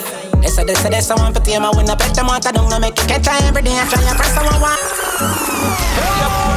say, 0.57 0.65
they 0.65 0.75
say, 0.75 0.89
they 0.89 1.01
say, 1.01 1.15
one 1.15 1.35
for 1.35 1.41
team, 1.41 1.63
I 1.63 1.71
win 1.77 1.89
a 1.91 1.97
bet 1.97 2.19
I 2.19 2.53
don't 2.53 2.71
know, 2.71 2.79
make 2.81 2.99
you 2.99 3.07
catch 3.07 3.29
every 3.29 3.63
day, 3.63 3.77
I 3.77 3.85
try 3.89 4.03
and 4.03 4.17
press 4.17 4.33
someone 4.33 4.61
one. 4.61 6.56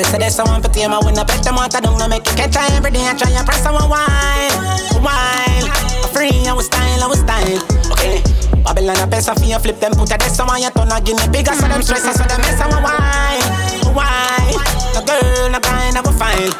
They 0.00 0.06
say, 0.08 0.16
they 0.16 0.30
say, 0.30 0.40
they 0.40 0.48
say, 0.48 0.50
one 0.50 0.62
for 0.62 0.72
team, 0.72 0.96
I 0.96 0.98
win 1.04 1.18
a 1.18 1.24
bet 1.26 1.44
them 1.44 1.58
I 1.58 1.68
don't 1.68 1.98
know, 1.98 2.08
make 2.08 2.24
you 2.24 2.32
catch 2.32 2.56
her 2.56 2.64
every 2.72 2.90
day, 2.90 3.04
I 3.04 3.12
try 3.12 3.28
and 3.36 3.44
press 3.44 3.60
someone 3.60 3.84
wine, 3.84 4.56
wine. 5.04 5.68
Free, 6.16 6.32
I 6.48 6.54
was 6.56 6.72
style, 6.72 7.04
I 7.04 7.06
was 7.06 7.20
style. 7.20 7.60
Okay. 7.92 8.24
Babylon 8.64 8.96
a 8.96 9.06
pesa 9.06 9.36
for 9.36 9.44
you 9.44 9.58
flip 9.58 9.78
them 9.78 9.92
put 9.92 10.10
a 10.12 10.16
desk 10.16 10.40
on 10.40 10.60
your 10.60 10.70
turn 10.70 10.88
give 11.04 11.16
me 11.16 11.28
bigger 11.32 11.52
so 11.52 11.68
them 11.68 11.82
stress 11.82 12.04
so 12.04 12.24
them 12.24 12.40
mess 12.40 12.60
and 12.60 12.72
why 12.84 13.59
why 13.94 14.52
the 14.94 15.02
girl 15.06 15.50
no 15.50 15.58
of 15.58 16.06
a 16.06 16.12
fine. 16.14 16.52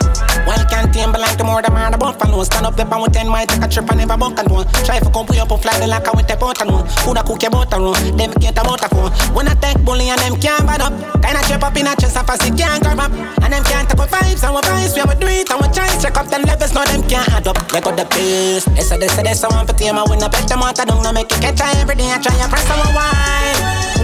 Well 0.46 0.62
can't 0.66 0.92
tame 0.92 1.12
like 1.12 1.36
the 1.38 1.44
more 1.44 1.62
the 1.62 1.70
man 1.70 1.94
about 1.94 2.18
follow 2.18 2.42
stand 2.44 2.66
up 2.66 2.76
the 2.76 2.84
pan 2.84 3.00
with 3.02 3.12
ten 3.12 3.28
might 3.28 3.48
take 3.48 3.62
a 3.62 3.68
trip 3.68 3.88
and 3.90 3.98
never 3.98 4.16
buck 4.16 4.38
and 4.38 4.50
one 4.50 4.66
try 4.84 4.98
for 4.98 5.10
come 5.10 5.26
put 5.26 5.38
up 5.38 5.50
and 5.50 5.62
fly 5.62 5.78
the 5.78 5.86
like 5.86 6.06
a 6.06 6.12
with 6.16 6.26
the 6.26 6.36
boat 6.36 6.60
and 6.60 6.70
one 6.70 6.86
who 7.04 7.14
da 7.14 7.22
cook 7.22 7.42
your 7.42 7.52
and 7.54 7.70
run 7.70 8.16
them 8.16 8.32
can't 8.40 8.58
a 8.58 8.62
motor 8.64 8.88
phone 8.88 9.10
when 9.34 9.48
I 9.48 9.54
take 9.60 9.78
bully 9.84 10.08
and 10.10 10.20
them 10.20 10.34
can't 10.40 10.66
bad 10.66 10.80
up. 10.80 10.94
Kinda 11.22 11.42
trip 11.46 11.62
up 11.62 11.76
in 11.76 11.86
a 11.86 11.94
chest 11.96 12.16
and 12.16 12.26
it 12.26 12.54
can't 12.58 12.82
grab 12.82 12.98
up. 12.98 13.12
And 13.44 13.52
them 13.52 13.62
can't 13.64 13.86
take 13.88 14.00
vibes 14.00 14.42
and 14.42 14.54
we 14.54 14.60
vibes 14.62 14.94
we 14.94 15.00
have 15.00 15.14
do 15.20 15.26
it 15.26 15.50
and 15.50 15.60
we 15.60 15.66
try 15.70 15.90
check 16.00 16.16
up 16.16 16.26
them 16.26 16.42
levels 16.42 16.72
no 16.74 16.82
them 16.84 17.02
can't 17.06 17.28
add 17.30 17.46
up. 17.46 17.58
Get 17.70 17.86
out 17.86 17.96
the 17.96 18.04
pace. 18.06 18.64
They 18.64 18.82
say 18.82 18.98
they 18.98 19.08
say 19.08 19.22
they 19.22 19.34
say 19.34 19.48
one 19.48 19.66
for 19.66 19.74
team 19.74 19.94
I 19.94 20.04
win 20.08 20.22
a 20.22 20.28
bet 20.28 20.48
them 20.48 20.62
out 20.62 20.78
I 20.80 20.84
don't 20.84 21.02
know 21.02 21.12
make 21.12 21.30
it 21.30 21.40
catch 21.40 21.60
every 21.78 21.94
day 21.94 22.10
I 22.10 22.18
try 22.18 22.34
and 22.34 22.50
press 22.50 22.66
on 22.70 22.80
wine, 22.96 23.58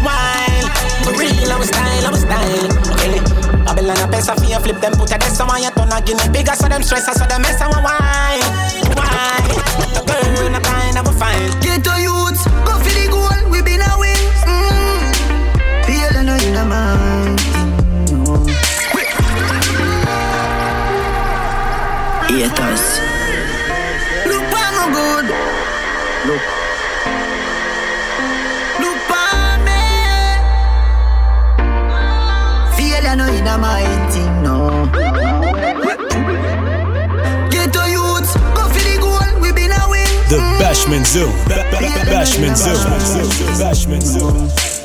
wine. 0.05 0.67
For 1.05 1.13
real, 1.19 1.53
I 1.53 1.59
was 1.59 1.69
style, 1.69 2.07
I 2.07 2.11
was 2.11 2.21
style. 2.21 2.67
Okay. 2.95 3.26
Babylon 3.67 3.99
a 3.99 4.07
pesa 4.07 4.39
for 4.39 4.47
you 4.47 4.59
flip 4.61 4.81
them 4.81 4.93
put 4.93 5.11
a 5.11 5.19
desk 5.19 5.41
on 5.43 5.61
your 5.61 5.73
turn 5.73 5.91
a 5.91 6.01
guinea 6.01 6.29
bigger 6.31 6.55
so 6.55 6.69
them 6.69 6.83
stress 6.83 7.07
so 7.07 7.27
them 7.27 7.43
mess 7.43 7.61
and 7.61 7.75
wine, 7.83 8.47
wine. 8.95 9.51
The 9.93 10.03
girl 10.07 10.51
na 10.51 10.61
kind 10.61 10.97
of 10.97 11.09
a 11.09 11.13
fine. 11.13 11.51
Get 11.61 11.83
to 11.83 11.95
youths, 12.01 12.47
go 12.63 12.79
for 12.79 12.95
the 12.95 13.09
goal, 13.11 13.51
we 13.51 13.63
been 13.63 13.83
a 13.83 13.91
win. 13.99 14.17
Mm. 14.47 15.11
Feel 15.85 16.23
no 16.23 16.35
in 16.39 16.55
a 16.55 16.65
mind. 16.65 17.41
Haters. 22.31 23.06
The 40.29 40.39
Bashment 40.59 41.07
Zone. 41.07 41.31
Ba- 41.47 41.63
ba- 41.71 41.79
ba- 41.79 42.11
Bashment 42.11 42.57
Zone. 42.57 42.75
Bashment 43.61 44.03
Zone. 44.03 44.76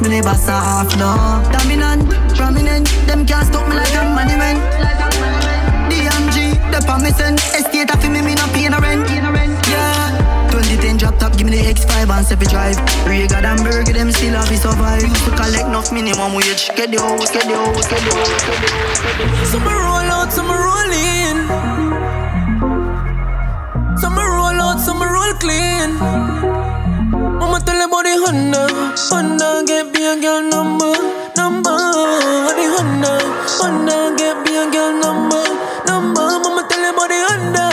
My 0.00 0.08
me 0.08 0.20
never 0.20 0.34
soft, 0.34 0.96
no. 0.98 1.42
Dominant, 1.52 2.08
prominent, 2.36 2.86
them 3.06 3.26
can't 3.26 3.46
stop 3.46 3.68
me 3.68 3.76
like 3.76 3.92
a 3.94 4.04
monument. 4.04 4.58
DMG, 5.90 6.56
the 6.72 6.80
promising. 6.86 7.36
Estate 7.54 7.90
of 7.92 8.02
me, 8.10 8.20
me 8.22 8.34
no 8.34 8.46
pay 8.54 8.68
no 8.68 8.80
rent. 8.80 9.08
Yeah. 9.68 10.50
2010 10.50 10.96
drop 10.96 11.18
top, 11.18 11.36
give 11.36 11.46
me 11.46 11.56
the 11.56 11.62
X5 11.62 12.10
and 12.10 12.26
7 12.26 12.48
drive. 12.48 12.78
Rega 13.06 13.36
and 13.36 13.62
Burger, 13.62 13.92
them 13.92 14.10
still 14.10 14.34
have 14.34 14.48
to 14.48 14.56
survive. 14.56 15.02
Used 15.02 15.24
to 15.24 15.30
collect 15.30 15.66
enough 15.66 15.92
minimum 15.92 16.34
wage. 16.34 16.70
Get 16.76 16.90
the 16.90 17.00
house, 17.00 17.30
get 17.30 17.44
the 17.46 17.54
house, 17.54 17.86
get 17.88 18.00
the 18.00 18.14
house, 18.14 18.42
get 18.46 18.60
the 18.62 19.26
house. 19.26 19.50
Some 19.50 19.64
roll 19.64 20.10
out, 20.10 20.32
some 20.32 20.48
roll 20.48 20.90
in. 20.94 21.36
Some 23.98 24.16
roll 24.16 24.60
out, 24.62 24.80
some 24.80 25.02
roll 25.02 25.34
clean. 25.42 26.83
Mama 27.40 27.58
tell 27.60 27.80
about 27.84 28.04
the 28.04 28.14
Honda, 28.22 28.62
Honda 29.10 29.64
get 29.66 29.92
me 29.92 30.04
a 30.06 30.14
girl 30.20 30.42
number, 30.42 30.92
number. 31.36 31.76
The 32.58 32.64
Honda, 32.74 33.12
Honda 33.58 34.14
get 34.16 34.36
me 34.44 34.56
a 34.56 34.70
girl 34.70 34.92
number, 35.02 35.44
number. 35.86 36.26
Mama 36.42 36.62
tell 36.68 36.84
about 36.90 37.08
the 37.08 37.18
Honda, 37.28 37.63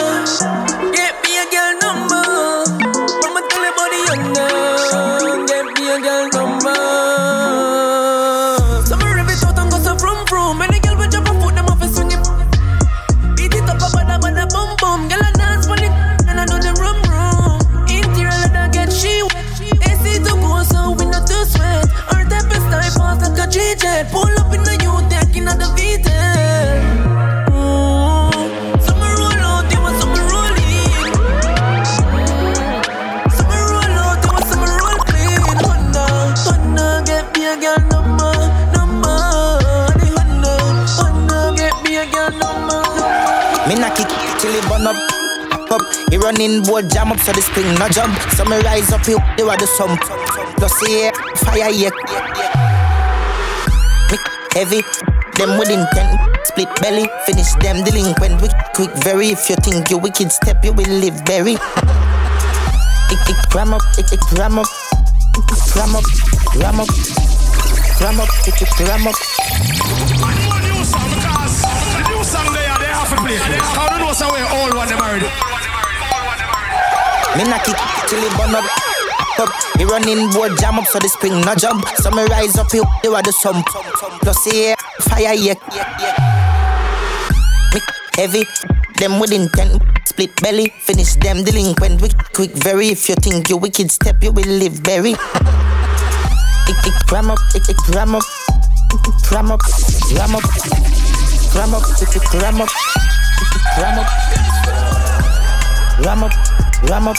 running 46.42 46.64
board 46.64 46.90
jam 46.90 47.12
up 47.12 47.20
so 47.20 47.32
the 47.32 47.42
spring 47.42 47.68
no 47.78 47.88
jump. 47.90 48.18
So 48.34 48.46
me 48.46 48.58
rise 48.62 48.92
up, 48.92 49.06
he 49.06 49.14
they 49.38 49.44
were 49.44 49.58
the 49.58 49.68
sump. 49.78 50.02
Plus 50.58 50.74
air, 50.90 51.12
fire. 51.46 51.70
Me 54.10 54.18
heavy, 54.54 54.82
them 55.38 55.58
with 55.60 55.70
intent. 55.70 56.20
Split 56.46 56.70
belly, 56.82 57.06
finish 57.26 57.54
them 57.62 57.84
delinquent. 57.84 58.42
Wick, 58.42 58.52
quick, 58.74 58.92
very. 59.04 59.30
If 59.30 59.50
you 59.50 59.56
think 59.58 59.90
you 59.90 59.98
wicked 59.98 60.32
step, 60.32 60.64
you 60.64 60.74
will 60.74 60.90
live 60.90 61.22
very. 61.26 61.54
It, 63.12 63.20
it, 63.28 63.54
ram 63.54 63.74
up, 63.74 63.82
it, 63.98 64.12
it, 64.12 64.24
ram 64.40 64.58
up, 64.58 64.68
ram 65.76 65.96
up, 65.96 66.06
ram 66.56 66.80
up, 66.80 66.90
ram 68.02 68.20
up, 68.20 68.30
it, 68.48 68.62
it, 68.62 68.80
ram 68.88 69.08
up. 69.08 69.16
new 70.64 70.84
song 70.86 71.10
because 71.12 71.62
the 71.62 72.02
new 72.10 72.24
song 72.24 72.54
they 72.54 72.66
are 72.66 72.80
they 72.80 72.88
have 72.88 73.10
to 73.10 73.18
play. 73.22 73.36
You 73.36 74.88
them 74.90 75.00
already? 75.00 75.61
Me 77.38 77.44
knock 77.48 77.64
it 77.68 77.78
till 78.10 78.20
it 78.20 78.34
burn 78.38 78.56
up. 78.56 78.66
Up, 79.40 79.50
he 79.78 79.86
running 79.86 80.30
board 80.32 80.52
jam 80.60 80.78
up 80.78 80.86
so 80.86 81.00
the 81.00 81.08
spring 81.08 81.40
no 81.42 81.56
jump. 81.56 81.88
So 82.04 82.12
me 82.12 82.24
rise 82.26 82.58
up, 82.58 82.74
you 82.74 82.84
were 83.12 83.22
the 83.22 83.32
sump. 83.32 83.66
Plus 84.22 84.48
air, 84.54 84.76
fire 85.08 85.34
yeah. 85.34 85.56
Me 87.74 87.80
heavy, 88.16 88.44
them 89.00 89.20
with 89.20 89.32
intent. 89.32 89.82
Split 90.06 90.36
belly, 90.42 90.74
finish 90.82 91.16
them 91.16 91.44
delinquent. 91.46 92.02
Wick, 92.02 92.12
quick, 92.34 92.52
very. 92.52 92.90
If 92.90 93.08
you 93.08 93.16
think 93.16 93.50
you 93.50 93.56
wicked 93.56 93.90
step, 93.92 94.22
you 94.22 94.34
will 94.34 94.52
live 94.52 94.74
very. 94.74 95.12
It, 96.68 96.78
it, 96.86 97.12
ram 97.12 97.32
up, 97.32 97.40
it, 97.56 97.68
it, 97.70 97.80
ram 97.96 98.16
up, 98.16 98.24
ram 99.32 99.52
up, 99.52 99.62
ram 100.12 100.36
up, 100.36 100.44
ram 101.56 101.74
up, 101.74 101.84
it, 101.96 102.16
it, 102.16 102.34
ram 102.36 102.62
up, 102.62 102.70
it, 103.40 103.56
it, 103.56 103.78
ram 103.80 104.00
up, 104.00 104.81
ram 106.04 106.24
up, 106.24 106.34
ram 106.90 107.08
up, 107.08 107.18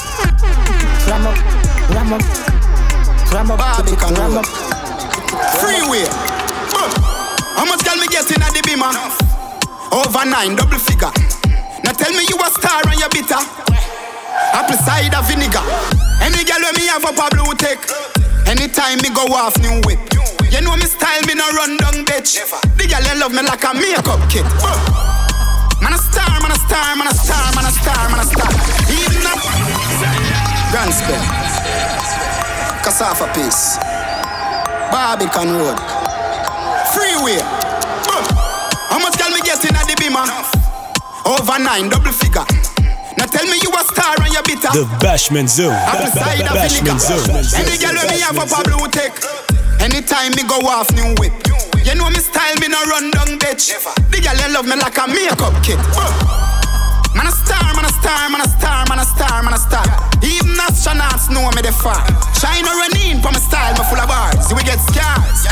ram 1.06 1.26
up, 1.26 1.36
ram 1.90 2.12
up, 2.12 2.22
ram 3.32 3.50
up, 3.50 3.60
it, 3.86 4.02
ram 4.18 4.38
up. 4.38 4.46
Freeway. 5.58 6.06
How 7.54 7.64
much 7.64 7.84
girl 7.84 7.96
me 7.96 8.06
getting 8.08 8.42
at 8.42 8.52
the 8.52 8.62
beamer? 8.66 8.90
Over 9.92 10.24
nine, 10.26 10.56
double 10.56 10.78
figure. 10.78 11.12
Now 11.84 11.92
tell 11.92 12.12
me 12.12 12.26
you 12.28 12.36
a 12.36 12.48
star 12.50 12.82
and 12.86 12.98
you 12.98 13.08
bitter. 13.10 13.38
Apple 14.52 14.76
cider 14.82 15.22
vinegar. 15.30 15.62
Any 16.20 16.44
girl 16.44 16.62
when 16.62 16.74
me 16.74 16.86
have 16.90 17.04
up 17.04 17.18
a 17.18 17.26
blue 17.34 17.54
tick. 17.54 17.78
Anytime 18.46 18.98
me 19.02 19.10
go 19.14 19.26
off 19.32 19.58
new 19.60 19.80
whip. 19.86 20.00
You 20.50 20.60
know 20.60 20.76
me 20.76 20.86
style, 20.86 21.22
me 21.26 21.34
no 21.34 21.48
run 21.52 21.76
down 21.76 22.04
bitch. 22.04 22.40
The 22.76 22.86
girl 22.86 23.18
love 23.18 23.32
me 23.32 23.42
like 23.42 23.64
a 23.64 23.74
makeup 23.74 24.30
kit. 24.30 24.44
Uh. 24.62 25.21
A 26.72 26.74
star, 26.74 26.96
man 26.96 27.06
a 27.06 27.12
star, 27.12 27.52
man 27.52 27.64
a 27.66 27.70
star, 27.70 28.08
man 28.08 28.20
a 28.20 28.24
star, 28.24 28.48
a. 28.48 28.62
Even 28.88 29.26
up. 29.28 29.36
Grand 30.72 30.88
spell. 30.88 31.20
Cassava 32.80 33.28
piece. 33.36 33.76
Barbican 34.88 35.52
Road. 35.52 35.76
Freeway. 36.96 37.44
How 38.88 38.98
much 39.04 39.18
girl 39.20 39.28
me 39.36 39.40
getting 39.44 39.76
at 39.76 39.84
the 39.84 39.96
beamer? 40.00 40.24
Over 41.28 41.58
nine, 41.60 41.90
double 41.90 42.08
figure. 42.10 42.40
Now 43.20 43.26
tell 43.28 43.44
me 43.44 43.60
you 43.60 43.68
a 43.68 43.84
star 43.92 44.16
and 44.24 44.32
you 44.32 44.40
bitter. 44.48 44.72
The 44.72 44.88
Bashment 44.96 45.48
Zone. 45.52 45.76
Apple 45.76 46.08
Ba- 46.08 46.16
ba- 46.16 46.24
cider 46.24 46.56
ba- 46.56 46.56
Bashment 46.56 47.00
Zone. 47.04 47.20
vinegar. 47.20 47.68
Any 47.68 47.76
girl 47.84 47.96
when 48.00 48.16
me 48.16 48.20
have 48.24 48.40
a 48.40 48.62
blue 48.64 48.88
tick. 48.88 49.12
Anytime 49.84 50.32
me 50.40 50.42
go 50.48 50.56
off 50.72 50.88
new 50.96 51.12
whip. 51.20 51.36
You 51.84 51.94
know 51.96 52.08
me 52.08 52.16
style, 52.24 52.56
me 52.64 52.68
no 52.68 52.80
run 52.88 53.10
down 53.10 53.36
bitch. 53.38 53.76
The 54.08 54.20
girl 54.24 54.52
love 54.56 54.64
me 54.64 54.76
like 54.80 54.96
a 54.96 55.06
makeup 55.06 55.52
kit. 55.62 55.76
Uh. 56.00 56.41
A 57.92 57.94
star, 58.00 58.30
man 58.32 58.40
a 58.40 58.48
star, 58.48 58.88
man 58.88 58.98
a 58.98 59.04
star, 59.04 59.42
man 59.44 59.52
a 59.52 59.60
star, 59.60 59.84
a. 59.84 60.24
Even 60.24 60.56
astronauts 60.56 61.28
know 61.28 61.44
me 61.52 61.60
the 61.60 61.76
far. 61.76 62.00
Shine 62.40 62.64
or 62.64 62.72
run 62.80 62.96
for 63.20 63.28
my 63.28 63.36
style, 63.36 63.76
me 63.76 63.84
full 63.84 64.00
of 64.00 64.08
bars. 64.08 64.48
Will 64.48 64.64
get 64.64 64.80
scars. 64.80 65.44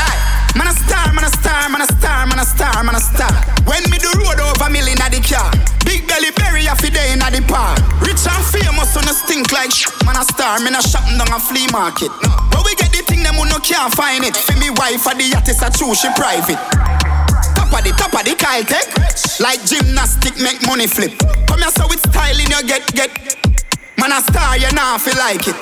Man 0.57 0.65
a 0.65 0.73
star, 0.73 1.13
man 1.13 1.21
a 1.21 1.29
star, 1.29 1.69
man 1.69 1.85
a 1.85 1.87
star, 1.87 2.25
man 2.25 2.41
a 2.41 2.45
star, 2.45 2.81
man 2.81 2.97
a 2.97 2.99
star. 2.99 3.29
When 3.69 3.85
me 3.93 4.01
do 4.01 4.09
road 4.17 4.41
over 4.41 4.73
million 4.73 4.97
at 5.05 5.13
the 5.13 5.21
car. 5.21 5.53
Big 5.85 6.09
belly 6.09 6.33
berry 6.33 6.65
a 6.65 6.73
day 6.81 7.13
in 7.13 7.21
the 7.21 7.45
park. 7.45 7.77
Rich 8.01 8.25
and 8.25 8.45
famous 8.49 8.89
on 8.97 9.05
a 9.05 9.13
stink 9.13 9.53
like 9.53 9.69
sh- 9.69 9.85
Man 10.01 10.17
a 10.17 10.25
star, 10.25 10.57
me 10.65 10.73
not 10.73 10.81
shopping 10.81 11.21
down 11.21 11.29
a 11.29 11.37
flea 11.37 11.69
market. 11.69 12.09
But 12.49 12.65
we 12.65 12.73
get 12.73 12.89
the 12.89 13.05
thing 13.05 13.21
them 13.21 13.37
who 13.37 13.45
no 13.53 13.61
can't 13.61 13.93
find 13.93 14.25
it. 14.25 14.33
For 14.33 14.57
me 14.57 14.73
wife 14.81 15.05
at 15.05 15.13
the 15.21 15.29
is 15.29 15.61
a 15.61 15.69
true, 15.69 15.93
she 15.93 16.09
private. 16.17 16.57
Top 17.71 17.79
of 17.79 17.85
the 17.87 17.95
top 17.95 18.13
of 18.19 18.23
the 18.27 18.35
Kyle 18.35 18.67
Tech. 18.67 18.83
Like 19.39 19.63
gymnastic 19.63 20.35
make 20.43 20.59
money 20.67 20.87
flip. 20.87 21.15
Come 21.47 21.63
here 21.63 21.71
so 21.71 21.87
with 21.87 22.03
styling 22.03 22.51
you 22.51 22.61
get 22.67 22.83
get. 22.91 23.07
Man 23.95 24.11
a 24.11 24.19
star, 24.19 24.59
you 24.59 24.67
nah 24.75 24.99
feel 24.99 25.15
like 25.15 25.47
it. 25.47 25.55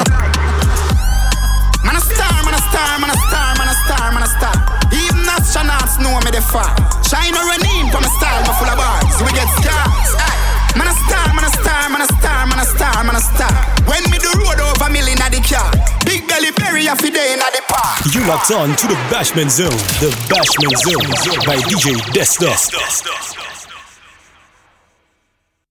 Man 1.85 1.93
a 1.93 2.01
star, 2.01 2.33
man 2.41 2.57
a 2.57 2.61
star, 2.65 2.97
man 2.97 3.13
a 3.13 3.17
star, 3.29 3.49
man 3.61 3.69
a 3.69 3.75
star, 3.85 4.09
man 4.09 4.23
a 4.25 4.29
star. 4.41 4.57
Even 4.89 5.21
astronauts 5.29 6.01
know 6.01 6.17
me 6.25 6.33
the 6.33 6.41
far. 6.41 6.73
Or 6.73 7.45
run 7.45 7.61
in 7.77 7.93
for 7.93 8.01
my 8.01 8.09
style, 8.17 8.41
me 8.41 8.57
full 8.57 8.73
of 8.73 8.77
bars. 8.81 9.21
We 9.21 9.29
get 9.37 9.45
scars. 9.61 10.28
Aye. 10.69 10.77
Man 10.77 10.87
a 10.87 10.93
star, 10.93 11.33
man 11.33 11.45
a 11.45 11.51
star, 11.51 11.89
man 11.89 12.01
a 12.01 12.07
star, 12.07 12.47
man 12.47 12.59
a 12.59 12.65
star, 12.65 13.03
man 13.03 13.15
a 13.15 13.21
star. 13.21 13.53
When 13.85 14.03
me 14.11 14.17
do 14.17 14.29
road 14.39 14.59
over 14.59 14.89
million 14.91 15.21
at 15.21 15.31
the 15.31 15.41
car. 15.41 15.71
Big 16.05 16.27
belly 16.27 16.51
berry 16.51 16.87
a 16.87 16.95
day 16.95 17.33
in 17.33 17.39
the 17.39 17.61
park. 17.67 18.13
You 18.13 18.25
locked 18.27 18.51
on 18.51 18.75
to 18.75 18.87
the 18.87 18.97
Bashment 19.09 19.49
Zone. 19.49 19.77
The 20.01 20.11
Bashment 20.29 20.77
Zone 20.77 21.09
by 21.45 21.57
DJ 21.65 21.97
Desto. 22.13 23.48